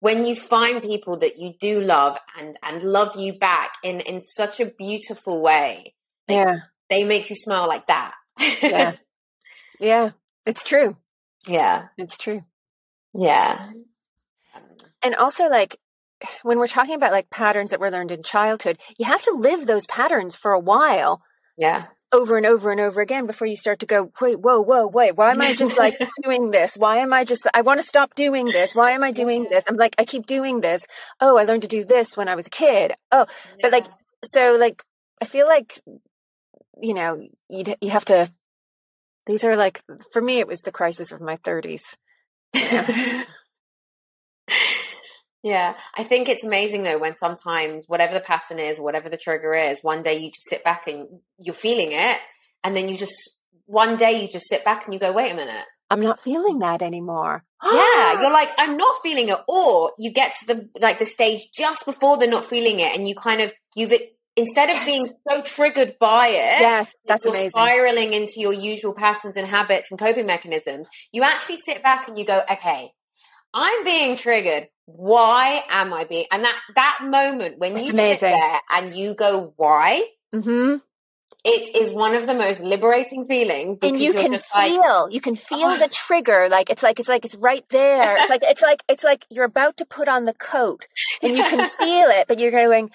when 0.00 0.24
you 0.24 0.36
find 0.36 0.82
people 0.82 1.16
that 1.18 1.38
you 1.38 1.54
do 1.58 1.80
love 1.80 2.18
and, 2.38 2.56
and 2.62 2.82
love 2.82 3.16
you 3.16 3.32
back 3.38 3.72
in, 3.82 4.00
in 4.00 4.20
such 4.20 4.60
a 4.60 4.66
beautiful 4.66 5.40
way, 5.42 5.94
Yeah. 6.28 6.56
they 6.90 7.04
make 7.04 7.30
you 7.30 7.36
smile 7.36 7.66
like 7.68 7.86
that. 7.86 8.14
Yeah. 8.62 8.92
Yeah. 9.80 10.10
It's 10.46 10.62
true. 10.64 10.96
yeah. 11.46 11.88
It's 11.98 12.16
true. 12.16 12.40
Yeah. 13.12 13.70
And 15.02 15.14
also 15.14 15.48
like 15.48 15.76
when 16.42 16.58
we're 16.58 16.66
talking 16.66 16.94
about 16.94 17.12
like 17.12 17.28
patterns 17.28 17.70
that 17.70 17.80
were 17.80 17.90
learned 17.90 18.10
in 18.10 18.22
childhood, 18.22 18.78
you 18.98 19.04
have 19.04 19.22
to 19.24 19.32
live 19.32 19.66
those 19.66 19.86
patterns 19.86 20.34
for 20.34 20.52
a 20.52 20.58
while 20.60 21.20
Yeah. 21.58 21.86
Over 22.12 22.36
and 22.36 22.46
over 22.46 22.70
and 22.70 22.80
over 22.80 23.00
again 23.00 23.26
before 23.26 23.46
you 23.46 23.56
start 23.56 23.80
to 23.80 23.86
go, 23.86 24.10
wait, 24.20 24.38
whoa, 24.38 24.60
whoa, 24.60 24.86
wait, 24.86 25.16
why 25.16 25.30
am 25.30 25.40
I 25.40 25.54
just 25.54 25.76
like 25.76 25.98
doing 26.22 26.50
this? 26.50 26.76
Why 26.76 26.98
am 26.98 27.12
I 27.12 27.24
just, 27.24 27.46
I 27.52 27.62
want 27.62 27.80
to 27.80 27.86
stop 27.86 28.14
doing 28.14 28.46
this. 28.46 28.74
Why 28.74 28.92
am 28.92 29.02
I 29.02 29.12
doing 29.12 29.46
this? 29.50 29.64
I'm 29.68 29.76
like, 29.76 29.94
I 29.98 30.04
keep 30.04 30.26
doing 30.26 30.60
this. 30.60 30.86
Oh, 31.20 31.36
I 31.36 31.44
learned 31.44 31.62
to 31.62 31.68
do 31.68 31.84
this 31.84 32.16
when 32.16 32.28
I 32.28 32.34
was 32.34 32.46
a 32.46 32.50
kid. 32.50 32.94
Oh, 33.10 33.26
but 33.60 33.72
like, 33.72 33.86
so 34.24 34.56
like, 34.58 34.82
I 35.20 35.24
feel 35.24 35.46
like, 35.46 35.80
you 36.80 36.94
know, 36.94 37.26
you 37.48 37.64
you 37.80 37.90
have 37.90 38.04
to, 38.06 38.30
these 39.26 39.44
are 39.44 39.56
like, 39.56 39.82
for 40.12 40.22
me, 40.22 40.38
it 40.38 40.46
was 40.46 40.60
the 40.60 40.72
crisis 40.72 41.12
of 41.12 41.20
my 41.20 41.36
30s. 41.38 41.96
Yeah, 45.46 45.76
I 45.94 46.02
think 46.02 46.28
it's 46.28 46.42
amazing 46.42 46.82
though 46.82 46.98
when 46.98 47.14
sometimes 47.14 47.84
whatever 47.86 48.14
the 48.14 48.20
pattern 48.20 48.58
is, 48.58 48.80
whatever 48.80 49.08
the 49.08 49.16
trigger 49.16 49.54
is, 49.54 49.78
one 49.80 50.02
day 50.02 50.18
you 50.18 50.28
just 50.32 50.48
sit 50.48 50.64
back 50.64 50.88
and 50.88 51.06
you're 51.38 51.54
feeling 51.54 51.90
it, 51.92 52.18
and 52.64 52.76
then 52.76 52.88
you 52.88 52.96
just 52.96 53.38
one 53.66 53.96
day 53.96 54.20
you 54.20 54.26
just 54.26 54.48
sit 54.48 54.64
back 54.64 54.84
and 54.84 54.92
you 54.92 54.98
go, 54.98 55.12
wait 55.12 55.30
a 55.30 55.36
minute. 55.36 55.64
I'm 55.88 56.00
not 56.00 56.18
feeling 56.20 56.58
that 56.58 56.82
anymore. 56.82 57.44
Yeah, 57.62 58.20
you're 58.20 58.32
like, 58.32 58.50
I'm 58.58 58.76
not 58.76 58.96
feeling 59.04 59.28
it, 59.28 59.38
or 59.46 59.92
you 59.98 60.10
get 60.12 60.34
to 60.40 60.46
the 60.46 60.68
like 60.80 60.98
the 60.98 61.06
stage 61.06 61.42
just 61.54 61.86
before 61.86 62.18
they're 62.18 62.28
not 62.28 62.44
feeling 62.44 62.80
it, 62.80 62.96
and 62.96 63.06
you 63.06 63.14
kind 63.14 63.40
of 63.40 63.52
you've 63.76 63.92
instead 64.34 64.68
of 64.68 64.76
Yes. 64.78 64.84
being 64.84 65.08
so 65.28 65.42
triggered 65.42 65.94
by 66.00 66.26
it, 66.26 66.60
yes, 66.60 66.92
that's 67.06 67.24
you're 67.24 67.32
amazing. 67.32 67.50
spiraling 67.50 68.14
into 68.14 68.34
your 68.38 68.52
usual 68.52 68.94
patterns 68.94 69.36
and 69.36 69.46
habits 69.46 69.92
and 69.92 69.98
coping 70.00 70.26
mechanisms, 70.26 70.88
you 71.12 71.22
actually 71.22 71.58
sit 71.58 71.84
back 71.84 72.08
and 72.08 72.18
you 72.18 72.24
go, 72.26 72.42
okay, 72.50 72.90
I'm 73.54 73.84
being 73.84 74.16
triggered. 74.16 74.66
Why 74.86 75.62
am 75.68 75.92
I 75.92 76.04
being? 76.04 76.26
And 76.30 76.44
that 76.44 76.58
that 76.74 76.98
moment 77.02 77.58
when 77.58 77.76
It's 77.76 77.86
you 77.88 77.92
amazing. 77.92 78.18
sit 78.18 78.20
there 78.30 78.60
and 78.70 78.94
you 78.94 79.14
go, 79.14 79.52
why? 79.56 80.04
hmm 80.32 80.76
It 81.44 81.74
is 81.76 81.90
one 81.92 82.14
of 82.14 82.26
the 82.26 82.34
most 82.34 82.60
liberating 82.60 83.26
feelings. 83.26 83.78
And 83.82 84.00
you 84.00 84.12
can 84.12 84.32
like, 84.32 84.44
feel, 84.72 85.08
you 85.10 85.20
can 85.20 85.36
feel 85.36 85.68
Oh. 85.68 85.76
the 85.78 85.88
trigger. 85.88 86.48
Like 86.48 86.70
it's 86.70 86.82
like 86.82 86.98
it's 87.00 87.08
like 87.08 87.24
it's 87.24 87.34
right 87.36 87.64
there. 87.70 88.26
like 88.30 88.42
it's 88.44 88.62
like 88.62 88.82
it's 88.88 89.02
like 89.04 89.26
you're 89.28 89.44
about 89.44 89.76
to 89.78 89.84
put 89.84 90.08
on 90.08 90.24
the 90.24 90.34
coat, 90.34 90.86
and 91.22 91.36
you 91.36 91.42
can 91.42 91.68
feel 91.78 92.08
it, 92.10 92.26
but 92.28 92.38
you're 92.38 92.50
going. 92.52 92.90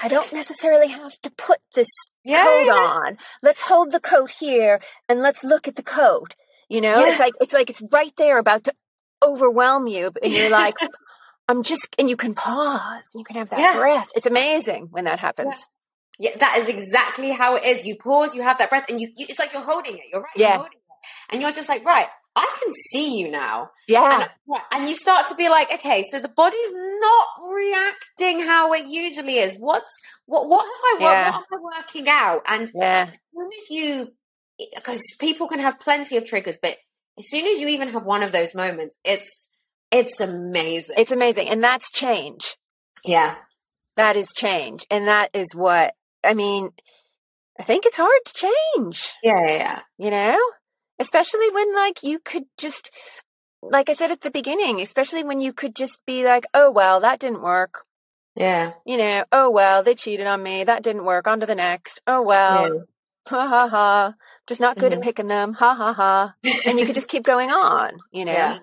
I 0.00 0.06
don't 0.08 0.32
necessarily 0.32 0.88
have 0.88 1.20
to 1.22 1.30
put 1.30 1.58
this 1.74 1.88
yeah, 2.24 2.44
coat 2.44 2.66
yeah. 2.66 2.72
on. 2.74 3.18
Let's 3.42 3.62
hold 3.62 3.90
the 3.90 3.98
coat 4.00 4.30
here 4.30 4.80
and 5.08 5.20
let's 5.20 5.42
look 5.42 5.66
at 5.66 5.74
the 5.74 5.82
coat. 5.82 6.34
You 6.68 6.80
know, 6.80 7.00
Yeah. 7.04 7.10
it's 7.10 7.18
like 7.18 7.34
it's 7.40 7.52
like 7.52 7.68
it's 7.70 7.82
right 7.90 8.14
there 8.16 8.38
about 8.38 8.64
to 8.64 8.74
overwhelm 9.24 9.86
you, 9.88 10.12
and 10.22 10.32
you're 10.32 10.50
like, 10.50 10.76
I'm 11.48 11.62
just, 11.62 11.94
and 11.98 12.08
you 12.10 12.16
can 12.16 12.34
pause. 12.34 13.08
You 13.14 13.24
can 13.24 13.36
have 13.36 13.50
that 13.50 13.58
Yeah. 13.60 13.76
breath. 13.76 14.08
It's 14.14 14.26
amazing 14.26 14.88
when 14.90 15.04
that 15.04 15.20
happens. 15.20 15.54
Yeah, 16.18 16.36
that 16.38 16.58
is 16.58 16.68
exactly 16.68 17.30
how 17.30 17.56
it 17.56 17.64
is. 17.64 17.84
You 17.86 17.96
pause, 17.96 18.34
you 18.34 18.42
have 18.42 18.58
that 18.58 18.70
breath, 18.70 18.86
and 18.88 19.00
you, 19.00 19.12
you 19.16 19.26
it's 19.28 19.38
like 19.38 19.52
you're 19.52 19.62
holding 19.62 19.96
it. 19.96 20.04
You're 20.10 20.22
right. 20.22 20.30
Yeah. 20.34 20.48
You're 20.48 20.56
holding 20.56 20.72
it. 20.78 20.82
And 21.30 21.42
you're 21.42 21.52
just 21.52 21.68
like, 21.68 21.84
right, 21.84 22.06
I 22.34 22.56
can 22.62 22.72
see 22.90 23.18
you 23.18 23.30
now. 23.30 23.70
Yeah, 23.86 24.26
And, 24.48 24.60
and 24.72 24.88
you 24.88 24.96
start 24.96 25.28
to 25.28 25.34
be 25.34 25.48
like, 25.48 25.72
okay, 25.74 26.02
so 26.10 26.18
the 26.18 26.28
body's 26.28 26.72
not 26.74 27.26
reacting 27.52 28.40
how 28.40 28.72
it 28.72 28.86
usually 28.86 29.36
is. 29.38 29.56
What's 29.58 29.92
what? 30.26 30.48
What 30.48 30.64
have 30.64 30.68
I? 30.68 30.94
What, 31.04 31.10
Yeah. 31.12 31.30
what 31.32 31.36
am 31.36 31.42
I 31.74 31.78
working 31.80 32.08
out? 32.08 32.42
And 32.48 32.62
as 32.64 32.72
yeah, 32.74 33.10
soon 33.34 33.50
as 33.52 33.70
you, 33.70 34.08
because 34.74 35.02
people 35.20 35.48
can 35.48 35.60
have 35.60 35.78
plenty 35.80 36.16
of 36.16 36.24
triggers, 36.24 36.58
but 36.60 36.76
as 37.18 37.28
soon 37.28 37.46
as 37.46 37.60
you 37.60 37.68
even 37.68 37.88
have 37.88 38.04
one 38.04 38.22
of 38.22 38.32
those 38.32 38.54
moments, 38.54 38.96
it's 39.04 39.48
it's 39.90 40.20
amazing. 40.20 40.96
it's 40.98 41.12
amazing, 41.12 41.48
and 41.48 41.62
that's 41.62 41.90
change. 41.90 42.56
yeah, 43.04 43.34
That 43.96 44.16
is 44.16 44.28
change, 44.34 44.86
and 44.90 45.06
that 45.08 45.30
is 45.34 45.54
what 45.54 45.94
I 46.24 46.34
mean. 46.34 46.70
I 47.58 47.62
think 47.62 47.86
it's 47.86 47.96
hard 47.96 48.20
to 48.26 48.32
change. 48.34 49.12
yeah, 49.22 49.46
yeah, 49.46 49.56
yeah. 49.56 49.80
you 49.98 50.10
know 50.10 50.38
especially 50.98 51.50
when 51.50 51.74
like 51.74 52.02
you 52.02 52.18
could 52.18 52.44
just 52.58 52.90
like 53.62 53.90
i 53.90 53.92
said 53.94 54.10
at 54.10 54.22
the 54.22 54.30
beginning 54.30 54.80
especially 54.80 55.22
when 55.24 55.40
you 55.40 55.52
could 55.52 55.74
just 55.76 55.98
be 56.06 56.24
like 56.24 56.46
oh 56.54 56.70
well 56.70 57.00
that 57.00 57.18
didn't 57.18 57.42
work 57.42 57.84
yeah. 58.34 58.72
you 58.86 58.96
know 58.96 59.24
oh 59.30 59.50
well 59.50 59.82
they 59.82 59.94
cheated 59.94 60.26
on 60.26 60.42
me 60.42 60.64
that 60.64 60.82
didn't 60.82 61.04
work 61.04 61.26
on 61.26 61.40
to 61.40 61.46
the 61.46 61.54
next 61.54 62.00
oh 62.06 62.22
well 62.22 62.62
Yeah. 62.62 62.80
ha 63.28 63.46
ha 63.46 63.68
ha 63.68 64.14
just 64.46 64.60
not 64.60 64.78
good 64.78 64.92
Mhm. 64.92 64.96
at 64.96 65.02
picking 65.02 65.26
them 65.26 65.52
ha 65.52 65.74
ha 65.74 65.92
ha 65.92 66.34
and 66.66 66.78
you 66.78 66.86
could 66.86 66.94
just 66.94 67.08
keep 67.08 67.24
going 67.24 67.50
on 67.50 67.98
you 68.10 68.24
know 68.28 68.32
Yeah. 68.32 68.58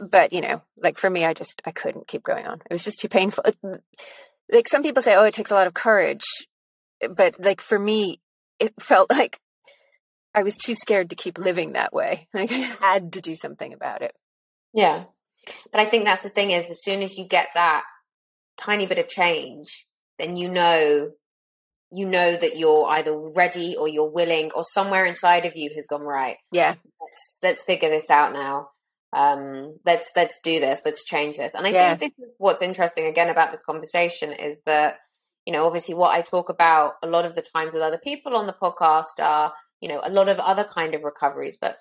But 0.00 0.32
you 0.32 0.40
know, 0.40 0.62
like 0.76 0.98
for 0.98 1.08
me, 1.08 1.24
I 1.24 1.34
just 1.34 1.62
I 1.64 1.70
couldn't 1.70 2.08
keep 2.08 2.22
going 2.22 2.46
on. 2.46 2.60
It 2.68 2.72
was 2.72 2.84
just 2.84 3.00
too 3.00 3.08
painful. 3.08 3.44
Like 4.52 4.68
some 4.68 4.82
people 4.82 5.02
say, 5.02 5.14
oh, 5.14 5.24
it 5.24 5.34
takes 5.34 5.50
a 5.50 5.54
lot 5.54 5.66
of 5.66 5.74
courage, 5.74 6.24
but 7.08 7.38
like 7.38 7.60
for 7.60 7.78
me, 7.78 8.20
it 8.58 8.74
felt 8.80 9.10
like 9.12 9.38
I 10.34 10.42
was 10.42 10.56
too 10.56 10.74
scared 10.74 11.10
to 11.10 11.16
keep 11.16 11.38
living 11.38 11.72
that 11.72 11.92
way. 11.92 12.28
Like 12.34 12.50
I 12.50 12.56
had 12.56 13.12
to 13.14 13.20
do 13.20 13.36
something 13.36 13.72
about 13.72 14.02
it. 14.02 14.12
Yeah, 14.72 15.04
but 15.72 15.80
I 15.80 15.84
think 15.84 16.04
that's 16.04 16.22
the 16.22 16.30
thing 16.30 16.50
is, 16.50 16.70
as 16.70 16.82
soon 16.82 17.02
as 17.02 17.16
you 17.16 17.26
get 17.26 17.48
that 17.54 17.82
tiny 18.56 18.86
bit 18.86 18.98
of 18.98 19.08
change, 19.08 19.86
then 20.18 20.36
you 20.36 20.48
know 20.48 21.10
you 21.92 22.06
know 22.06 22.36
that 22.36 22.56
you're 22.56 22.86
either 22.86 23.16
ready 23.34 23.76
or 23.76 23.88
you're 23.88 24.10
willing 24.10 24.50
or 24.54 24.62
somewhere 24.62 25.06
inside 25.06 25.44
of 25.44 25.56
you 25.56 25.70
has 25.74 25.88
gone 25.88 26.02
right 26.02 26.36
yeah 26.52 26.74
let's 27.00 27.38
let's 27.42 27.64
figure 27.64 27.88
this 27.88 28.10
out 28.10 28.32
now 28.32 28.68
um 29.12 29.76
let's 29.84 30.12
let's 30.14 30.40
do 30.42 30.60
this 30.60 30.82
let's 30.84 31.04
change 31.04 31.36
this 31.36 31.54
and 31.54 31.66
i 31.66 31.70
Yeah. 31.72 31.96
think 31.96 32.14
this 32.16 32.26
is 32.28 32.32
what's 32.38 32.62
interesting 32.62 33.06
again 33.06 33.28
about 33.28 33.50
this 33.50 33.64
conversation 33.64 34.32
is 34.32 34.60
that 34.66 34.98
you 35.46 35.52
know 35.52 35.66
obviously 35.66 35.94
what 35.94 36.14
i 36.14 36.20
talk 36.22 36.48
about 36.48 36.94
a 37.02 37.08
lot 37.08 37.24
of 37.24 37.34
the 37.34 37.42
times 37.42 37.72
with 37.72 37.82
other 37.82 37.98
people 37.98 38.36
on 38.36 38.46
the 38.46 38.52
podcast 38.52 39.18
are 39.18 39.52
you 39.80 39.88
know 39.88 40.00
a 40.04 40.10
lot 40.10 40.28
of 40.28 40.38
other 40.38 40.64
kind 40.64 40.94
of 40.94 41.02
recoveries 41.02 41.56
but 41.60 41.76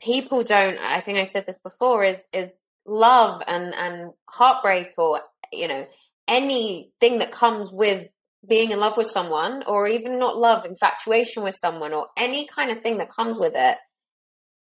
people 0.00 0.44
don't 0.44 0.78
i 0.78 1.00
think 1.00 1.18
i 1.18 1.24
said 1.24 1.44
this 1.46 1.58
before 1.58 2.04
is 2.04 2.22
is 2.32 2.50
love 2.86 3.42
and 3.46 3.74
and 3.74 4.10
heartbreak 4.28 4.92
or 4.96 5.20
you 5.52 5.66
know 5.68 5.86
anything 6.28 7.18
that 7.18 7.32
comes 7.32 7.70
with 7.72 8.06
being 8.48 8.70
in 8.70 8.80
love 8.80 8.96
with 8.96 9.06
someone 9.06 9.62
or 9.66 9.86
even 9.86 10.18
not 10.18 10.36
love 10.38 10.64
infatuation 10.64 11.42
with 11.42 11.54
someone 11.54 11.92
or 11.92 12.06
any 12.16 12.46
kind 12.46 12.70
of 12.70 12.80
thing 12.80 12.98
that 12.98 13.10
comes 13.10 13.38
with 13.38 13.52
it 13.54 13.76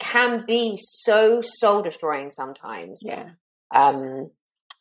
can 0.02 0.44
be 0.46 0.78
so 0.78 1.42
soul 1.42 1.82
destroying 1.82 2.30
sometimes 2.30 3.00
yeah 3.04 3.30
um 3.74 4.30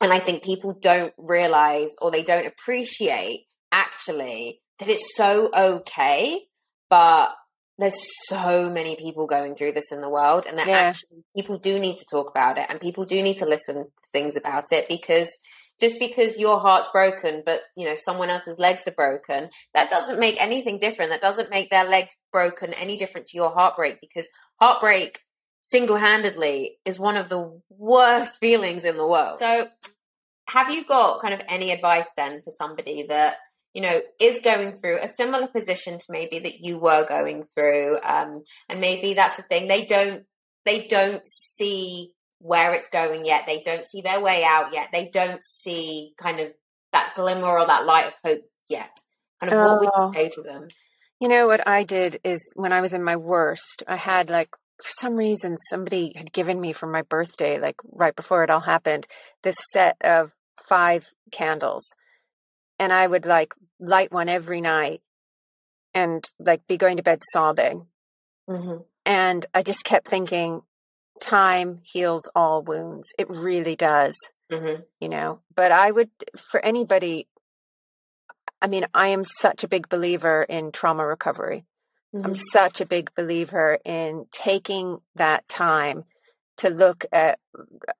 and 0.01 0.13
i 0.13 0.19
think 0.19 0.43
people 0.43 0.73
don't 0.73 1.13
realize 1.19 1.95
or 2.03 2.11
they 2.11 2.23
don't 2.23 2.47
appreciate 2.47 3.45
actually 3.71 4.61
that 4.79 4.89
it's 4.89 5.15
so 5.15 5.51
okay 5.55 6.41
but 6.89 7.33
there's 7.79 8.01
so 8.27 8.69
many 8.69 8.97
people 8.97 9.27
going 9.27 9.55
through 9.55 9.73
this 9.73 9.93
in 9.93 10.01
the 10.01 10.09
world 10.09 10.45
and 10.47 10.59
that 10.59 10.67
Yeah. 10.67 10.79
actually 10.89 11.23
people 11.37 11.59
do 11.59 11.79
need 11.79 11.97
to 11.99 12.05
talk 12.11 12.29
about 12.31 12.59
it 12.59 12.67
and 12.69 12.81
people 12.81 13.05
do 13.05 13.23
need 13.23 13.37
to 13.39 13.47
listen 13.47 13.77
to 13.77 13.85
things 14.13 14.37
about 14.37 14.65
it 14.73 14.89
because 14.89 15.31
just 15.81 15.99
because 15.99 16.39
your 16.39 16.59
heart's 16.59 16.89
broken 16.89 17.43
but 17.45 17.61
you 17.77 17.87
know 17.87 17.95
someone 17.95 18.31
else's 18.31 18.59
legs 18.59 18.87
are 18.87 18.93
broken 18.93 19.49
that 19.75 19.91
doesn't 19.91 20.19
make 20.19 20.43
anything 20.43 20.79
different. 20.79 21.11
That 21.11 21.21
doesn't 21.21 21.51
make 21.51 21.71
their 21.71 21.85
legs 21.85 22.15
broken 22.33 22.75
any 22.75 22.97
different 22.97 23.29
to 23.29 23.37
your 23.37 23.51
heartbreak 23.51 23.99
because 24.01 24.29
heartbreak 24.57 25.21
single-handedly 25.63 26.79
is 26.85 26.99
one 26.99 27.17
of 27.17 27.29
the 27.29 27.61
worst 27.69 28.39
feelings 28.39 28.85
in 28.85 28.97
the 28.97 29.07
world. 29.07 29.39
So 29.39 29.69
have 30.49 30.71
you 30.71 30.85
got 30.85 31.21
kind 31.21 31.35
of 31.35 31.43
any 31.49 31.71
advice 31.71 32.09
then 32.17 32.41
for 32.43 32.51
somebody 32.51 33.07
that 33.09 33.37
you 33.75 33.83
know 33.83 34.01
is 34.21 34.41
going 34.41 34.73
through 34.73 34.99
a 35.01 35.09
similar 35.09 35.47
position 35.47 35.99
to 35.99 36.07
maybe 36.09 36.41
that 36.41 36.61
you 36.61 36.79
were 36.79 37.07
going 37.07 37.45
through 37.45 37.99
um 38.03 38.43
and 38.69 38.81
maybe 38.81 39.15
that's 39.15 39.37
the 39.37 39.45
thing 39.45 39.69
they 39.69 39.85
don't 39.85 40.25
they 40.65 40.89
don't 40.89 41.25
see 41.25 42.11
where 42.41 42.73
it's 42.75 42.89
going 42.91 43.25
yet 43.25 43.45
they 43.47 43.61
don't 43.61 43.85
see 43.85 44.01
their 44.01 44.21
way 44.21 44.43
out 44.45 44.73
yet 44.73 44.89
they 44.93 45.09
don't 45.09 45.43
see 45.45 46.13
kind 46.19 46.41
of 46.41 46.53
that 46.93 47.13
glimmer 47.15 47.47
or 47.59 47.67
that 47.67 47.87
light 47.87 48.07
of 48.07 48.15
hope 48.25 48.43
yet 48.69 48.91
kind 49.41 49.53
of 49.53 49.59
what 49.59 49.81
would 49.81 49.89
Oh. 49.95 50.09
you 50.09 50.13
say 50.15 50.29
to 50.31 50.43
them 50.43 50.69
You 51.21 51.29
know 51.29 51.47
what 51.47 51.67
I 51.69 51.85
did 51.85 52.19
is 52.25 52.41
when 52.57 52.73
I 52.73 52.81
was 52.81 52.95
in 52.95 53.05
my 53.05 53.17
worst, 53.17 53.83
I 53.87 53.97
had 53.97 54.31
like 54.31 54.49
for 54.83 54.91
some 54.99 55.15
reason 55.17 55.57
somebody 55.69 56.15
had 56.17 56.33
given 56.33 56.59
me 56.59 56.73
for 56.73 56.87
my 56.87 57.03
birthday, 57.03 57.59
like 57.61 57.77
right 57.93 58.17
before 58.17 58.43
it 58.43 58.49
all 58.49 58.61
happened, 58.61 59.07
this 59.43 59.57
set 59.75 59.97
of 60.01 60.33
five 60.67 61.07
candles. 61.31 61.85
And 62.79 62.91
I 62.91 63.07
would 63.07 63.27
like 63.27 63.53
light 63.79 64.11
one 64.11 64.31
every 64.31 64.63
night 64.63 65.03
and 65.93 66.25
like 66.39 66.67
be 66.67 66.79
going 66.79 66.97
to 66.97 67.03
bed 67.03 67.21
sobbing. 67.33 67.87
mm-hmm. 68.49 68.79
And 69.05 69.45
I 69.53 69.63
just 69.63 69.85
kept 69.85 70.09
thinking, 70.09 70.63
time 71.21 71.81
heals 71.83 72.31
all 72.35 72.63
wounds. 72.63 73.13
It 73.19 73.29
really 73.31 73.77
does, 73.77 74.17
Mm-hmm. 74.51 74.83
you 75.01 75.09
know. 75.09 75.41
But 75.55 75.71
I 75.73 75.91
would, 75.91 76.11
for 76.37 76.59
anybody, 76.65 77.29
I 78.61 78.67
mean, 78.67 78.87
I 78.93 79.09
am 79.09 79.23
such 79.25 79.63
a 79.65 79.69
big 79.69 79.89
believer 79.89 80.43
in 80.43 80.73
trauma 80.73 81.07
recovery. 81.07 81.65
I'm 82.13 82.35
such 82.35 82.81
a 82.81 82.87
big 82.87 83.15
believer 83.15 83.79
in 83.85 84.27
taking 84.33 84.99
that 85.15 85.47
time 85.47 86.03
to 86.57 86.69
look 86.69 87.07
at 87.13 87.39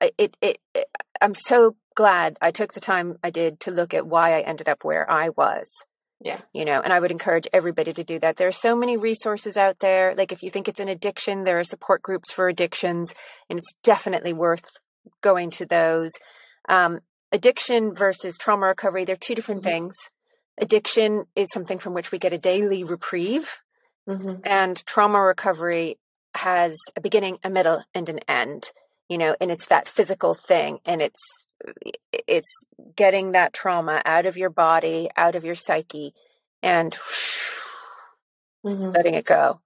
it, 0.01 0.37
it, 0.43 0.59
it. 0.75 0.89
I'm 1.21 1.35
so 1.35 1.77
glad 1.95 2.37
I 2.43 2.51
took 2.51 2.73
the 2.73 2.81
time 2.81 3.19
I 3.23 3.31
did 3.31 3.61
to 3.61 3.71
look 3.71 3.95
at 3.95 4.07
why 4.07 4.33
I 4.37 4.41
ended 4.41 4.69
up 4.69 4.83
where 4.85 5.09
I 5.09 5.29
was. 5.29 5.85
Yeah. 6.21 6.41
You 6.53 6.65
know, 6.67 6.81
and 6.81 6.93
I 6.93 7.01
would 7.01 7.11
encourage 7.11 7.49
everybody 7.53 7.93
to 7.95 8.05
do 8.05 8.19
that. 8.19 8.37
There 8.37 8.49
are 8.49 8.53
so 8.53 8.77
many 8.77 8.97
resources 8.99 9.57
out 9.57 9.79
there. 9.79 10.15
Like 10.15 10.33
if 10.33 10.43
you 10.43 10.51
think 10.51 10.69
it's 10.69 10.81
an 10.81 10.89
addiction, 10.89 11.45
there 11.45 11.59
are 11.59 11.65
support 11.65 12.03
groups 12.03 12.31
for 12.31 12.47
addictions, 12.49 13.15
and 13.49 13.59
it's 13.59 13.73
definitely 13.83 14.33
worth 14.35 14.65
going 15.23 15.51
to 15.53 15.67
those. 15.67 16.11
Um, 16.69 17.01
addiction 17.33 17.95
versus 17.95 18.37
trauma 18.37 18.67
recovery, 18.67 19.05
they're 19.07 19.17
two 19.17 19.35
different 19.35 19.63
Mhm. 19.63 19.65
things. 19.65 19.95
Addiction 20.59 21.25
is 21.35 21.49
something 21.55 21.79
from 21.79 21.95
which 21.95 22.13
we 22.13 22.19
get 22.19 22.33
a 22.35 22.39
daily 22.39 22.85
reprieve 22.85 23.51
Mm-hmm. 24.09 24.41
and 24.45 24.85
trauma 24.87 25.21
recovery 25.23 25.99
has 26.35 26.75
a 26.97 27.01
beginning 27.01 27.39
a 27.45 27.51
middle 27.51 27.83
and 27.95 28.09
an 28.09 28.19
end 28.29 28.71
you 29.11 29.19
know 29.19 29.37
and 29.41 29.51
it's 29.51 29.67
that 29.67 29.89
physical 29.89 30.35
thing 30.35 30.79
and 30.87 31.03
it's 31.03 31.21
it's 32.27 32.65
getting 32.97 33.33
that 33.33 33.53
trauma 33.53 34.01
out 34.07 34.25
of 34.25 34.39
your 34.39 34.49
body 34.51 35.11
out 35.17 35.35
of 35.35 35.45
your 35.45 35.55
psyche 35.57 36.15
and 36.63 36.97
Mm-hmm. 38.65 38.93
letting 38.93 39.15
it 39.15 39.25
go. 39.25 39.61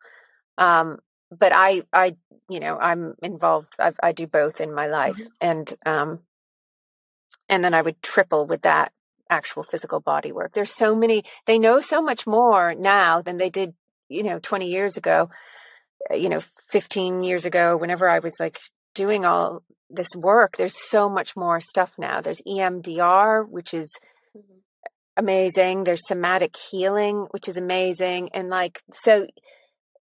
Um 0.59 0.99
but 1.37 1.53
i 1.53 1.83
i 1.93 2.17
you 2.49 2.61
know 2.61 2.79
i'm 2.79 3.15
involved 3.23 3.73
i, 3.79 3.93
I 4.01 4.13
do 4.13 4.27
both 4.27 4.61
in 4.61 4.73
my 4.73 4.87
life 4.87 5.21
and 5.41 5.73
um 5.85 6.21
and 7.49 7.65
then 7.65 7.75
i 7.75 7.83
would 7.83 8.01
triple 8.03 8.47
with 8.47 8.63
that 8.63 8.93
actual 9.31 9.63
physical 9.63 10.01
body 10.01 10.33
work. 10.33 10.53
There's 10.53 10.71
so 10.73 10.95
many 10.95 11.25
they 11.47 11.59
know 11.59 11.81
so 11.81 12.03
much 12.03 12.27
more 12.27 12.75
now 12.75 13.23
than 13.23 13.37
they 13.39 13.51
did 13.51 13.75
you 14.09 14.23
know 14.23 14.39
20 14.39 14.69
years 14.69 14.97
ago 14.97 15.31
uh, 16.11 16.15
you 16.15 16.29
know 16.29 16.41
15 16.69 17.23
years 17.23 17.45
ago 17.47 17.77
whenever 17.77 18.09
i 18.09 18.19
was 18.19 18.37
like 18.39 18.61
doing 18.95 19.25
all 19.25 19.63
this 19.91 20.09
work 20.17 20.57
there's 20.57 20.77
so 20.91 21.09
much 21.09 21.37
more 21.37 21.61
stuff 21.61 21.93
now 21.99 22.21
there's 22.21 22.43
emdr 22.49 23.47
which 23.49 23.75
is 23.75 23.91
mm-hmm. 24.37 24.59
amazing. 25.17 25.85
There's 25.85 26.07
somatic 26.07 26.57
healing, 26.57 27.27
which 27.31 27.49
is 27.49 27.57
amazing. 27.57 28.31
And 28.33 28.49
like, 28.49 28.81
so 28.93 29.27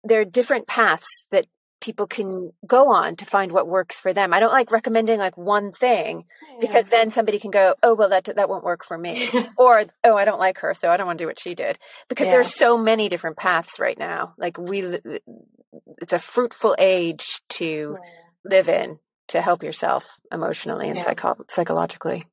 there 0.05 0.20
are 0.20 0.24
different 0.24 0.66
paths 0.66 1.07
that 1.31 1.47
people 1.81 2.07
can 2.07 2.53
go 2.66 2.91
on 2.91 3.16
to 3.16 3.27
find 3.27 3.53
what 3.53 3.68
works 3.68 4.01
for 4.01 4.12
them. 4.14 4.33
I 4.33 4.41
don't 4.41 4.53
like 4.53 4.70
recommending 4.70 5.18
like 5.18 5.37
one 5.37 5.72
thing 5.72 6.24
because 6.61 6.89
then 6.89 7.11
somebody 7.11 7.39
can 7.39 7.51
go, 7.51 7.74
oh, 7.83 7.95
well, 7.95 8.09
that, 8.09 8.24
that 8.24 8.49
won't 8.49 8.64
work 8.64 8.85
for 8.85 8.97
me. 8.97 9.29
or, 9.59 9.85
oh, 10.03 10.16
I 10.16 10.24
don't 10.24 10.39
like 10.39 10.61
her, 10.61 10.72
so 10.72 10.89
I 10.91 10.97
don't 10.97 11.07
want 11.07 11.18
to 11.18 11.24
do 11.24 11.29
what 11.29 11.39
she 11.39 11.55
did. 11.55 11.79
Because 12.09 12.27
Yeah. 12.27 12.33
there's 12.33 12.55
so 12.55 12.79
many 12.79 13.09
different 13.09 13.37
paths 13.37 13.79
right 13.79 13.99
now. 13.99 14.35
Like 14.39 14.57
we, 14.57 14.99
it's 16.01 16.14
a 16.14 16.18
fruitful 16.18 16.77
age 16.79 17.43
to 17.51 17.99
live 18.49 18.69
in 18.69 18.99
to 19.29 19.41
help 19.41 19.63
yourself 19.63 20.19
emotionally 20.33 20.89
and 20.89 20.97
Yeah. 20.97 21.05
psycho- 21.05 21.45
psychologically. 21.49 22.27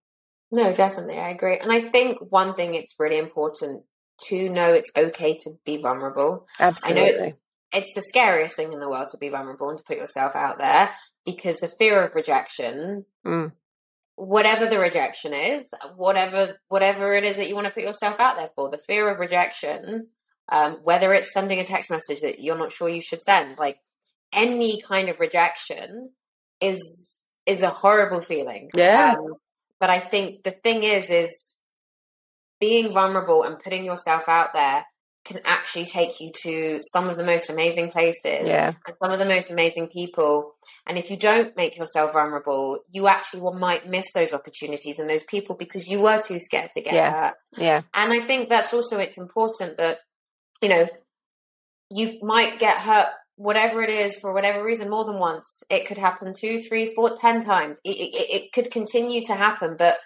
No, 0.52 0.72
definitely. 0.74 1.18
I 1.20 1.30
agree. 1.30 1.58
And 1.58 1.72
I 1.72 1.82
think 1.82 2.20
one 2.32 2.54
thing 2.54 2.76
it's 2.76 2.96
really 3.00 3.18
important 3.18 3.84
to 4.28 4.50
know 4.50 4.72
it's 4.74 4.92
okay 4.96 5.38
to 5.40 5.58
be 5.66 5.78
vulnerable. 5.78 6.48
Absolutely. 6.60 7.04
i 7.24 7.30
know 7.30 7.34
It's 7.74 7.96
the 7.96 8.04
scariest 8.04 8.56
thing 8.56 8.72
in 8.74 8.80
the 8.80 8.88
world 8.88 9.08
to 9.12 9.18
be 9.18 9.30
vulnerable 9.30 9.70
and 9.70 9.80
to 9.80 9.84
put 9.84 9.98
yourself 9.98 10.36
out 10.36 10.60
there 10.60 10.92
because 11.26 11.60
the 11.60 11.68
fear 11.68 12.04
of 12.06 12.14
rejection, 12.14 13.06
Mm. 13.26 13.52
whatever 14.16 14.68
the 14.68 14.78
rejection 14.78 15.34
is, 15.34 15.74
whatever 15.96 16.60
whatever 16.68 17.14
it 17.14 17.24
is 17.24 17.38
that 17.38 17.48
you 17.50 17.56
want 17.56 17.66
to 17.66 17.74
put 17.74 17.82
yourself 17.84 18.20
out 18.20 18.38
there 18.38 18.48
for, 18.56 18.70
the 18.70 18.78
fear 18.78 19.10
of 19.10 19.18
rejection, 19.18 20.08
um, 20.50 20.74
whether 20.84 21.14
it's 21.16 21.34
sending 21.34 21.60
a 21.60 21.66
text 21.66 21.90
message 21.90 22.22
that 22.22 22.40
you're 22.40 22.58
not 22.58 22.72
sure 22.72 22.88
you 22.90 23.02
should 23.02 23.22
send, 23.24 23.58
like 23.58 23.80
any 24.34 24.82
kind 24.82 25.10
of 25.10 25.20
rejection 25.20 26.10
is 26.62 27.22
is 27.46 27.62
a 27.62 27.70
horrible 27.70 28.22
feeling. 28.22 28.70
Yeah. 28.76 29.16
Um, 29.18 29.34
but 29.80 29.90
I 29.90 30.00
think 30.00 30.44
the 30.44 30.52
thing 30.52 30.84
is, 30.84 31.10
is 31.10 31.56
being 32.60 32.94
vulnerable 32.94 33.44
and 33.44 33.60
putting 33.60 33.84
yourself 33.84 34.30
out 34.30 34.54
there 34.54 34.86
can 35.26 35.42
actually 35.46 35.86
take 35.86 36.20
you 36.20 36.32
to 36.44 36.80
some 36.82 37.10
of 37.10 37.18
the 37.18 37.24
most 37.24 37.50
amazing 37.50 37.90
places 37.92 38.48
yeah. 38.48 38.74
and 38.86 38.96
some 39.02 39.12
of 39.12 39.20
the 39.20 39.26
most 39.26 39.52
amazing 39.52 39.88
people. 39.88 40.54
And 40.86 40.98
if 40.98 41.10
you 41.12 41.18
don't 41.18 41.56
make 41.56 41.78
yourself 41.78 42.14
vulnerable, 42.14 42.80
you 42.90 43.08
actually 43.08 43.42
will, 43.42 43.54
might 43.54 43.88
miss 43.90 44.12
those 44.14 44.34
opportunities 44.34 45.00
and 45.00 45.10
those 45.10 45.24
people 45.24 45.56
because 45.56 45.88
you 45.88 46.02
were 46.02 46.22
too 46.22 46.40
scared 46.40 46.72
to 46.74 46.82
get 46.82 46.94
Yeah. 46.94 47.12
hurt. 47.12 47.36
Yeah. 47.58 47.82
And 47.94 48.14
I 48.14 48.26
think 48.26 48.50
that's 48.50 48.74
also 48.74 49.00
it's 49.00 49.18
important 49.18 49.78
that 49.78 50.00
you 50.62 50.70
know 50.70 50.88
you 51.90 52.20
might 52.22 52.60
get 52.60 52.78
hurt 52.78 53.10
whatever 53.36 53.82
it 53.82 53.90
is 53.90 54.18
for 54.20 54.34
whatever 54.34 54.64
reason 54.64 54.90
more 54.90 55.06
than 55.06 55.18
once 55.20 55.64
it 55.70 55.86
could 55.88 55.98
happen 55.98 56.34
two 56.40 56.62
three 56.62 56.94
four 56.96 57.16
ten 57.16 57.42
times 57.44 57.80
it, 57.84 57.90
it, 57.90 58.44
it 58.44 58.52
could 58.54 58.70
continue 58.72 59.26
to 59.26 59.34
happen 59.34 59.76
but 59.78 59.98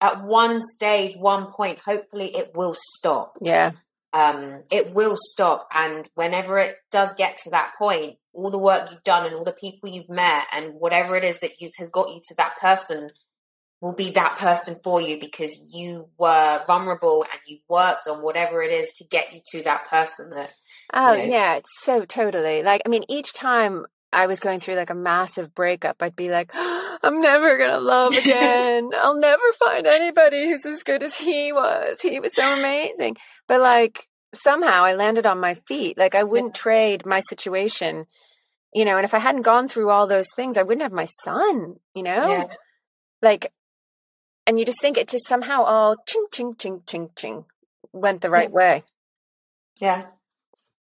at 0.00 0.22
one 0.24 0.60
stage 0.60 1.16
one 1.16 1.46
point 1.52 1.78
hopefully 1.78 2.34
it 2.36 2.52
will 2.54 2.74
stop 2.96 3.36
Yeah. 3.40 3.72
um, 4.12 4.62
it 4.70 4.94
will 4.94 5.16
stop. 5.16 5.68
And 5.72 6.08
whenever 6.14 6.58
it 6.58 6.76
does 6.90 7.14
get 7.14 7.38
to 7.44 7.50
that 7.50 7.72
point, 7.78 8.16
all 8.32 8.50
the 8.50 8.58
work 8.58 8.90
you've 8.90 9.02
done 9.02 9.26
and 9.26 9.34
all 9.34 9.44
the 9.44 9.52
people 9.52 9.88
you've 9.90 10.08
met 10.08 10.46
and 10.52 10.74
whatever 10.74 11.14
it 11.16 11.24
is 11.24 11.40
that 11.40 11.60
you, 11.60 11.68
has 11.78 11.88
got 11.90 12.08
you 12.08 12.20
to 12.28 12.34
that 12.36 12.56
person 12.58 13.10
will 13.80 13.94
be 13.94 14.10
that 14.10 14.38
person 14.38 14.76
for 14.82 15.00
you 15.00 15.20
because 15.20 15.56
you 15.72 16.08
were 16.18 16.62
vulnerable 16.66 17.24
and 17.30 17.40
you 17.46 17.58
worked 17.68 18.08
on 18.08 18.22
whatever 18.22 18.60
it 18.62 18.72
is 18.72 18.90
to 18.92 19.04
get 19.04 19.32
you 19.32 19.40
to 19.52 19.62
that 19.62 19.88
person 19.88 20.30
that 20.30 20.52
Oh, 20.92 21.14
know? 21.14 21.22
yeah. 21.24 21.54
It's 21.56 21.70
so 21.80 22.04
totally. 22.04 22.62
Like, 22.62 22.82
I 22.84 22.88
mean, 22.88 23.04
each 23.08 23.32
time 23.32 23.86
I 24.12 24.26
was 24.26 24.40
going 24.40 24.58
through 24.60 24.74
like 24.74 24.90
a 24.90 24.94
massive 24.94 25.54
breakup, 25.54 25.96
I'd 26.00 26.16
be 26.16 26.28
like, 26.30 26.50
I'm 26.54 27.20
never 27.20 27.56
going 27.56 27.70
to 27.70 27.78
love 27.78 28.16
again. 28.16 28.90
I'll 28.98 29.18
never 29.18 29.42
find 29.58 29.86
anybody 29.86 30.48
who's 30.48 30.66
as 30.66 30.82
good 30.82 31.02
as 31.04 31.14
he 31.14 31.52
was. 31.52 32.00
He 32.00 32.18
was 32.18 32.34
so 32.34 32.42
amazing. 32.58 33.16
But 33.46 33.60
like, 33.60 34.08
somehow 34.34 34.82
I 34.84 34.94
landed 34.94 35.24
on 35.24 35.38
my 35.38 35.54
feet. 35.54 35.96
Like, 35.96 36.14
I 36.16 36.24
wouldn't 36.24 36.54
trade 36.56 37.06
my 37.06 37.20
situation, 37.20 38.06
you 38.74 38.84
know, 38.84 38.96
and 38.96 39.04
if 39.04 39.14
I 39.14 39.18
hadn't 39.20 39.42
gone 39.42 39.68
through 39.68 39.90
all 39.90 40.06
those 40.08 40.28
things, 40.34 40.56
I 40.56 40.62
wouldn't 40.64 40.82
have 40.82 40.92
my 40.92 41.06
son, 41.22 41.76
you 41.94 42.02
know? 42.02 42.28
Yeah. 42.28 42.44
Like, 43.22 43.52
and 44.48 44.58
you 44.58 44.64
just 44.64 44.80
think 44.80 44.96
it 44.96 45.08
just 45.08 45.28
somehow 45.28 45.62
all 45.62 45.96
ching, 46.06 46.26
ching, 46.32 46.54
ching, 46.58 46.82
ching, 46.86 47.10
ching 47.14 47.44
went 47.92 48.20
the 48.20 48.30
right 48.30 48.50
way. 48.50 48.82
yeah 49.80 50.06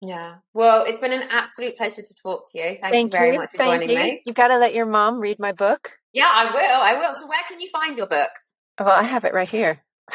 yeah 0.02 0.36
well 0.54 0.84
it's 0.88 1.00
been 1.00 1.14
an 1.14 1.24
absolute 1.30 1.76
pleasure 1.78 2.02
to 2.02 2.14
talk 2.24 2.52
to 2.52 2.58
you 2.58 2.78
thank, 2.82 2.94
Thank 2.94 3.14
you 3.14 3.20
very 3.20 3.34
you. 3.34 3.40
much 3.40 3.52
for 3.52 3.58
Thank 3.58 3.82
joining 3.82 3.90
you. 3.90 3.96
me 3.96 4.22
You've 4.26 4.36
got 4.36 4.50
to 4.50 4.58
let 4.58 4.74
your 4.74 4.86
mom 4.86 5.20
read 5.20 5.38
my 5.40 5.52
book. 5.52 5.94
yeah 6.14 6.32
i 6.34 6.46
will 6.46 6.82
i 6.82 6.94
will 6.96 7.14
so 7.14 7.28
where 7.28 7.46
can 7.48 7.60
you 7.60 7.70
find 7.70 7.98
your 7.98 8.08
book 8.08 8.30
Well, 8.80 8.90
I 8.90 9.04
have 9.04 9.26
it 9.26 9.34
right 9.34 9.50
here. 9.50 9.82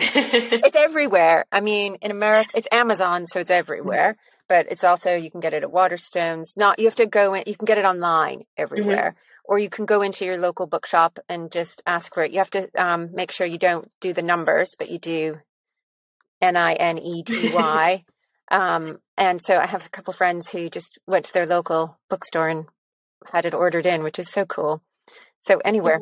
it's 0.00 0.76
everywhere. 0.76 1.44
I 1.52 1.60
mean, 1.60 1.96
in 2.02 2.10
America, 2.10 2.50
it's 2.54 2.66
Amazon, 2.72 3.26
so 3.26 3.40
it's 3.40 3.50
mm-hmm. 3.50 3.58
everywhere. 3.58 4.16
But 4.48 4.66
it's 4.70 4.84
also 4.84 5.14
you 5.14 5.30
can 5.30 5.40
get 5.40 5.54
it 5.54 5.62
at 5.62 5.70
Waterstones. 5.70 6.56
Not 6.56 6.78
you 6.78 6.86
have 6.86 6.96
to 6.96 7.06
go 7.06 7.34
in. 7.34 7.44
You 7.46 7.56
can 7.56 7.66
get 7.66 7.78
it 7.78 7.84
online 7.84 8.40
mm-hmm. 8.40 8.62
everywhere, 8.62 9.14
or 9.44 9.58
you 9.58 9.68
can 9.68 9.84
go 9.84 10.02
into 10.02 10.24
your 10.24 10.38
local 10.38 10.66
bookshop 10.66 11.18
and 11.28 11.52
just 11.52 11.82
ask 11.86 12.12
for 12.14 12.22
it. 12.22 12.32
You 12.32 12.38
have 12.38 12.50
to 12.50 12.68
um, 12.76 13.10
make 13.14 13.30
sure 13.30 13.46
you 13.46 13.58
don't 13.58 13.90
do 14.00 14.12
the 14.12 14.22
numbers, 14.22 14.74
but 14.78 14.90
you 14.90 14.98
do 14.98 15.40
N 16.40 16.56
I 16.56 16.74
N 16.74 16.98
E 16.98 17.22
T 17.22 17.54
Y. 17.54 18.04
Um, 18.50 18.98
and 19.16 19.40
so 19.42 19.58
I 19.58 19.66
have 19.66 19.86
a 19.86 19.88
couple 19.88 20.12
friends 20.12 20.50
who 20.50 20.68
just 20.68 20.98
went 21.06 21.24
to 21.24 21.32
their 21.32 21.46
local 21.46 21.98
bookstore 22.10 22.50
and 22.50 22.66
had 23.32 23.46
it 23.46 23.54
ordered 23.54 23.86
in, 23.86 24.02
which 24.02 24.18
is 24.18 24.30
so 24.30 24.44
cool. 24.44 24.82
So 25.40 25.60
anywhere, 25.64 25.98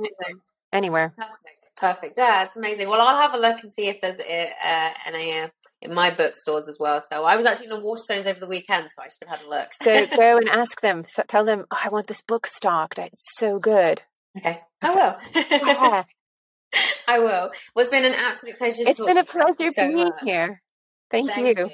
anywhere. 0.72 1.12
Perfect, 1.16 1.70
perfect. 1.76 2.14
Yeah, 2.16 2.44
it's 2.44 2.56
amazing. 2.56 2.88
Well, 2.88 3.00
I'll 3.00 3.20
have 3.20 3.34
a 3.34 3.38
look 3.38 3.62
and 3.62 3.72
see 3.72 3.88
if 3.88 4.00
there's 4.00 4.18
uh, 4.18 4.46
uh, 4.64 4.90
any 5.06 5.38
uh, 5.40 5.48
in 5.80 5.94
my 5.94 6.10
bookstores 6.14 6.68
as 6.68 6.78
well. 6.78 7.00
So 7.00 7.24
I 7.24 7.36
was 7.36 7.46
actually 7.46 7.66
in 7.66 7.70
the 7.72 7.80
Waterstones 7.80 8.26
over 8.26 8.40
the 8.40 8.46
weekend, 8.46 8.88
so 8.90 9.02
I 9.02 9.08
should 9.08 9.28
have 9.28 9.38
had 9.38 9.46
a 9.46 9.50
look. 9.50 9.68
So 9.82 10.06
go 10.16 10.36
and 10.38 10.48
ask 10.48 10.80
them. 10.80 11.04
So 11.04 11.22
tell 11.26 11.44
them, 11.44 11.64
oh, 11.70 11.78
I 11.84 11.88
want 11.90 12.06
this 12.06 12.22
book 12.22 12.46
stocked. 12.46 12.98
It's 12.98 13.24
so 13.36 13.58
good. 13.58 14.02
okay, 14.38 14.60
I 14.80 14.90
will. 14.90 15.16
Yeah. 15.34 16.04
I 17.06 17.18
will. 17.18 17.26
Well, 17.28 17.50
it's 17.76 17.90
been 17.90 18.04
an 18.04 18.14
absolute 18.14 18.56
pleasure. 18.58 18.84
to 18.84 18.88
It's 18.90 18.98
talk 18.98 19.08
been 19.08 19.18
a 19.18 19.24
to 19.24 19.38
you. 19.38 19.44
Thank 19.44 19.56
pleasure 19.58 19.64
you 19.64 19.70
so 19.72 19.86
being 19.88 20.04
much. 20.08 20.12
here. 20.24 20.62
Thank, 21.10 21.30
Thank 21.30 21.58
you. 21.58 21.70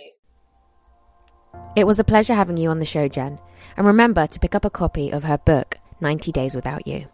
It 1.77 1.87
was 1.87 2.01
a 2.01 2.05
pleasure 2.05 2.35
having 2.35 2.57
you 2.57 2.69
on 2.71 2.79
the 2.79 2.85
show, 2.85 3.07
Jen. 3.07 3.39
And 3.77 3.87
remember 3.87 4.27
to 4.27 4.41
pick 4.41 4.57
up 4.57 4.65
a 4.65 4.71
copy 4.71 5.13
of 5.13 5.23
her 5.23 5.39
book, 5.39 5.79
90 6.01 6.33
Days 6.33 6.57
Without 6.57 6.87
You. 6.89 7.07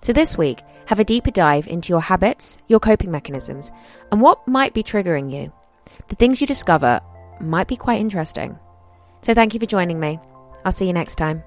So 0.00 0.12
this 0.12 0.38
week, 0.38 0.62
have 0.86 1.00
a 1.00 1.04
deeper 1.04 1.30
dive 1.30 1.66
into 1.66 1.90
your 1.90 2.00
habits, 2.00 2.58
your 2.68 2.80
coping 2.80 3.10
mechanisms, 3.10 3.72
and 4.10 4.20
what 4.20 4.46
might 4.48 4.74
be 4.74 4.82
triggering 4.82 5.30
you. 5.32 5.52
The 6.08 6.16
things 6.16 6.40
you 6.40 6.46
discover 6.46 7.00
might 7.40 7.68
be 7.68 7.76
quite 7.76 8.00
interesting. 8.00 8.58
So 9.22 9.34
thank 9.34 9.54
you 9.54 9.60
for 9.60 9.66
joining 9.66 10.00
me. 10.00 10.18
I'll 10.64 10.72
see 10.72 10.86
you 10.86 10.92
next 10.92 11.16
time. 11.16 11.42